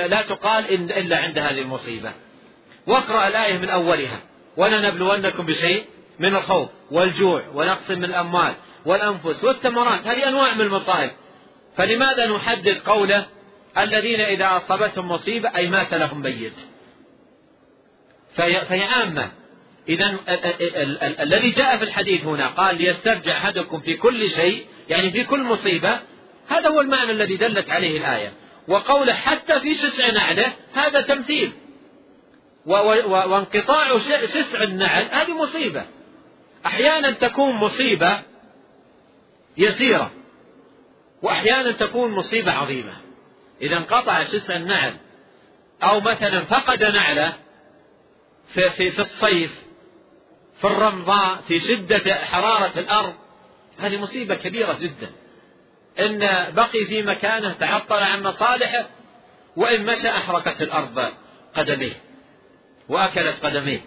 لا 0.09 0.23
تقال 0.23 0.91
إلا 0.91 1.17
عند 1.17 1.39
هذه 1.39 1.61
المصيبة؟ 1.61 2.13
واقرأ 2.87 3.29
الآية 3.29 3.59
من 3.59 3.69
أولها. 3.69 4.21
ولنبلونكم 4.57 5.47
بشيء 5.47 5.85
من 6.19 6.37
الخوف 6.37 6.69
والجوع 6.91 7.49
ونقص 7.55 7.91
من 7.91 8.05
الأموال 8.05 8.55
والأنفس 8.87 9.45
والثمرات. 9.45 10.07
هذه 10.07 10.29
أنواع 10.29 10.55
من 10.55 10.61
المصائب. 10.61 11.11
فلماذا 11.77 12.27
نحدد 12.37 12.79
قوله 12.87 13.27
الذين 13.79 14.21
إذا 14.21 14.57
أصابتهم 14.57 15.09
مصيبة 15.09 15.57
أي 15.57 15.67
مات 15.67 15.95
لهم 15.95 16.23
ميت 16.23 16.53
فهي 18.35 18.83
عامة. 18.83 19.31
إذا 19.89 20.19
الذي 21.23 21.51
جاء 21.51 21.79
في 21.79 21.85
الحديث 21.85 22.25
هنا 22.25 22.47
قال 22.47 22.77
ليسترجع 22.77 23.37
أحدكم 23.37 23.81
في 23.81 23.97
كل 23.97 24.29
شيء 24.29 24.67
يعني 24.89 25.11
في 25.11 25.25
كل 25.25 25.43
مصيبة 25.43 26.01
هذا 26.49 26.69
هو 26.69 26.81
المعنى 26.81 27.11
الذي 27.11 27.37
دلت 27.37 27.71
عليه 27.71 27.99
الآية. 27.99 28.33
وقوله 28.69 29.13
حتى 29.13 29.61
في 29.61 29.75
شسع 29.75 30.11
نعله 30.11 30.53
هذا 30.75 31.01
تمثيل. 31.01 31.53
وانقطاع 32.67 33.99
شسع 34.27 34.63
النعل 34.63 35.09
هذه 35.13 35.43
مصيبة. 35.43 35.85
أحيانا 36.67 37.11
تكون 37.11 37.55
مصيبة 37.55 38.23
يسيرة 39.57 40.11
وأحيانا 41.23 41.73
تكون 41.73 42.11
مصيبة 42.11 42.53
عظيمة. 42.53 43.10
إذا 43.63 43.77
انقطع 43.77 44.25
شسع 44.25 44.57
النعل 44.57 44.97
أو 45.83 46.01
مثلا 46.01 46.45
فقد 46.45 46.83
نعله 46.83 47.33
في, 48.55 48.71
في, 48.71 48.91
في 48.91 48.99
الصيف 48.99 49.63
في 50.61 50.67
الرمضاء 50.67 51.41
في 51.49 51.61
شدة 51.61 52.15
حرارة 52.15 52.79
الأرض 52.79 53.15
هذه 53.79 54.01
مصيبة 54.01 54.35
كبيرة 54.35 54.79
جدا. 54.81 55.11
إن 55.99 56.19
بقي 56.55 56.85
في 56.85 57.03
مكانه 57.03 57.53
تعطل 57.53 58.03
عن 58.03 58.23
مصالحه 58.23 58.87
وإن 59.57 59.87
مشى 59.87 60.09
أحرقت 60.09 60.63
الأرض 60.63 61.13
قدميه 61.55 61.93
وأكلت 62.89 63.47
قدميه. 63.47 63.81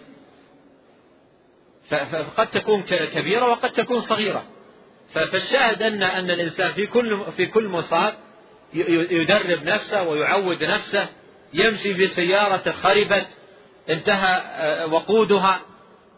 فقد 1.90 2.50
تكون 2.50 2.82
كبيرة 2.82 3.50
وقد 3.50 3.70
تكون 3.70 4.00
صغيرة. 4.00 4.44
فالشاهد 5.12 5.82
أن 5.82 6.02
أن 6.02 6.30
الإنسان 6.30 6.72
في 6.72 6.86
كل 6.86 7.24
في 7.36 7.46
كل 7.46 7.68
مصاب 7.68 8.14
يدرب 8.74 9.64
نفسه 9.64 10.02
ويعود 10.02 10.64
نفسه 10.64 11.08
يمشي 11.54 11.94
في 11.94 12.08
سيارة 12.08 12.70
خربت 12.70 13.26
انتهى 13.90 14.42
آه، 14.56 14.86
وقودها 14.86 15.60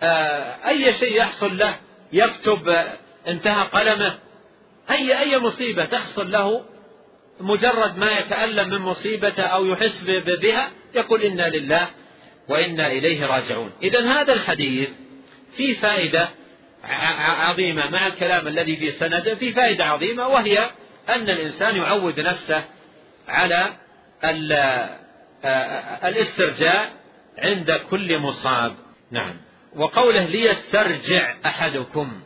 آه، 0.03 0.69
أي 0.69 0.93
شيء 0.93 1.17
يحصل 1.17 1.59
له 1.59 1.77
يكتب 2.13 2.69
آه، 2.69 2.99
انتهى 3.29 3.65
قلمه. 3.65 4.19
أي 4.91 5.19
أي 5.19 5.39
مصيبة 5.39 5.85
تحصل 5.85 6.33
له 6.33 6.65
مجرد 7.41 7.99
ما 7.99 8.19
يتألم 8.19 8.69
من 8.69 8.79
مصيبته 8.79 9.43
أو 9.43 9.67
يحس 9.67 10.03
بها 10.43 10.71
يقول 10.95 11.23
إنا 11.23 11.49
لله 11.49 11.89
وإنا 12.49 12.87
إليه 12.87 13.27
راجعون. 13.27 13.73
إذا 13.83 14.01
هذا 14.01 14.33
الحديث 14.33 14.89
فيه 15.57 15.75
فائدة 15.75 16.29
عظيمة 17.19 17.91
مع 17.91 18.07
الكلام 18.07 18.49
الذي 18.49 18.77
في 18.77 18.91
سنده 18.91 19.35
في 19.35 19.53
فائدة 19.53 19.85
عظيمة 19.85 20.29
وهي 20.29 20.71
أن 21.09 21.31
الإنسان 21.31 21.77
يعود 21.77 22.21
نفسه 22.21 22.65
على 23.29 23.77
الاسترجاع 26.05 26.93
عند 27.39 27.71
كل 27.91 28.19
مصاب. 28.19 28.75
نعم. 29.11 29.37
وقوله 29.77 30.25
ليسترجع 30.25 31.37
أحدكم 31.47 32.21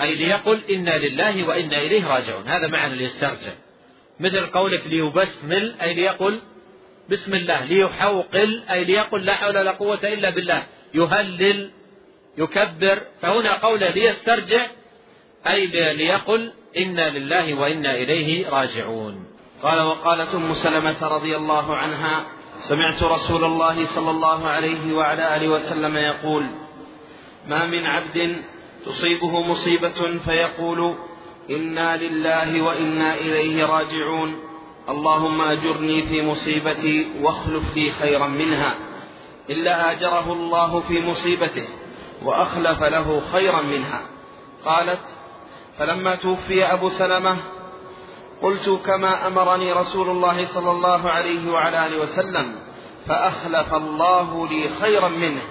أي 0.00 0.14
ليقل 0.14 0.62
إنا 0.70 0.98
لله 0.98 1.44
وإنا 1.48 1.78
إليه 1.78 2.14
راجعون. 2.14 2.48
هذا 2.48 2.66
معنى 2.66 2.94
ليسترجع. 2.94 3.52
مثل 4.20 4.46
قولك 4.46 4.86
ليبسمل 4.86 5.74
أي 5.82 5.94
ليقل 5.94 6.40
بسم 7.10 7.34
الله. 7.34 7.64
ليحوقل 7.64 8.62
أي 8.70 8.84
ليقل 8.84 9.24
لا 9.24 9.34
حول 9.34 9.58
ولا 9.58 9.70
قوة 9.70 10.00
إلا 10.04 10.30
بالله. 10.30 10.66
يهلل 10.94 11.70
يكبر. 12.38 13.00
فهنا 13.20 13.54
قوله 13.54 13.88
ليسترجع 13.90 14.66
أي 15.46 15.66
ليقل 15.94 16.52
إنا 16.78 17.18
لله 17.18 17.54
وإنا 17.54 17.94
إليه 17.94 18.48
راجعون. 18.48 19.26
قال 19.62 19.80
وقالت 19.80 20.34
أم 20.34 20.54
سلمة 20.54 21.08
رضي 21.08 21.36
الله 21.36 21.76
عنها 21.76 22.26
سمعت 22.60 23.02
رسول 23.02 23.44
الله 23.44 23.86
صلى 23.86 24.10
الله 24.10 24.48
عليه 24.48 24.94
وعلى 24.94 25.36
آله 25.36 25.48
وسلم 25.48 25.96
يقول 25.96 26.46
ما 27.48 27.66
من 27.66 27.86
عبد 27.86 28.36
تصيبه 28.86 29.40
مصيبة 29.40 30.18
فيقول 30.18 30.94
إنا 31.50 31.96
لله 31.96 32.62
وإنا 32.62 33.14
إليه 33.14 33.66
راجعون. 33.66 34.36
اللهم 34.88 35.40
أجرني 35.40 36.02
في 36.02 36.26
مصيبتي 36.26 37.10
واخلف 37.22 37.74
لي 37.76 37.92
خيرا 37.92 38.26
منها. 38.26 38.78
إلا 39.50 39.92
آجره 39.92 40.32
الله 40.32 40.80
في 40.80 41.00
مصيبته 41.00 41.68
وأخلف 42.22 42.82
له 42.82 43.22
خيرا 43.32 43.62
منها. 43.62 44.02
قالت 44.64 45.00
فلما 45.78 46.14
توفي 46.14 46.64
أبو 46.64 46.88
سلمة 46.88 47.38
قلت 48.42 48.68
كما 48.68 49.26
أمرني 49.26 49.72
رسول 49.72 50.08
الله 50.08 50.44
صلى 50.44 50.70
الله 50.70 51.10
عليه 51.10 51.50
وعلى 51.52 51.86
آله 51.86 52.02
وسلم 52.02 52.54
فأخلف 53.06 53.74
الله 53.74 54.48
لي 54.48 54.68
خيرا 54.80 55.08
منه 55.08 55.42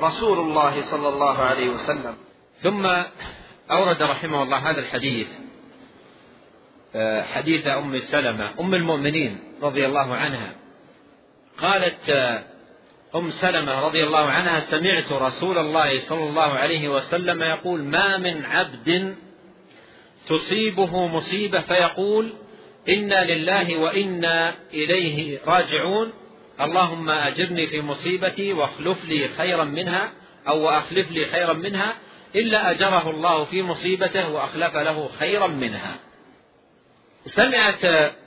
رسول 0.00 0.38
الله 0.38 0.80
صلى 0.80 1.08
الله 1.08 1.38
عليه 1.38 1.68
وسلم. 1.68 2.14
ثم 2.56 2.86
أورد 3.70 4.02
رحمه 4.02 4.42
الله 4.42 4.70
هذا 4.70 4.80
الحديث 4.80 5.28
آه، 6.94 7.22
حديث 7.22 7.66
أم 7.66 7.98
سلمة 7.98 8.50
أم 8.60 8.74
المؤمنين 8.74 9.40
رضي 9.62 9.86
الله 9.86 10.14
عنها. 10.14 10.54
قالت 11.62 12.08
آه، 12.08 12.42
أم 13.14 13.30
سلمة 13.30 13.86
رضي 13.86 14.04
الله 14.04 14.26
عنها 14.26 14.60
سمعت 14.60 15.12
رسول 15.12 15.58
الله 15.58 16.00
صلى 16.00 16.24
الله 16.24 16.52
عليه 16.52 16.88
وسلم 16.88 17.42
يقول 17.42 17.82
ما 17.82 18.16
من 18.16 18.44
عبد 18.44 19.16
تصيبه 20.26 21.06
مصيبة 21.06 21.60
فيقول 21.60 22.32
إنا 22.88 23.24
لله 23.24 23.76
وإنا 23.76 24.54
إليه 24.74 25.40
راجعون. 25.46 26.12
اللهم 26.60 27.10
أجرني 27.10 27.66
في 27.66 27.80
مصيبتي 27.80 28.52
واخلف 28.52 29.04
لي 29.04 29.28
خيرا 29.28 29.64
منها 29.64 30.12
أو 30.48 30.68
أخلف 30.68 31.10
لي 31.10 31.26
خيرا 31.26 31.52
منها 31.52 31.96
إلا 32.34 32.70
أجره 32.70 33.10
الله 33.10 33.44
في 33.44 33.62
مصيبته 33.62 34.32
وأخلف 34.32 34.76
له 34.76 35.08
خيرا 35.08 35.46
منها. 35.46 35.96
سمعت 37.26 37.84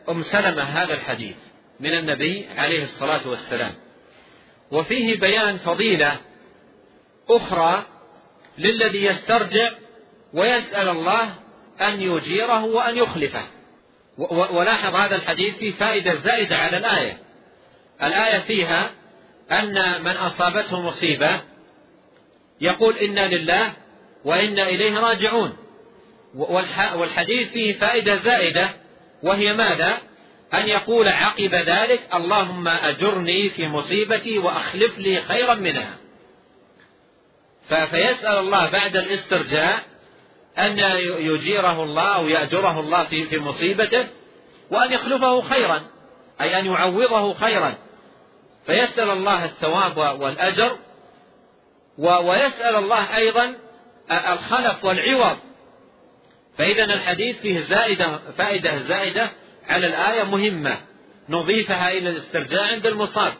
أم 0.09 0.21
سلمة 0.21 0.63
هذا 0.63 0.93
الحديث 0.93 1.37
من 1.79 1.93
النبي 1.93 2.47
عليه 2.57 2.83
الصلاة 2.83 3.27
والسلام. 3.27 3.71
وفيه 4.71 5.19
بيان 5.19 5.57
فضيلة 5.57 6.17
أخرى 7.29 7.85
للذي 8.57 9.03
يسترجع 9.03 9.71
ويسأل 10.33 10.89
الله 10.89 11.35
أن 11.81 12.01
يجيره 12.01 12.65
وأن 12.65 12.97
يخلفه. 12.97 13.43
ولاحظ 14.51 14.95
هذا 14.95 15.15
الحديث 15.15 15.55
فيه 15.55 15.71
فائدة 15.71 16.15
زائدة 16.15 16.57
على 16.57 16.77
الآية. 16.77 17.17
الآية 18.03 18.39
فيها 18.39 18.91
أن 19.51 20.03
من 20.03 20.11
أصابته 20.11 20.81
مصيبة 20.81 21.41
يقول 22.61 22.97
إنا 22.97 23.27
لله 23.27 23.73
وإنا 24.25 24.63
إليه 24.63 24.99
راجعون. 24.99 25.57
والحديث 26.95 27.51
فيه 27.51 27.73
فائدة 27.73 28.15
زائدة 28.15 28.69
وهي 29.23 29.53
ماذا؟ 29.53 29.97
أن 30.53 30.67
يقول 30.67 31.07
عقب 31.07 31.55
ذلك 31.55 32.01
اللهم 32.13 32.67
أجرني 32.67 33.49
في 33.49 33.67
مصيبتي 33.67 34.37
وأخلف 34.37 34.99
لي 34.99 35.21
خيرا 35.21 35.53
منها. 35.53 35.97
فيسأل 37.69 38.37
الله 38.37 38.69
بعد 38.69 38.97
الاسترجاع 38.97 39.81
أن 40.59 40.79
يجيره 41.19 41.83
الله 41.83 42.15
أو 42.15 42.27
يأجره 42.27 42.79
الله 42.79 43.03
في 43.03 43.27
في 43.27 43.37
مصيبته 43.37 44.07
وأن 44.71 44.93
يخلفه 44.93 45.41
خيرا 45.41 45.81
أي 46.41 46.59
أن 46.59 46.65
يعوضه 46.65 47.33
خيرا. 47.33 47.73
فيسأل 48.65 49.09
الله 49.09 49.45
الثواب 49.45 49.97
والأجر 50.21 50.77
ويسأل 51.97 52.75
الله 52.75 53.17
أيضا 53.17 53.55
الخلف 54.11 54.85
والعوض. 54.85 55.37
فإذا 56.57 56.83
الحديث 56.83 57.41
فيه 57.41 57.59
زائدة 57.59 58.19
فائدة 58.37 58.77
زائدة 58.77 59.31
على 59.67 59.87
الآية 59.87 60.23
مهمة. 60.23 60.77
نضيفها 61.29 61.91
إلى 61.91 62.09
الاسترجاع 62.09 62.67
عند 62.67 62.85
المصاب. 62.85 63.33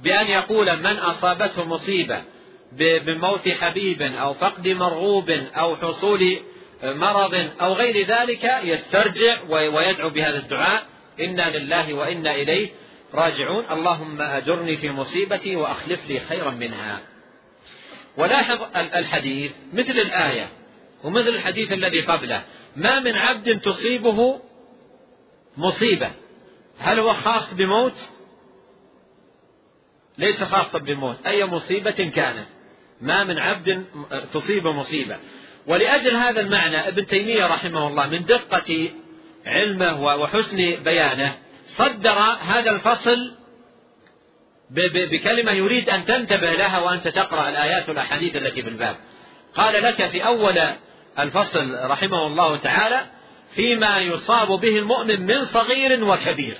بأن 0.00 0.26
يقول 0.26 0.76
من 0.76 0.96
أصابته 0.96 1.64
مصيبة 1.64 2.22
بموت 3.06 3.48
حبيب 3.48 4.02
أو 4.02 4.34
فقد 4.34 4.68
مرغوب 4.68 5.30
أو 5.30 5.76
حصول 5.76 6.40
مرض 6.84 7.50
أو 7.60 7.72
غير 7.72 8.06
ذلك 8.06 8.44
يسترجع 8.62 9.42
ويدعو 9.48 10.10
بهذا 10.10 10.38
الدعاء. 10.38 10.86
إنا 11.20 11.56
لله 11.56 11.94
وإنا 11.94 12.34
إليه 12.34 12.70
راجعون. 13.14 13.64
اللهم 13.70 14.20
أجرني 14.20 14.76
في 14.76 14.90
مصيبتي 14.90 15.56
وأخلف 15.56 16.08
لي 16.08 16.20
خيرا 16.20 16.50
منها. 16.50 17.00
ولاحظ 18.16 18.62
الحديث 18.76 19.52
مثل 19.72 19.90
الآية 19.90 20.48
ومثل 21.04 21.28
الحديث 21.28 21.72
الذي 21.72 22.00
قبله. 22.00 22.42
ما 22.76 23.00
من 23.00 23.16
عبد 23.16 23.60
تصيبه 23.60 24.40
مصيبة. 25.56 26.10
هل 26.78 27.00
هو 27.00 27.12
خاص 27.12 27.54
بموت؟ 27.54 28.08
ليس 30.18 30.44
خاصا 30.44 30.78
بموت 30.78 31.26
أي 31.26 31.44
مصيبة 31.44 31.90
كانت. 31.90 32.46
ما 33.00 33.24
من 33.24 33.38
عبد 33.38 33.84
تصيب 34.32 34.66
مصيبة. 34.66 35.18
ولأجل 35.66 36.16
هذا 36.16 36.40
المعنى 36.40 36.88
ابن 36.88 37.06
تيمية 37.06 37.46
رحمه 37.46 37.88
الله 37.88 38.06
من 38.06 38.24
دقة 38.24 38.90
علمه 39.46 40.04
وحسن 40.04 40.56
بيانه 40.84 41.36
صدر 41.66 42.18
هذا 42.40 42.70
الفصل 42.70 43.34
بكلمة 45.10 45.52
يريد 45.52 45.90
أن 45.90 46.04
تنتبه 46.04 46.52
لها 46.52 46.78
وأنت 46.78 47.08
تقرأ 47.08 47.48
الآيات 47.48 47.88
والأحاديث 47.88 48.36
التي 48.36 48.62
في 48.62 48.68
الباب. 48.68 48.96
قال 49.54 49.82
لك 49.82 50.10
في 50.10 50.26
أول 50.26 50.58
الفصل 51.18 51.78
رحمه 51.84 52.26
الله 52.26 52.56
تعالى 52.56 53.06
فيما 53.54 53.98
يصاب 53.98 54.48
به 54.48 54.78
المؤمن 54.78 55.26
من 55.26 55.44
صغير 55.44 56.04
وكبير. 56.04 56.54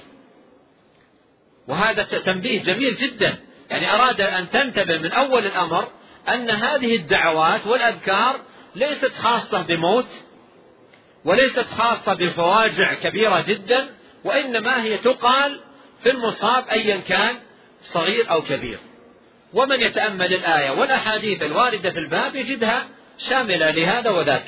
وهذا 1.68 2.02
تنبيه 2.02 2.62
جميل 2.62 2.94
جدا. 2.94 3.36
يعني 3.70 3.94
أراد 3.94 4.20
أن 4.20 4.50
تنتبه 4.50 4.98
من 4.98 5.12
أول 5.12 5.46
الأمر 5.46 5.88
أن 6.28 6.50
هذه 6.50 6.96
الدعوات 6.96 7.66
والأذكار 7.66 8.40
ليست 8.74 9.12
خاصة 9.12 9.62
بموت 9.62 10.06
وليست 11.24 11.66
خاصة 11.66 12.14
بفواجع 12.14 12.94
كبيرة 12.94 13.40
جدا 13.40 13.88
وإنما 14.24 14.84
هي 14.84 14.98
تقال 14.98 15.60
في 16.02 16.10
المصاب 16.10 16.64
أيا 16.68 16.96
كان 16.96 17.36
صغير 17.82 18.30
أو 18.30 18.42
كبير. 18.42 18.78
ومن 19.52 19.80
يتأمل 19.80 20.34
الآية 20.34 20.70
والأحاديث 20.70 21.42
الواردة 21.42 21.90
في 21.90 21.98
الباب 21.98 22.36
يجدها 22.36 22.88
شاملة 23.18 23.70
لهذا 23.70 24.10
وذاك 24.10 24.46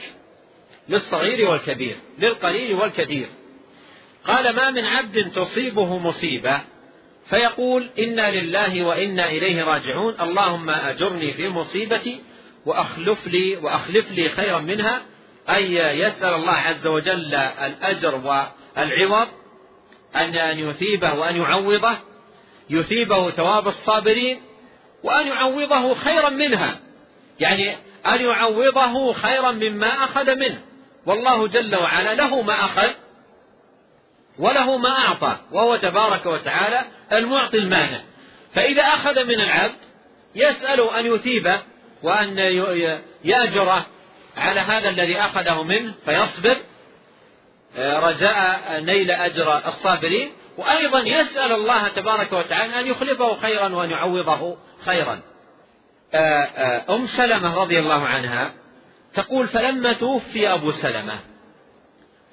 للصغير 0.88 1.50
والكبير 1.50 1.96
للقليل 2.18 2.74
والكثير 2.74 3.28
قال 4.24 4.56
ما 4.56 4.70
من 4.70 4.84
عبد 4.84 5.32
تصيبه 5.34 5.98
مصيبة؟ 5.98 6.60
فيقول 7.30 7.90
إنا 7.98 8.30
لله 8.30 8.82
وإنا 8.84 9.28
إليه 9.28 9.64
راجعون. 9.64 10.14
اللهم 10.20 10.70
أجرني 10.70 11.34
في 11.34 11.48
مصيبتي 11.48 12.22
وأخلف 12.66 13.26
لي 13.26 13.56
وأخلف 13.56 14.10
لي 14.10 14.28
خيرا 14.28 14.58
منها 14.58 15.02
أي 15.50 15.74
يسأل 15.74 16.34
الله 16.34 16.52
عز 16.52 16.86
وجل 16.86 17.34
الأجر 17.34 18.14
والعوض 18.14 19.28
أن 20.16 20.58
يثيبه 20.58 21.14
وأن 21.14 21.36
يعوضه 21.36 21.98
يثيبه 22.70 23.30
ثواب 23.30 23.68
الصابرين 23.68 24.40
وأن 25.02 25.28
يعوضه 25.28 25.94
خيرا 25.94 26.28
منها. 26.28 26.80
يعني 27.40 27.76
أن 28.06 28.20
يعوضه 28.20 29.12
خيرا 29.12 29.50
مما 29.50 29.88
أخذ 29.88 30.34
منه. 30.34 30.60
والله 31.06 31.48
جل 31.48 31.76
وعلا 31.76 32.14
له 32.14 32.42
ما 32.42 32.54
أخذ 32.54 32.90
وله 34.38 34.76
ما 34.76 34.98
أعطى 34.98 35.36
وهو 35.52 35.76
تبارك 35.76 36.26
وتعالى 36.26 36.84
المعطي 37.12 37.58
المانع. 37.58 38.00
فإذا 38.52 38.82
أخذ 38.82 39.24
من 39.24 39.40
العبد 39.40 39.76
يسأل 40.34 40.80
أن 40.80 41.06
يثيبه 41.14 41.62
وأن 42.06 42.38
يأجره 43.24 43.86
على 44.36 44.60
هذا 44.60 44.88
الذي 44.88 45.18
أخذه 45.18 45.62
منه 45.62 45.94
فيصبر. 46.04 46.62
آه، 47.76 48.08
رجاء 48.08 48.80
نيل 48.80 49.10
أجر 49.10 49.58
الصابرين. 49.68 50.32
وأيضا 50.58 50.98
يسأل 50.98 51.52
الله 51.52 51.88
تبارك 51.88 52.32
وتعالى 52.32 52.80
أن 52.80 52.86
يخلفه 52.86 53.40
خيرا 53.40 53.74
وأن 53.74 53.90
يعوضه 53.90 54.56
خيرا. 54.84 55.20
آه، 56.14 56.18
آه، 56.18 56.94
أم 56.94 57.06
سلمة 57.06 57.60
رضي 57.62 57.78
الله 57.78 58.06
عنها 58.06 58.52
تقول 59.14 59.48
فلما 59.48 59.92
توفي 59.92 60.52
أبو 60.52 60.70
سلمة 60.70 61.18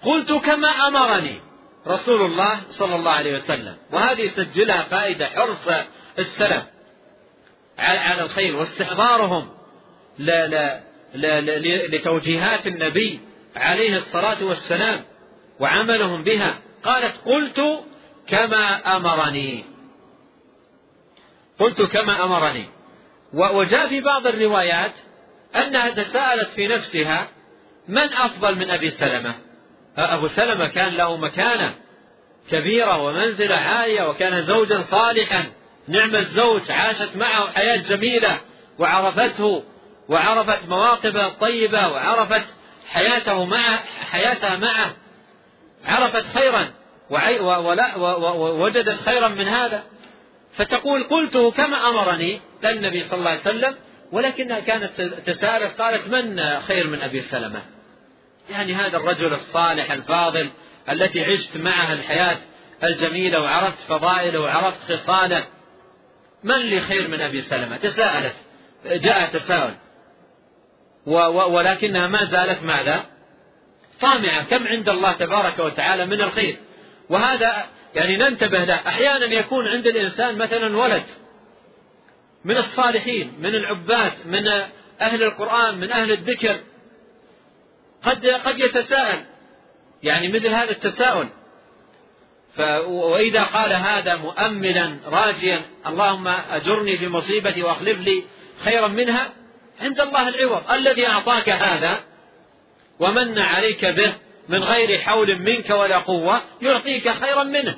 قلت 0.01 0.31
كما 0.33 0.67
أمرني 0.67 1.41
رسول 1.87 2.21
الله 2.21 2.59
صلى 2.69 2.95
الله 2.95 3.11
عليه 3.11 3.35
وسلم. 3.35 3.77
وهذه 3.91 4.21
يسجلها 4.21 4.83
فائدة 4.83 5.27
حرص 5.27 5.67
السلف 6.19 6.63
على 7.79 8.21
الخير 8.21 8.55
واستحضارهم. 8.55 9.62
لا 10.17 10.47
لا 10.47 10.83
لا 11.13 11.41
لتوجيهات 11.87 12.67
النبي 12.67 13.19
عليه 13.55 13.95
الصلاة 13.95 14.43
والسلام 14.43 15.03
وعملهم 15.59 16.23
بها. 16.23 16.59
قالت 16.83 17.17
قلت 17.25 17.61
كما 18.27 18.95
أمرني. 18.97 19.65
قلت 21.59 21.81
كما 21.81 22.23
أمرني. 22.23 22.65
وجاء 23.33 23.87
في 23.87 24.01
بعض 24.01 24.27
الروايات 24.27 24.93
أنها 25.55 25.89
تساءلت 25.89 26.49
في 26.49 26.67
نفسها 26.67 27.27
من 27.87 28.03
أفضل 28.03 28.55
من 28.55 28.69
أبي 28.69 28.89
سلمة. 28.89 29.35
أبو 29.97 30.27
سلمة 30.27 30.67
كان 30.67 30.93
له 30.93 31.17
مكانة 31.17 31.75
كبيرة 32.51 33.01
ومنزلة 33.03 33.55
عالية 33.55 34.09
وكان 34.09 34.41
زوجا 34.41 34.81
صالحا. 34.81 35.43
نعم 35.87 36.15
الزوج 36.15 36.71
عاشت 36.71 37.17
معه 37.17 37.51
حياة 37.51 37.77
جميلة 37.77 38.41
وعرفته 38.79 39.63
وعرفت 40.09 40.69
مواقفه 40.69 41.27
الطيبة 41.27 41.87
وعرفت 41.87 42.45
حياته 42.87 43.45
معه 43.45 43.79
حياتها 44.09 44.57
معه. 44.57 44.95
عرفت 45.85 46.37
خيرا 46.37 46.67
ووجدت 48.35 49.01
خيرا 49.05 49.27
من 49.27 49.47
هذا. 49.47 49.83
فتقول 50.53 51.03
قلته 51.03 51.51
كما 51.51 51.89
أمرني 51.89 52.41
النبي 52.65 53.03
صلى 53.03 53.19
الله 53.19 53.29
عليه 53.29 53.41
وسلم 53.41 53.75
ولكنها 54.11 54.59
كانت 54.59 55.01
تساءلت 55.01 55.81
قالت 55.81 56.07
من 56.07 56.59
خير 56.59 56.87
من 56.87 57.01
أبي 57.01 57.21
سلمة؟ 57.21 57.61
يعني 58.49 58.73
هذا 58.73 58.97
الرجل 58.97 59.33
الصالح 59.33 59.91
الفاضل 59.91 60.49
التي 60.89 61.25
عشت 61.25 61.57
معها 61.57 61.93
الحياة 61.93 62.37
الجميلة 62.83 63.41
وعرفت 63.41 63.79
فضائله 63.87 64.39
وعرفت 64.39 64.91
خصاله. 64.91 65.47
من 66.43 66.55
لي 66.57 66.81
خير 66.81 67.07
من 67.07 67.21
أبي 67.21 67.41
سلمة؟ 67.41 67.77
تساءلت 67.77 68.35
جاء 68.85 69.25
تساؤل. 69.25 69.73
ولكنها 71.05 72.07
ما 72.07 72.25
زالت 72.25 72.63
ماذا؟ 72.63 73.05
طامعة 74.01 74.45
كم 74.45 74.67
عند 74.67 74.89
الله 74.89 75.11
تبارك 75.11 75.59
وتعالى 75.59 76.05
من 76.05 76.21
الخير. 76.21 76.57
وهذا 77.09 77.65
يعني 77.95 78.17
ننتبه 78.17 78.63
له. 78.63 78.75
أحيانا 78.75 79.25
يكون 79.25 79.67
عند 79.67 79.87
الإنسان 79.87 80.37
مثلا 80.37 80.77
ولد 80.77 81.03
من 82.45 82.57
الصالحين 82.57 83.33
من 83.39 83.49
العباد 83.55 84.13
من 84.25 84.47
أهل 85.01 85.23
القرآن 85.23 85.79
من 85.79 85.91
أهل 85.91 86.11
الذكر 86.11 86.55
قد 88.03 88.25
قد 88.25 88.59
يتساءل. 88.59 89.25
يعني 90.03 90.27
مثل 90.27 90.47
هذا 90.47 90.71
التساؤل. 90.71 91.27
وإذا 92.87 93.43
قال 93.43 93.73
هذا 93.73 94.15
مؤملا 94.15 94.95
راجيا 95.05 95.61
اللهم 95.87 96.27
أجرني 96.27 96.97
في 96.97 97.07
مصيبتي 97.07 97.63
وأخلف 97.63 97.99
لي 97.99 98.23
خيرا 98.63 98.87
منها 98.87 99.33
عند 99.81 100.01
الله 100.01 100.29
العوض. 100.29 100.71
الذي 100.71 101.07
أعطاك 101.07 101.49
هذا 101.49 101.99
ومن 102.99 103.39
عليك 103.39 103.85
به 103.85 104.13
من 104.49 104.63
غير 104.63 104.97
حول 104.97 105.39
منك 105.39 105.69
ولا 105.69 105.97
قوة 105.97 106.41
يعطيك 106.61 107.09
خيرا 107.09 107.43
منه. 107.43 107.77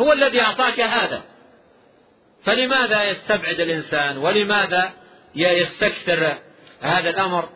هو 0.00 0.12
الذي 0.12 0.40
أعطاك 0.40 0.80
هذا. 0.80 1.22
فلماذا 2.44 3.04
يستبعد 3.04 3.60
الإنسان 3.60 4.18
ولماذا 4.18 4.92
يستكثر 5.34 6.38
هذا 6.80 7.10
الأمر؟ 7.10 7.48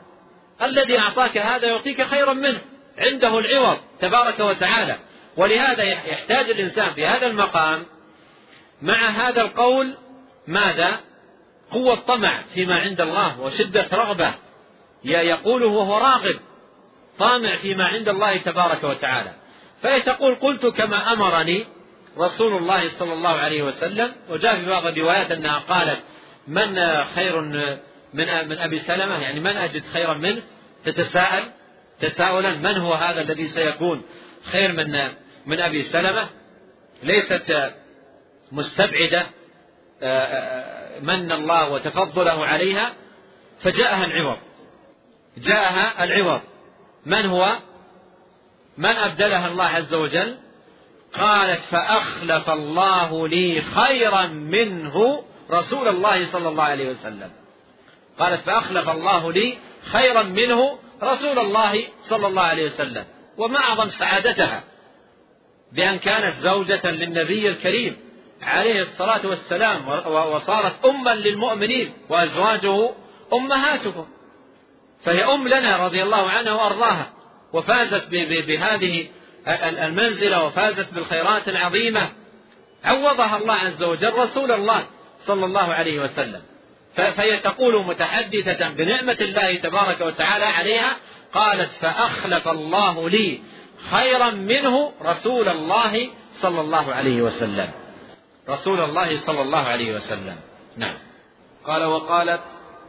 الذي 0.63 0.99
أعطاك 0.99 1.39
هذا 1.39 1.67
يعطيك 1.67 2.03
خيرا 2.03 2.33
منه. 2.33 2.61
عنده 2.99 3.39
العوض 3.39 3.79
تبارك 4.01 4.41
وتعالى. 4.41 4.99
ولهذا 5.37 5.85
يحتاج 5.85 6.51
الإنسان 6.51 6.95
في 6.95 7.07
هذا 7.07 7.27
المقام 7.27 7.87
مع 8.83 9.09
هذا 9.09 9.43
القول 9.43 9.95
ماذا؟ 10.47 11.01
قوة 11.71 11.95
طمع 11.95 12.43
فيما 12.55 12.75
عند 12.75 13.01
الله 13.01 13.41
وشدة 13.41 13.87
رغبة 13.93 14.35
يقوله 15.05 15.67
وهو 15.67 15.99
راغب 15.99 16.41
طامع 17.19 17.57
فيما 17.57 17.85
عند 17.85 18.09
الله 18.09 18.37
تبارك 18.37 18.85
وتعالى. 18.85 19.33
فهي 19.83 20.01
تقول 20.01 20.35
قلت 20.35 20.67
كما 20.67 21.13
أمرني 21.13 21.67
رسول 22.19 22.57
الله 22.57 22.89
صلى 22.89 23.13
الله 23.13 23.31
عليه 23.31 23.63
وسلم 23.63 24.13
وجاء 24.29 24.57
في 24.57 24.67
بعض 24.67 24.87
الروايات 24.87 25.31
أنها 25.31 25.59
قالت 25.59 26.05
من 26.49 27.05
خير 27.15 27.41
من 28.15 28.49
من 28.49 28.59
أبي 28.59 28.79
سلمة 28.79 29.19
يعني 29.19 29.41
من 29.41 29.57
أجد 29.57 29.85
خيرا 29.85 30.15
منه؟ 30.15 30.43
تتساءل؟ 30.85 31.43
تساؤلا؟ 32.01 32.55
من 32.55 32.77
هو 32.77 32.93
هذا 32.93 33.21
الذي 33.21 33.47
سيكون 33.47 34.03
خير 34.45 34.73
من 34.73 35.09
من 35.47 35.61
أبي 35.61 35.83
سلمة؟ 35.83 36.29
ليست 37.03 37.73
مستبعدة 38.53 39.23
آه، 40.03 40.07
آه، 40.07 40.86
من 41.03 41.33
الله 41.33 41.69
وتفضله 41.71 42.47
عليها 42.47 42.93
فجاءها 43.61 44.05
العوض. 44.05 44.37
جاءها 45.39 46.05
العوض. 46.05 46.41
من 47.07 47.27
هو؟ 47.27 47.57
من 48.79 48.97
أبدلها 48.97 49.47
الله 49.49 49.65
عز 49.65 49.95
وجل؟ 49.95 50.39
قالت 51.15 51.61
فأخلف 51.61 52.51
الله 52.51 53.29
لي 53.29 53.63
خيرا 53.63 54.27
منه 54.27 55.25
رسول 55.51 55.89
الله 55.89 56.27
صلى 56.27 56.49
الله 56.49 56.65
عليه 56.65 56.91
وسلم. 56.91 57.31
قالت 58.19 58.41
فأخلف 58.43 58.89
الله 58.89 59.33
لي 59.33 59.59
خيرا 59.93 60.23
منه 60.23 60.79
رسول 61.03 61.39
الله 61.39 61.85
صلى 62.03 62.27
الله 62.27 62.43
عليه 62.43 62.67
وسلم. 62.67 63.05
وما 63.39 63.59
أعظم 63.59 63.91
سعادتها 63.91 64.65
بأن 65.73 65.99
كانت 65.99 66.37
زوجة 66.41 66.91
للنبي 66.91 67.49
الكريم. 67.49 68.06
عليه 68.47 68.83
الصلاة 68.83 69.27
والسلام 69.27 69.89
وصارت 70.33 70.85
أما 70.85 71.15
للمؤمنين 71.15 71.93
وأزواجه 72.09 72.91
أمهاتكم. 73.33 74.07
فهي 75.05 75.25
أم 75.25 75.49
لنا 75.49 75.87
رضي 75.87 76.03
الله 76.03 76.31
عنها 76.31 76.53
وأرضاها 76.53 77.13
وفازت 77.53 78.09
بهذه 78.49 79.07
المنزلة 79.65 80.45
وفازت 80.45 80.95
بالخيرات 80.95 81.49
العظيمة. 81.49 82.09
عوضها 82.85 83.37
الله 83.37 83.55
عز 83.55 83.83
وجل 83.83 84.13
رسول 84.15 84.53
الله 84.53 84.87
صلى 85.27 85.45
الله 85.45 85.75
عليه 85.75 86.01
وسلم. 86.01 86.43
فهي 86.97 87.37
تقول 87.37 87.85
متحدثة 87.85 88.69
بنعمة 88.69 89.17
الله 89.21 89.55
تبارك 89.55 90.01
وتعالى 90.01 90.45
عليها 90.45 90.97
قالت 91.33 91.71
فأخلف 91.81 92.49
الله 92.49 93.11
لي 93.11 93.41
خيرا 93.91 94.31
منه 94.31 94.93
رسول 95.03 95.49
الله 95.49 96.09
صلى 96.43 96.61
الله 96.61 96.95
عليه 96.95 97.23
وسلم. 97.23 97.71
رسول 98.49 98.81
الله 98.81 99.17
صلى 99.17 99.43
الله 99.43 99.59
عليه 99.59 99.95
وسلم. 99.95 100.37
نعم. 100.77 100.95
قال 101.67 101.85
وقالت 101.85 102.41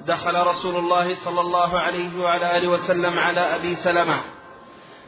دخل 0.05 0.36
رسول 0.47 0.76
الله 0.76 1.16
صلى 1.16 1.41
الله 1.41 1.80
عليه 1.80 2.20
وعلى 2.20 2.58
آله 2.58 2.68
وسلم 2.68 3.20
على 3.20 3.39
أبي 3.39 3.76
سلمة. 3.76 4.22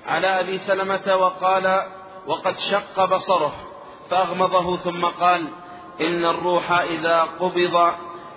على 0.08 0.40
أبي 0.40 0.58
سلمة 0.58 1.16
وقال 1.16 1.84
وقد 2.28 2.58
شق 2.58 3.06
بصره 3.06 3.54
فأغمضه 4.10 4.78
ثم 4.78 5.06
قال 5.06 5.48
إن 6.02 6.26
الروح 6.26 6.72
إذا 6.72 7.22
قبض 7.22 7.76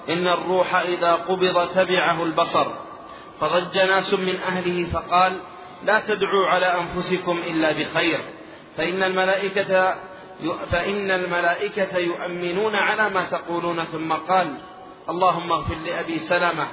إن 0.09 0.27
الروح 0.27 0.75
إذا 0.75 1.13
قبض 1.15 1.69
تبعه 1.69 2.23
البصر. 2.25 2.67
فضج 3.41 3.79
ناس 3.79 4.15
من 4.15 4.37
أهله 4.37 4.91
فقال 4.93 5.41
لا 5.85 6.01
تدعوا 6.01 6.47
على 6.47 6.67
أنفسكم 6.67 7.41
إلا 7.51 7.73
بخير 7.73 8.19
فإن 8.77 9.03
الملائكة 9.03 9.95
فإن 10.71 11.11
الملائكة 11.11 11.99
يؤمنون 11.99 12.77
على 12.77 13.11
ما 13.11 13.29
تقولون 13.31 13.85
ثم 13.85 14.13
قال 14.13 14.59
اللهم 15.09 15.53
اغفر 15.53 15.75
لأبي 15.75 16.19
سلمة 16.19 16.69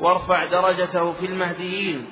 وارفع 0.00 0.44
درجته 0.44 1.12
في 1.12 1.26
المهديين 1.26 2.06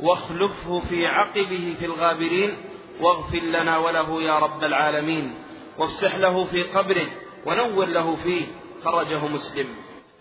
واخلفه 0.00 0.80
في 0.80 1.06
عقبه 1.06 1.74
في 1.78 1.84
الغابرين 1.86 2.56
واغفر 3.00 3.38
لنا 3.38 3.78
وله 3.78 4.22
يا 4.22 4.38
رب 4.38 4.64
العالمين 4.64 5.34
وافسح 5.78 6.14
له 6.16 6.44
في 6.44 6.62
قبره 6.62 7.06
ونور 7.46 7.86
له 7.86 8.16
فيه 8.16 8.42
خرجه 8.84 9.26
مسلم. 9.26 9.66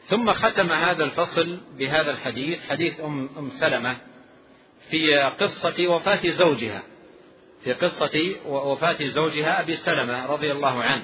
ثم 0.07 0.33
ختم 0.33 0.71
هذا 0.71 1.03
الفصل 1.03 1.57
بهذا 1.77 2.11
الحديث 2.11 2.69
حديث 2.69 2.99
أم, 2.99 3.29
أم 3.37 3.49
سلمة 3.49 3.97
في 4.89 5.17
قصة 5.17 5.87
وفاة 5.87 6.29
زوجها. 6.29 6.83
في 7.65 7.73
قصة 7.73 8.35
وفاة 8.45 8.97
زوجها 9.03 9.61
أبي 9.61 9.75
سلمة 9.75 10.25
رضي 10.25 10.51
الله 10.51 10.83
عنه. 10.83 11.03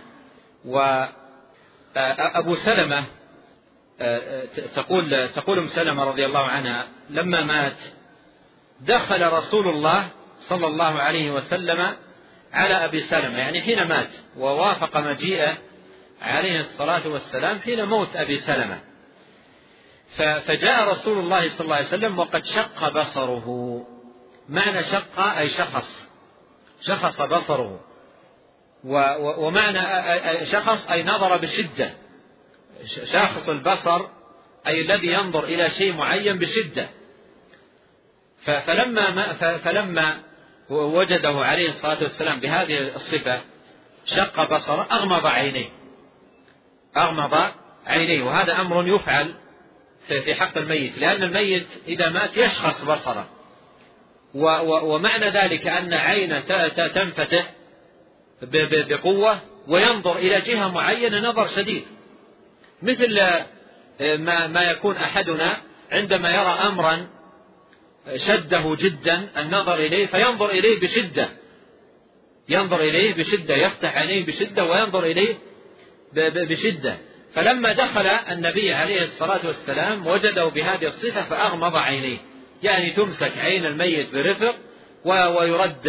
وأبو 0.66 2.56
سلمة 2.56 3.04
تقول 4.76 5.30
تقول 5.36 5.60
أم 5.60 5.68
سلمة 5.68 6.04
رضي 6.04 6.26
الله 6.26 6.46
عنها 6.46 6.88
لما 7.10 7.44
مات 7.44 7.78
دخل 8.80 9.34
رسول 9.34 9.70
الله 9.70 10.10
صلى 10.50 10.68
الله 10.68 11.00
عليه 11.00 11.32
وسلم 11.32 11.96
على 12.54 12.74
أبي 12.86 13.02
سلمة 13.02 13.38
يعني 13.38 13.62
حين 13.62 13.88
مات 13.88 14.10
ووافق 14.38 14.98
مجيئه 14.98 15.58
عليه 16.22 16.60
الصلاة 16.60 17.08
والسلام 17.08 17.60
حين 17.60 17.86
موت 17.86 18.16
أبي 18.16 18.38
سلمة. 18.38 18.80
فجاء 20.18 20.92
رسول 20.92 21.18
الله 21.18 21.50
صلى 21.50 21.62
الله 21.62 21.76
عليه 21.76 21.88
وسلم 21.88 22.20
وقد 22.20 22.46
شق 22.46 22.90
بصره. 22.90 23.48
معنى 24.50 24.84
شق 24.84 25.20
أي 25.20 25.50
شخص؟ 25.50 26.11
شخص 26.82 27.22
بصره. 27.22 27.80
ومعنى 29.38 29.82
شخص 30.46 30.92
أي 30.92 31.04
نظر 31.04 31.38
بشدة. 31.38 31.94
شاخص 33.06 33.50
البصر 33.50 34.06
أي 34.68 34.82
الذي 34.82 35.08
ينظر 35.08 35.44
إلى 35.44 35.70
شيء 35.70 35.94
معين 35.94 36.40
بشدة. 36.40 36.90
فلما 38.44 39.34
فلما 39.58 40.20
وجده 40.70 41.30
عليه 41.30 41.70
الصلاة 41.70 41.98
والسلام 42.02 42.40
بهذه 42.40 42.96
الصفة 42.96 43.42
شق 44.06 44.56
بصره 44.56 44.88
أغمض 44.92 45.26
عينيه. 45.26 45.70
أغمض 46.98 47.38
عينيه. 47.86 48.24
وهذا 48.24 48.62
أمر 48.62 48.88
يفعل 48.88 49.34
في 50.08 50.36
حق 50.36 50.58
الميت. 50.58 50.98
لأن 50.98 51.24
الميت 51.24 51.68
إذا 51.88 52.10
مات 52.10 52.38
يشخص 52.38 52.84
بصره. 52.84 53.26
ومعنى 54.34 55.26
ذلك 55.30 55.68
أن 55.68 55.94
عينه 55.94 56.40
تنفتح 56.88 57.54
بقوة 58.90 59.40
وينظر 59.68 60.16
إلى 60.16 60.40
جهة 60.40 60.68
معينة 60.68 61.30
نظر 61.30 61.48
شديد. 61.48 61.84
مثل 62.82 63.20
ما 64.02 64.48
ما 64.48 64.64
يكون 64.64 64.96
أحدنا 64.96 65.62
عندما 65.92 66.30
يرى 66.30 66.68
أمرا 66.68 67.08
شده 68.16 68.76
جدا 68.76 69.28
النظر 69.38 69.76
إليه 69.76 70.06
فينظر 70.06 70.50
إليه 70.50 70.80
بشدة. 70.80 71.30
ينظر 72.50 72.82
إليه 72.82 73.14
بشدة 73.14 73.56
يفتح 73.56 73.98
عينيه 73.98 74.26
بشدة 74.26 74.64
وينظر 74.64 75.04
إليه 75.04 75.36
بشدة. 76.16 76.98
فلما 77.34 77.74
دخل 77.74 78.08
النبي 78.08 78.74
عليه 78.74 79.04
الصلاة 79.04 79.48
والسلام 79.48 80.08
وجده 80.08 80.46
بهذه 80.46 80.86
الصفة 80.86 81.24
فأغمض 81.24 81.76
عينيه. 81.76 82.18
يعني 82.64 82.94
تمسك 82.94 83.38
عين 83.38 83.66
الميت 83.66 84.14
برفق 84.14 84.56
ويرد 85.06 85.82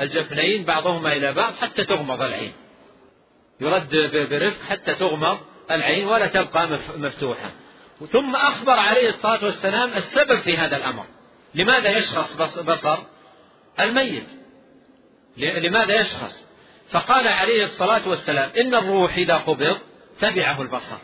الجفنين 0.00 0.64
بعضهما 0.64 1.12
إلى 1.12 1.32
بعض 1.32 1.54
حتى 1.54 1.84
تغمض 1.84 2.22
العين. 2.22 2.52
يرد 3.60 3.96
برفق 4.30 4.62
حتى 4.68 4.94
تغمض 4.94 5.38
العين 5.70 6.06
ولا 6.06 6.26
تبقى 6.26 6.68
مفتوحة. 6.96 7.50
ثم 8.10 8.36
أخبر 8.36 8.72
عليه 8.72 9.08
الصلاة 9.08 9.44
والسلام 9.44 9.88
السبب 9.88 10.40
في 10.40 10.56
هذا 10.56 10.76
الأمر. 10.76 11.04
لماذا 11.54 11.98
يشخص 11.98 12.58
بصر 12.58 12.98
الميت؟ 13.80 14.26
لماذا 15.36 16.00
يشخص؟ 16.00 16.46
فقال 16.90 17.28
عليه 17.28 17.62
الصلاة 17.62 18.08
والسلام 18.08 18.50
إن 18.60 18.74
الروح 18.74 19.16
إذا 19.16 19.36
قبض 19.36 19.78
تبعه 20.20 20.62
البصر. 20.62 20.96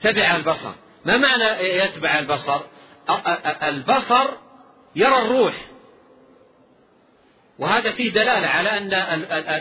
تبع 0.00 0.36
البصر. 0.36 0.72
ما 1.04 1.16
معنى 1.16 1.68
يتبع 1.68 2.18
البصر؟ 2.18 2.60
البصر 3.62 4.30
يرى 4.96 5.22
الروح. 5.22 5.54
وهذا 7.58 7.90
فيه 7.90 8.10
دلالة 8.10 8.46
على 8.46 8.70
أن 8.70 8.94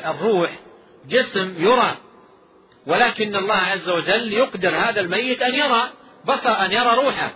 الروح 0.06 0.52
جسم 1.07 1.56
يرى 1.57 1.98
ولكن 2.88 3.36
الله 3.36 3.56
عز 3.56 3.90
وجل 3.90 4.34
يقدر 4.34 4.70
هذا 4.70 5.02
الميت 5.02 5.41
أن 5.41 5.56
يرى 5.56 5.82
بصر 6.26 6.66
أن 6.66 6.72
يرى 6.72 7.06
روحه. 7.06 7.32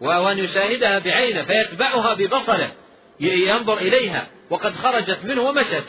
وأن 0.00 0.38
يشاهدها 0.38 0.98
بعينه 0.98 1.44
فيتبعها 1.44 2.14
ببصره 2.14 2.72
ينظر 3.20 3.78
إليها 3.78 4.28
وقد 4.50 4.74
خرجت 4.74 5.18
منه 5.24 5.42
ومشت 5.42 5.84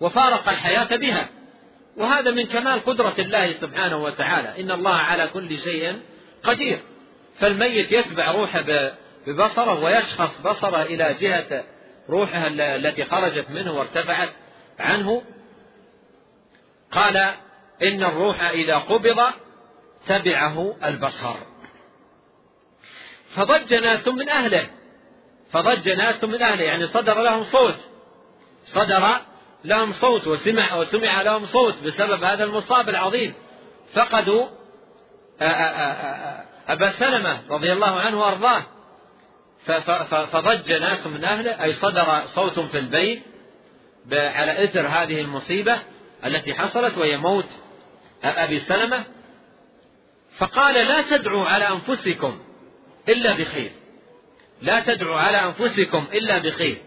وفارق 0.00 0.48
الحياة 0.48 0.96
بها. 0.96 1.28
وهذا 1.96 2.30
من 2.30 2.46
كمال 2.46 2.84
قدرة 2.84 3.14
الله 3.18 3.52
سبحانه 3.52 3.96
وتعالى. 4.02 4.60
إن 4.60 4.70
الله 4.70 4.94
على 4.94 5.26
كل 5.26 5.58
شيء 5.58 6.00
قدير. 6.44 6.80
فالميت 7.38 7.92
يتبع 7.92 8.30
روحه 8.30 8.64
ببصره 9.26 9.84
ويشخص 9.84 10.40
بصره 10.40 10.82
إلى 10.82 11.14
جهة 11.20 11.64
روحها 12.08 12.48
التي 12.76 13.04
خرجت 13.04 13.50
منه 13.50 13.72
وارتفعت 13.72 14.32
عنه. 14.78 15.22
قال 16.92 17.16
إن 17.82 18.04
الروح 18.04 18.42
إذا 18.42 18.78
قبض 18.78 19.22
تبعه 20.06 20.76
البصر. 20.84 21.34
فضج 23.34 23.74
ناس 23.74 24.08
من 24.08 24.28
أهله. 24.28 24.70
فضج 25.52 25.88
ناس 25.88 26.24
من 26.24 26.42
أهله 26.42 26.64
يعني 26.64 26.86
صدر 26.86 27.22
لهم 27.22 27.44
صوت. 27.44 27.90
صدر 28.64 29.08
لهم 29.64 29.92
صوت 29.92 30.26
وسمع 30.26 30.76
وسمع 30.76 31.22
لهم 31.22 31.46
صوت 31.46 31.82
بسبب 31.82 32.24
هذا 32.24 32.44
المصاب 32.44 32.88
العظيم. 32.88 33.34
فقدوا 33.94 34.48
أبا 36.68 36.90
سلمة 36.90 37.42
رضي 37.50 37.72
الله 37.72 38.00
عنه 38.00 38.20
وأرضاه. 38.20 38.66
فضج 40.32 40.72
ناس 40.72 41.06
من 41.06 41.24
أهله 41.24 41.64
أي 41.64 41.72
صدر 41.72 42.22
صوت 42.26 42.60
في 42.60 42.78
البيت 42.78 43.22
على 44.12 44.64
إثر 44.64 44.86
هذه 44.86 45.20
المصيبة 45.20 45.78
التي 46.24 46.54
حصلت 46.54 46.98
وهي 46.98 47.16
موت 47.16 47.48
أبي 48.24 48.60
سلمة. 48.60 49.04
فقال 50.36 50.74
لا 50.74 51.02
تدعوا 51.02 51.46
على 51.46 51.68
أنفسكم 51.68 52.42
إلا 53.08 53.32
بخير. 53.32 53.70
لا 54.62 54.80
تدعوا 54.80 55.20
على 55.20 55.36
أنفسكم 55.36 56.06
إلا 56.12 56.38
بخير. 56.38 56.78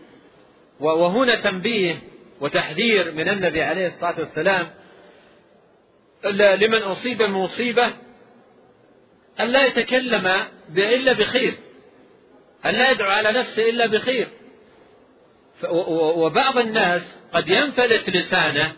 وهنا 0.79 1.35
تنبيه 1.35 2.01
وتحذير 2.41 3.11
من 3.11 3.29
النبي 3.29 3.63
عليه 3.63 3.87
الصلاة 3.87 4.19
والسلام 4.19 4.69
لمن 6.33 6.81
أصيب 6.81 7.17
بمصيبة 7.17 7.93
أن 9.39 9.47
لا 9.47 9.65
يتكلم 9.65 10.27
إلا 10.77 11.13
بخير 11.13 11.53
أن 12.65 12.73
لا 12.73 12.91
يدعو 12.91 13.09
على 13.09 13.31
نفسه 13.31 13.69
إلا 13.69 13.87
بخير. 13.87 14.27
وبعض 15.93 16.57
الناس 16.57 17.17
قد 17.33 17.47
ينفلت 17.47 18.09
لسانه 18.09 18.73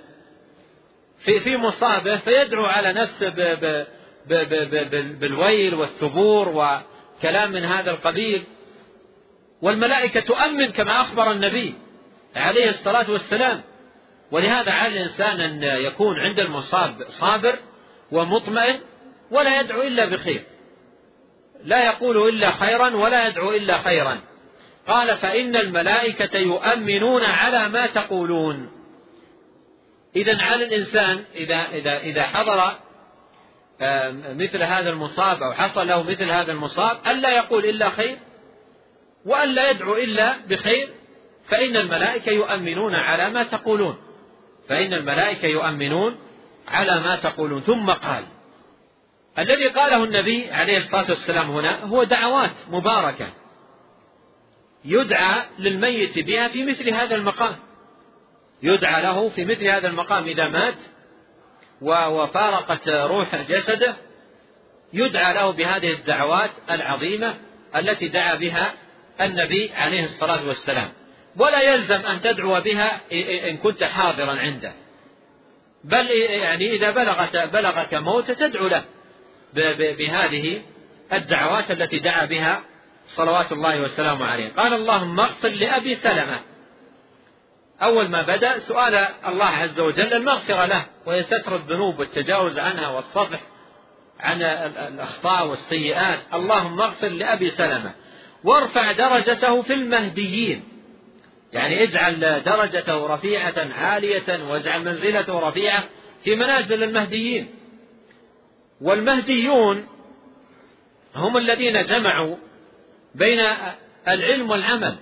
في 1.19 1.39
في 1.39 1.57
مصابه 1.57 2.17
فيدعو 2.17 2.65
على 2.65 2.93
نفسه 2.93 3.29
بالويل 5.19 5.73
والثبور 5.73 6.49
وكلام 6.49 7.51
من 7.51 7.65
هذا 7.65 7.91
القبيل. 7.91 8.43
والملائكة 9.61 10.19
تؤمن 10.19 10.71
كما 10.71 11.01
أخبر 11.01 11.31
النبي 11.31 11.75
عليه 12.35 12.69
الصلاة 12.69 13.11
والسلام. 13.11 13.61
ولهذا 14.31 14.71
على 14.71 14.93
الإنسان 14.93 15.41
أن 15.41 15.63
يكون 15.63 16.19
عند 16.19 16.39
المصاب 16.39 17.03
صابر 17.07 17.55
ومطمئن 18.11 18.79
ولا 19.31 19.59
يدعو 19.59 19.81
إلا 19.81 20.05
بخير. 20.05 20.43
لا 21.63 21.85
يقول 21.85 22.29
إلا 22.29 22.51
خيرا 22.51 22.95
ولا 22.95 23.27
يدعو 23.27 23.51
إلا 23.51 23.77
خيرا. 23.77 24.21
قال 24.87 25.17
فإن 25.17 25.55
الملائكة 25.55 26.37
يؤمنون 26.37 27.23
على 27.23 27.69
ما 27.69 27.85
تقولون. 27.85 28.71
إذا 30.15 30.37
على 30.37 30.65
الإنسان 30.65 31.23
إذا 31.35 31.65
إذا 31.71 31.97
إذا 31.97 32.23
حضر 32.23 32.71
مثل 34.35 34.63
هذا 34.63 34.89
المصاب 34.89 35.43
أو 35.43 35.53
حصل 35.53 35.87
له 35.87 36.03
مثل 36.03 36.31
هذا 36.31 36.51
المصاب 36.51 36.97
ألا 37.07 37.29
يقول 37.29 37.65
إلا 37.65 37.89
خير 37.89 38.17
وألا 39.25 39.69
يدعو 39.69 39.95
إلا 39.95 40.37
بخير 40.47 40.89
فإن 41.45 41.75
الملائكة 41.75 42.29
يؤمنون 42.29 42.95
على 42.95 43.29
ما 43.29 43.43
تقولون. 43.43 43.97
فإن 44.69 44.93
الملائكة 44.93 45.45
يؤمنون 45.45 46.19
على 46.67 46.99
ما 46.99 47.15
تقولون. 47.15 47.61
ثم 47.61 47.91
قال 47.91 48.23
الذي 49.39 49.67
قاله 49.67 50.03
النبي 50.03 50.51
عليه 50.51 50.77
الصلاة 50.77 51.09
والسلام 51.09 51.51
هنا 51.51 51.83
هو 51.83 52.03
دعوات 52.03 52.51
مباركة. 52.69 53.27
يدعى 54.85 55.41
للميت 55.59 56.19
بها 56.19 56.47
في 56.47 56.65
مثل 56.65 56.89
هذا 56.89 57.15
المقام. 57.15 57.55
يدعى 58.63 59.01
له 59.01 59.29
في 59.29 59.45
مثل 59.45 59.67
هذا 59.67 59.87
المقام 59.87 60.27
إذا 60.27 60.47
مات 60.47 60.77
وفارقت 61.81 62.89
روح 62.89 63.35
جسده. 63.35 63.95
يدعى 64.93 65.33
له 65.33 65.51
بهذه 65.51 65.93
الدعوات 65.93 66.51
العظيمة 66.69 67.37
التي 67.75 68.07
دعا 68.07 68.35
بها 68.35 68.73
النبي 69.21 69.71
عليه 69.73 70.03
الصلاة 70.03 70.47
والسلام. 70.47 70.91
ولا 71.37 71.61
يلزم 71.61 72.05
أن 72.05 72.21
تدعو 72.21 72.61
بها 72.61 73.01
إن 73.49 73.57
كنت 73.57 73.83
حاضرا 73.83 74.31
عنده. 74.31 74.73
بل 75.83 76.11
يعني 76.11 76.75
إذا 76.75 76.91
بلغت 76.91 77.35
بلغك 77.35 77.93
موت 77.93 78.31
تدعو 78.31 78.67
له. 78.67 78.83
بهذه 79.53 80.61
الدعوات 81.13 81.71
التي 81.71 81.99
دعا 81.99 82.25
بها 82.25 82.63
صلوات 83.07 83.51
الله 83.51 83.81
وسلامه 83.81 84.25
عليه. 84.25 84.49
قال 84.57 84.73
اللهم 84.73 85.19
اغفر 85.19 85.49
لأبي 85.49 85.95
سلمة. 85.95 86.39
أول 87.81 88.09
ما 88.09 88.21
بدأ 88.21 88.59
سؤال 88.59 88.95
الله 89.27 89.45
عز 89.45 89.79
وجل 89.79 90.13
المغفرة 90.13 90.65
له 90.65 90.85
وهي 91.05 91.23
ستر 91.23 91.55
الذنوب 91.55 91.99
والتجاوز 91.99 92.59
عنها 92.59 92.89
والصفح 92.89 93.39
عن 94.19 94.41
الأخطاء 94.41 95.47
والسيئات. 95.47 96.19
اللهم 96.33 96.81
اغفر 96.81 97.07
لأبي 97.07 97.49
سلمة 97.49 97.91
وارفع 98.43 98.91
درجته 98.91 99.61
في 99.61 99.73
المهديين. 99.73 100.63
يعني 101.53 101.83
اجعل 101.83 102.43
درجته 102.43 103.07
رفيعة 103.15 103.53
عالية 103.57 104.43
واجعل 104.49 104.85
منزلته 104.85 105.49
رفيعة 105.49 105.83
في 106.23 106.35
منازل 106.35 106.83
المهديين. 106.83 107.58
والمهديون 108.81 109.87
هم 111.15 111.37
الذين 111.37 111.83
جمعوا 111.83 112.35
بين 113.15 113.39
العلم 114.07 114.49
والعمل 114.49 114.95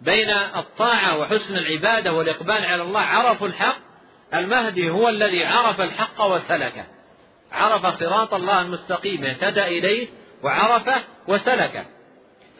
بين 0.00 0.30
الطاعة 0.30 1.18
وحسن 1.18 1.56
العبادة 1.56 2.12
والإقبال 2.12 2.64
على 2.64 2.82
الله. 2.82 3.00
عرفوا 3.00 3.48
الحق 3.48 3.76
المهدي 4.34 4.90
هو 4.90 5.08
الذي 5.08 5.44
عرف 5.44 5.80
الحق 5.80 6.24
وسلكه. 6.24 6.84
عرف 7.52 7.86
صراط 7.86 8.34
الله 8.34 8.62
المستقيم 8.62 9.24
اهتدى 9.24 9.62
إليه 9.62 10.08
وعرفه 10.42 11.02
وسلكه. 11.28 11.84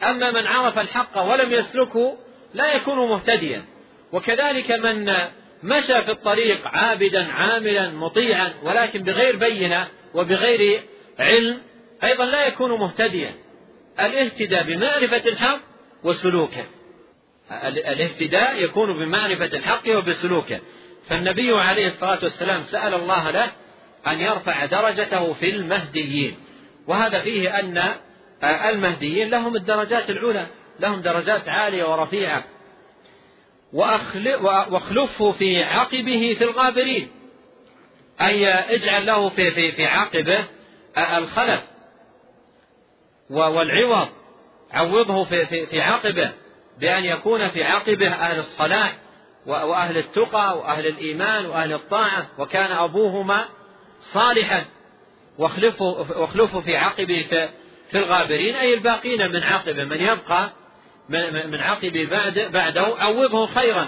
أما 0.03 0.31
من 0.31 0.47
عرف 0.47 0.79
الحق 0.79 1.21
ولم 1.21 1.53
يسلكه 1.53 2.17
لا 2.53 2.73
يكون 2.73 3.09
مهتديا. 3.09 3.65
وكذلك 4.11 4.71
من 4.71 5.05
مشى 5.63 6.03
في 6.03 6.11
الطريق 6.11 6.67
عابدا 6.67 7.31
عاملا 7.31 7.89
مطيعا 7.89 8.53
ولكن 8.63 9.03
بغير 9.03 9.35
بينة 9.35 9.87
وبغير 10.13 10.81
علم 11.19 11.61
أيضا 12.03 12.25
لا 12.25 12.47
يكون 12.47 12.79
مهتديا. 12.79 13.33
الاهتداء 13.99 14.63
بمعرفة 14.63 15.29
الحق 15.29 15.59
وسلوكه. 16.03 16.65
الاهتداء 17.51 18.63
يكون 18.63 18.93
بمعرفة 18.93 19.57
الحق 19.57 19.97
وبسلوكه. 19.97 20.59
فالنبي 21.09 21.51
عليه 21.51 21.87
الصلاة 21.87 22.19
والسلام 22.23 22.63
سأل 22.63 22.93
الله 22.93 23.31
له 23.31 23.51
أن 24.07 24.21
يرفع 24.21 24.65
درجته 24.65 25.33
في 25.33 25.49
المهديين. 25.49 26.35
وهذا 26.87 27.21
فيه 27.21 27.59
أن 27.59 27.83
المهديين 28.43 29.29
لهم 29.29 29.55
الدرجات 29.55 30.09
العلى 30.09 30.47
لهم 30.79 31.01
درجات 31.01 31.47
عالية 31.47 31.83
ورفيعة. 31.83 32.43
واخلفه 33.73 35.31
في 35.31 35.63
عقبه 35.63 36.35
في 36.37 36.43
الغابرين. 36.43 37.09
أي 38.21 38.47
اجعل 38.49 39.05
له 39.05 39.29
في 39.29 39.51
في 39.51 39.71
في 39.71 39.85
عقبه 39.85 40.43
الخلف 41.17 41.61
والعوض. 43.29 44.07
عوضه 44.71 45.25
في 45.25 45.45
في 45.45 45.65
في 45.65 45.81
عقبه 45.81 46.31
بأن 46.79 47.05
يكون 47.05 47.49
في 47.49 47.63
عقبه 47.63 48.07
أهل 48.07 48.39
الصلاح 48.39 48.97
وأهل 49.45 49.97
التقى 49.97 50.57
وأهل 50.57 50.87
الإيمان 50.87 51.45
وأهل 51.45 51.73
الطاعة. 51.73 52.27
وكان 52.37 52.71
أبوهما 52.71 53.45
صالحا. 54.13 54.65
واخلفه 55.37 55.85
واخلفه 56.19 56.59
في 56.59 56.75
عقبه 56.75 57.25
في, 57.29 57.49
في 57.91 57.97
الغابرين 57.97 58.55
أي 58.55 58.73
الباقين 58.73 59.31
من 59.31 59.43
عقبه. 59.43 59.83
من 59.83 60.01
يبقى 60.01 60.49
من 61.49 61.59
عقبه 61.59 62.05
بعد 62.05 62.49
بعده 62.53 62.95
عوضه 62.97 63.45
خيرا. 63.45 63.87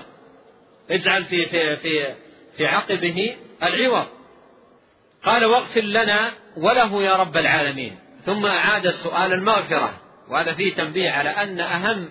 اجعل 0.92 1.26
في 1.26 1.46
في 1.46 1.78
في 1.78 2.16
في 2.58 2.66
عقبه 2.68 3.36
العوض. 3.64 4.19
قال 5.26 5.46
واغفر 5.46 5.82
لنا 5.82 6.32
وله 6.58 7.04
يا 7.04 7.16
رب 7.16 7.38
العالمين. 7.38 8.00
ثم 8.26 8.46
أعاد 8.46 8.86
السؤال 8.86 9.34
المغفرة. 9.34 9.94
وهذا 10.30 10.54
فيه 10.54 10.76
تنبيه 10.76 11.12
على 11.12 11.30
أن 11.30 11.60
أهم 11.60 12.10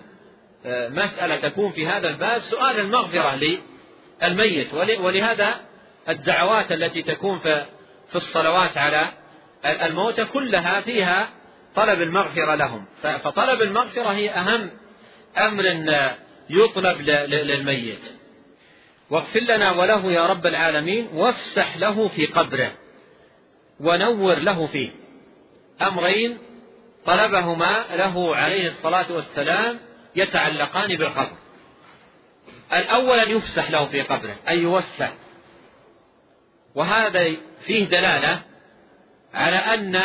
آه، 0.65 0.89
مسألة 0.89 1.49
تكون 1.49 1.71
في 1.71 1.87
هذا 1.87 2.07
الباب 2.07 2.39
سؤال 2.39 2.79
المغفرة 2.79 3.35
للميت. 3.35 4.73
ولهذا 4.73 5.59
الدعوات 6.09 6.71
التي 6.71 7.03
تكون 7.03 7.39
في 7.39 8.15
الصلوات 8.15 8.77
على 8.77 9.01
الموتى 9.65 10.25
كلها 10.25 10.81
فيها 10.81 11.29
طلب 11.75 12.01
المغفرة 12.01 12.55
لهم. 12.55 12.85
فطلب 13.01 13.61
المغفرة 13.61 14.09
هي 14.09 14.29
أهم 14.29 14.69
أمر 15.37 15.63
يطلب 16.49 17.01
للميت. 17.01 18.19
واغفر 19.09 19.39
لنا 19.39 19.71
وله 19.71 20.11
يا 20.11 20.25
رب 20.25 20.45
العالمين 20.45 21.07
وافسح 21.13 21.77
له 21.77 22.07
في 22.07 22.25
قبره. 22.25 22.71
ونور 23.79 24.35
له 24.35 24.67
فيه. 24.67 24.89
أمرين 25.81 26.37
طلبهما 27.05 27.85
له 27.95 28.35
عليه 28.35 28.67
الصلاة 28.67 29.11
والسلام 29.11 29.79
يتعلقان 30.15 30.87
بالقبر. 30.87 31.37
الأول 32.73 33.19
أن 33.19 33.37
يفسح 33.37 33.71
له 33.71 33.85
في 33.85 34.01
قبره 34.01 34.35
أن 34.49 34.59
يوسع. 34.59 35.11
وهذا 36.75 37.35
فيه 37.61 37.85
دلالة 37.85 38.41
على 39.33 39.55
أن 39.55 40.01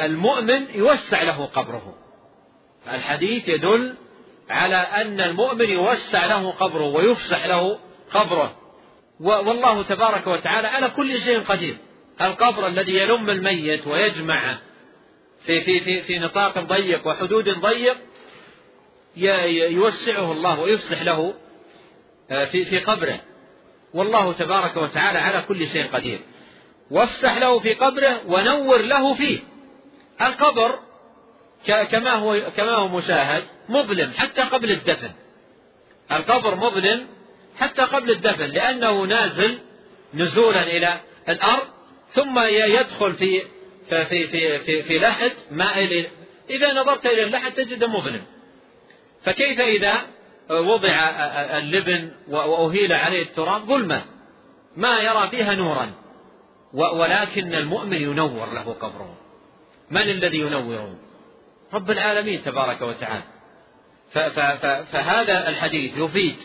المؤمن 0.00 0.66
يوسع 0.74 1.22
له 1.22 1.46
قبره. 1.46 1.94
الحديث 2.92 3.48
يدل 3.48 3.94
على 4.50 4.76
أن 4.76 5.20
المؤمن 5.20 5.70
يوسع 5.70 6.26
له 6.26 6.50
قبره 6.50 6.84
ويفسح 6.84 7.46
له 7.46 7.78
قبره. 8.14 8.56
والله 9.20 9.82
تبارك 9.82 10.26
وتعالى 10.26 10.68
على 10.68 10.88
كل 10.88 11.20
شيء 11.20 11.40
قدير. 11.40 11.76
القبر 12.20 12.66
الذي 12.66 12.96
يلم 12.96 13.30
الميت 13.30 13.86
ويجمعه 13.86 14.58
في 15.46 15.60
في 15.60 15.80
في 15.80 16.02
في 16.02 16.18
نطاق 16.18 16.58
ضيق 16.58 17.06
وحدود 17.06 17.48
ضيق 17.48 17.96
يوسعه 19.70 20.32
الله 20.32 20.60
ويفسح 20.60 21.02
له 21.02 21.34
آه، 22.30 22.44
في 22.44 22.64
في 22.64 22.78
قبره. 22.78 23.20
والله 23.94 24.32
تبارك 24.32 24.76
وتعالى 24.76 25.18
على 25.18 25.42
كل 25.48 25.66
شيء 25.66 25.86
قدير. 25.92 26.20
وافسح 26.90 27.38
له 27.38 27.60
في 27.60 27.74
قبره 27.74 28.20
ونور 28.26 28.78
له 28.78 29.14
فيه. 29.14 29.38
القبر 30.20 30.78
كما 31.66 32.12
هو 32.12 32.52
كما 32.56 32.72
هو 32.72 32.88
مشاهد 32.88 33.44
مظلم 33.68 34.12
حتى 34.16 34.42
قبل 34.42 34.70
الدفن. 34.70 35.10
القبر 36.12 36.54
مظلم 36.54 37.06
حتى 37.58 37.82
قبل 37.82 38.10
الدفن 38.10 38.46
لأنه 38.46 39.04
نازل 39.04 39.58
نزولا 40.14 40.62
إلى 40.62 41.00
الأرض 41.28 41.75
ثم 42.14 42.38
يدخل 42.48 43.12
في 43.12 43.42
في 43.88 44.04
في 44.04 44.58
في, 44.58 44.82
في 44.82 44.98
لحد 44.98 45.32
مائل 45.50 46.06
إذا 46.50 46.72
نظرت 46.72 47.06
إلى 47.06 47.22
اللحد 47.22 47.52
تجده 47.52 47.86
مظلم. 47.86 48.22
فكيف 49.22 49.60
إذا 49.60 50.02
وضع 50.50 51.10
اللبن 51.58 52.10
وأهيل 52.28 52.92
عليه 52.92 53.22
التراب 53.22 53.62
ظلمة. 53.62 54.04
ما 54.76 55.00
يرى 55.00 55.28
فيها 55.30 55.54
نورا. 55.54 55.94
ولكن 56.72 57.54
المؤمن 57.54 57.96
ينور 57.96 58.46
له 58.46 58.72
قبره. 58.72 59.16
من 59.90 60.02
الذي 60.02 60.38
ينوره؟ 60.38 60.94
رب 61.74 61.90
العالمين 61.90 62.42
تبارك 62.42 62.82
وتعالى. 62.82 63.24
فهذا 64.92 65.48
الحديث 65.48 65.98
يفيد 65.98 66.36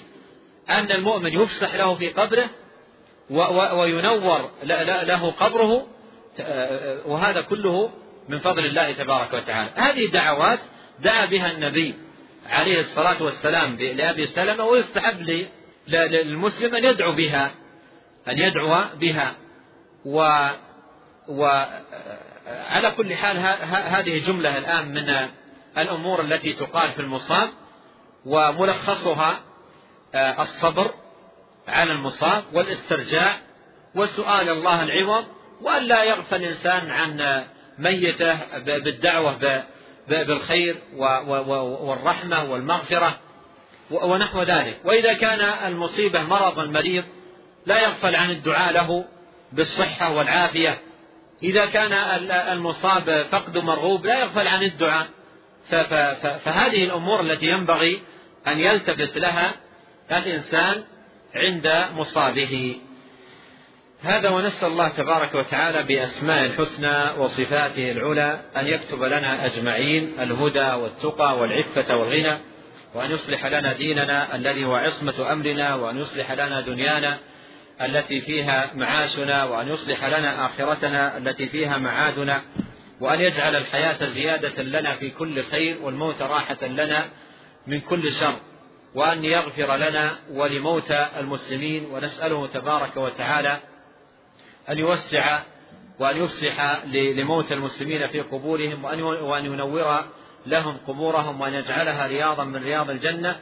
أن 0.70 0.92
المؤمن 0.92 1.34
يفسح 1.34 1.76
له 1.76 1.96
في 1.96 2.10
قبره 2.10 2.50
وينور 3.74 4.50
له 5.04 5.32
قبره 5.32 5.88
وهذا 7.06 7.42
كله 7.42 7.92
من 8.30 8.40
فضل 8.40 8.66
الله 8.66 8.92
تبارك 8.92 9.34
وتعالى. 9.34 9.70
هذه 9.76 10.06
دعوات 10.06 10.60
دعا 11.00 11.26
بها 11.26 11.52
النبي 11.52 11.96
عليه 12.50 12.80
الصلاة 12.80 13.24
والسلام 13.24 13.76
لأبي 13.76 14.26
سلمة 14.26 14.66
ويستحب 14.66 15.46
للمسلم 15.88 16.76
أن 16.76 16.86
يدعو 16.86 17.16
بها 17.16 17.52
أن 18.28 18.40
يدعو 18.40 18.84
بها. 19.00 19.36
و 20.06 20.48
وعلى 21.28 22.92
كل 22.98 23.16
حال 23.16 23.38
هذه 23.68 24.26
جملة 24.28 24.58
الآن 24.58 24.94
من 24.94 25.30
الأمور 25.78 26.22
التي 26.22 26.54
تقال 26.54 26.92
في 26.92 27.00
المصاب 27.00 27.50
وملخصها 28.26 29.40
آه، 30.16 30.42
الصبر. 30.42 30.92
على 31.68 31.92
المصاب 31.92 32.44
والاسترجاع 32.54 33.40
وسؤال 33.96 34.50
الله 34.50 34.84
العوض 34.84 35.26
وألا 35.62 36.04
يغفل 36.04 36.36
الإنسان 36.36 36.92
عن 36.92 37.44
ميته 37.80 38.40
بالدعوة 38.68 39.64
بالخير 40.08 40.78
والرحمة 41.82 42.52
والمغفرة 42.52 43.20
ونحو 43.92 44.44
ذلك. 44.44 44.78
وإذا 44.86 45.14
كان 45.14 45.40
المصيبة 45.72 46.24
مرض 46.24 46.60
المريض 46.60 47.04
لا 47.66 47.82
يغفل 47.82 48.16
عن 48.16 48.32
الدعاء 48.32 48.74
له 48.74 49.06
بالصحة 49.52 50.14
والعافية. 50.14 50.82
إذا 51.44 51.66
كان 51.66 51.94
المصاب 52.32 53.26
فقد 53.32 53.58
مرغوب 53.58 54.06
لا 54.06 54.20
يغفل 54.20 54.48
عن 54.48 54.64
الدعاء. 54.64 55.08
فهذه 56.44 56.84
الأمور 56.84 57.22
التي 57.22 57.50
ينبغي 57.50 58.02
أن 58.48 58.60
يلتفت 58.60 59.18
لها 59.18 59.52
الإنسان 60.12 60.84
عند 61.36 61.86
مصابه. 61.96 62.76
هذا 64.02 64.30
ونسأل 64.30 64.68
الله 64.68 64.90
تبارك 64.90 65.36
وتعالى 65.36 65.84
بأسماء 65.84 66.46
الحسنى 66.46 67.20
وصفاته 67.20 67.92
العلى 67.92 68.40
أن 68.58 68.68
يكتب 68.68 69.04
لنا 69.04 69.46
أجمعين 69.46 70.14
الهدى 70.20 70.72
والتقى 70.72 71.38
والعفة 71.38 71.98
والغنى 71.98 72.38
وأن 72.96 73.12
يصلح 73.12 73.46
لنا 73.46 73.74
ديننا 73.74 74.36
الذي 74.36 74.66
هو 74.66 74.76
عصمة 74.76 75.32
أمرنا 75.32 75.76
وأن 75.76 75.98
يصلح 76.00 76.32
لنا 76.32 76.62
دنيانا 76.62 77.18
التي 77.82 78.22
فيها 78.22 78.72
معاشنا 78.76 79.44
وأن 79.44 79.68
يصلح 79.68 80.06
لنا 80.06 80.46
آخرتنا 80.46 81.18
التي 81.18 81.48
فيها 81.48 81.78
معادنا 81.78 82.42
وأن 83.00 83.22
يجعل 83.22 83.56
الحياة 83.56 84.06
زيادة 84.06 84.64
لنا 84.64 84.96
في 84.96 85.10
كل 85.10 85.44
خير 85.44 85.78
والموت 85.82 86.22
راحة 86.22 86.66
لنا 86.68 87.06
من 87.68 87.80
كل 87.82 88.12
شر. 88.12 88.36
وأن 88.96 89.26
يغفر 89.26 89.76
لنا 89.76 90.18
ولموتى 90.32 91.08
المسلمين 91.20 91.86
ونسأله 91.86 92.48
تبارك 92.48 92.98
وتعالى 92.98 93.60
أن 94.70 94.78
يوسع 94.78 95.44
وأن 96.00 96.24
يفسح 96.24 96.86
لموتى 96.94 97.54
المسلمين 97.54 98.08
في 98.08 98.22
قبورهم 98.22 98.86
وأن 99.24 99.46
ينور 99.46 100.06
لهم 100.46 100.78
قبورهم 100.88 101.42
وأن 101.42 101.54
يجعلها 101.54 102.08
رياضا 102.08 102.44
من 102.44 102.64
رياض 102.64 102.90
الجنة 102.90 103.40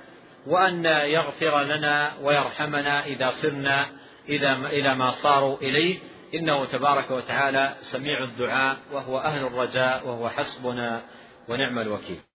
وأن 0.48 0.86
يغفر 0.86 1.64
لنا 1.64 2.14
ويرحمنا 2.22 3.06
إذا 3.06 3.30
صرنا 3.30 3.88
إذا 4.30 4.54
إلى 4.54 4.96
ما 4.96 5.12
صاروا 5.12 5.58
إليه. 5.58 6.00
إنه 6.34 6.66
تبارك 6.66 7.12
وتعالى 7.12 7.76
سميع 7.82 8.24
الدعاء 8.24 8.78
وهو 8.92 9.20
أهل 9.20 9.48
الرجاء 9.48 10.08
وهو 10.08 10.30
حسبنا 10.30 11.02
ونعم 11.48 11.80
الوكيل. 11.80 12.29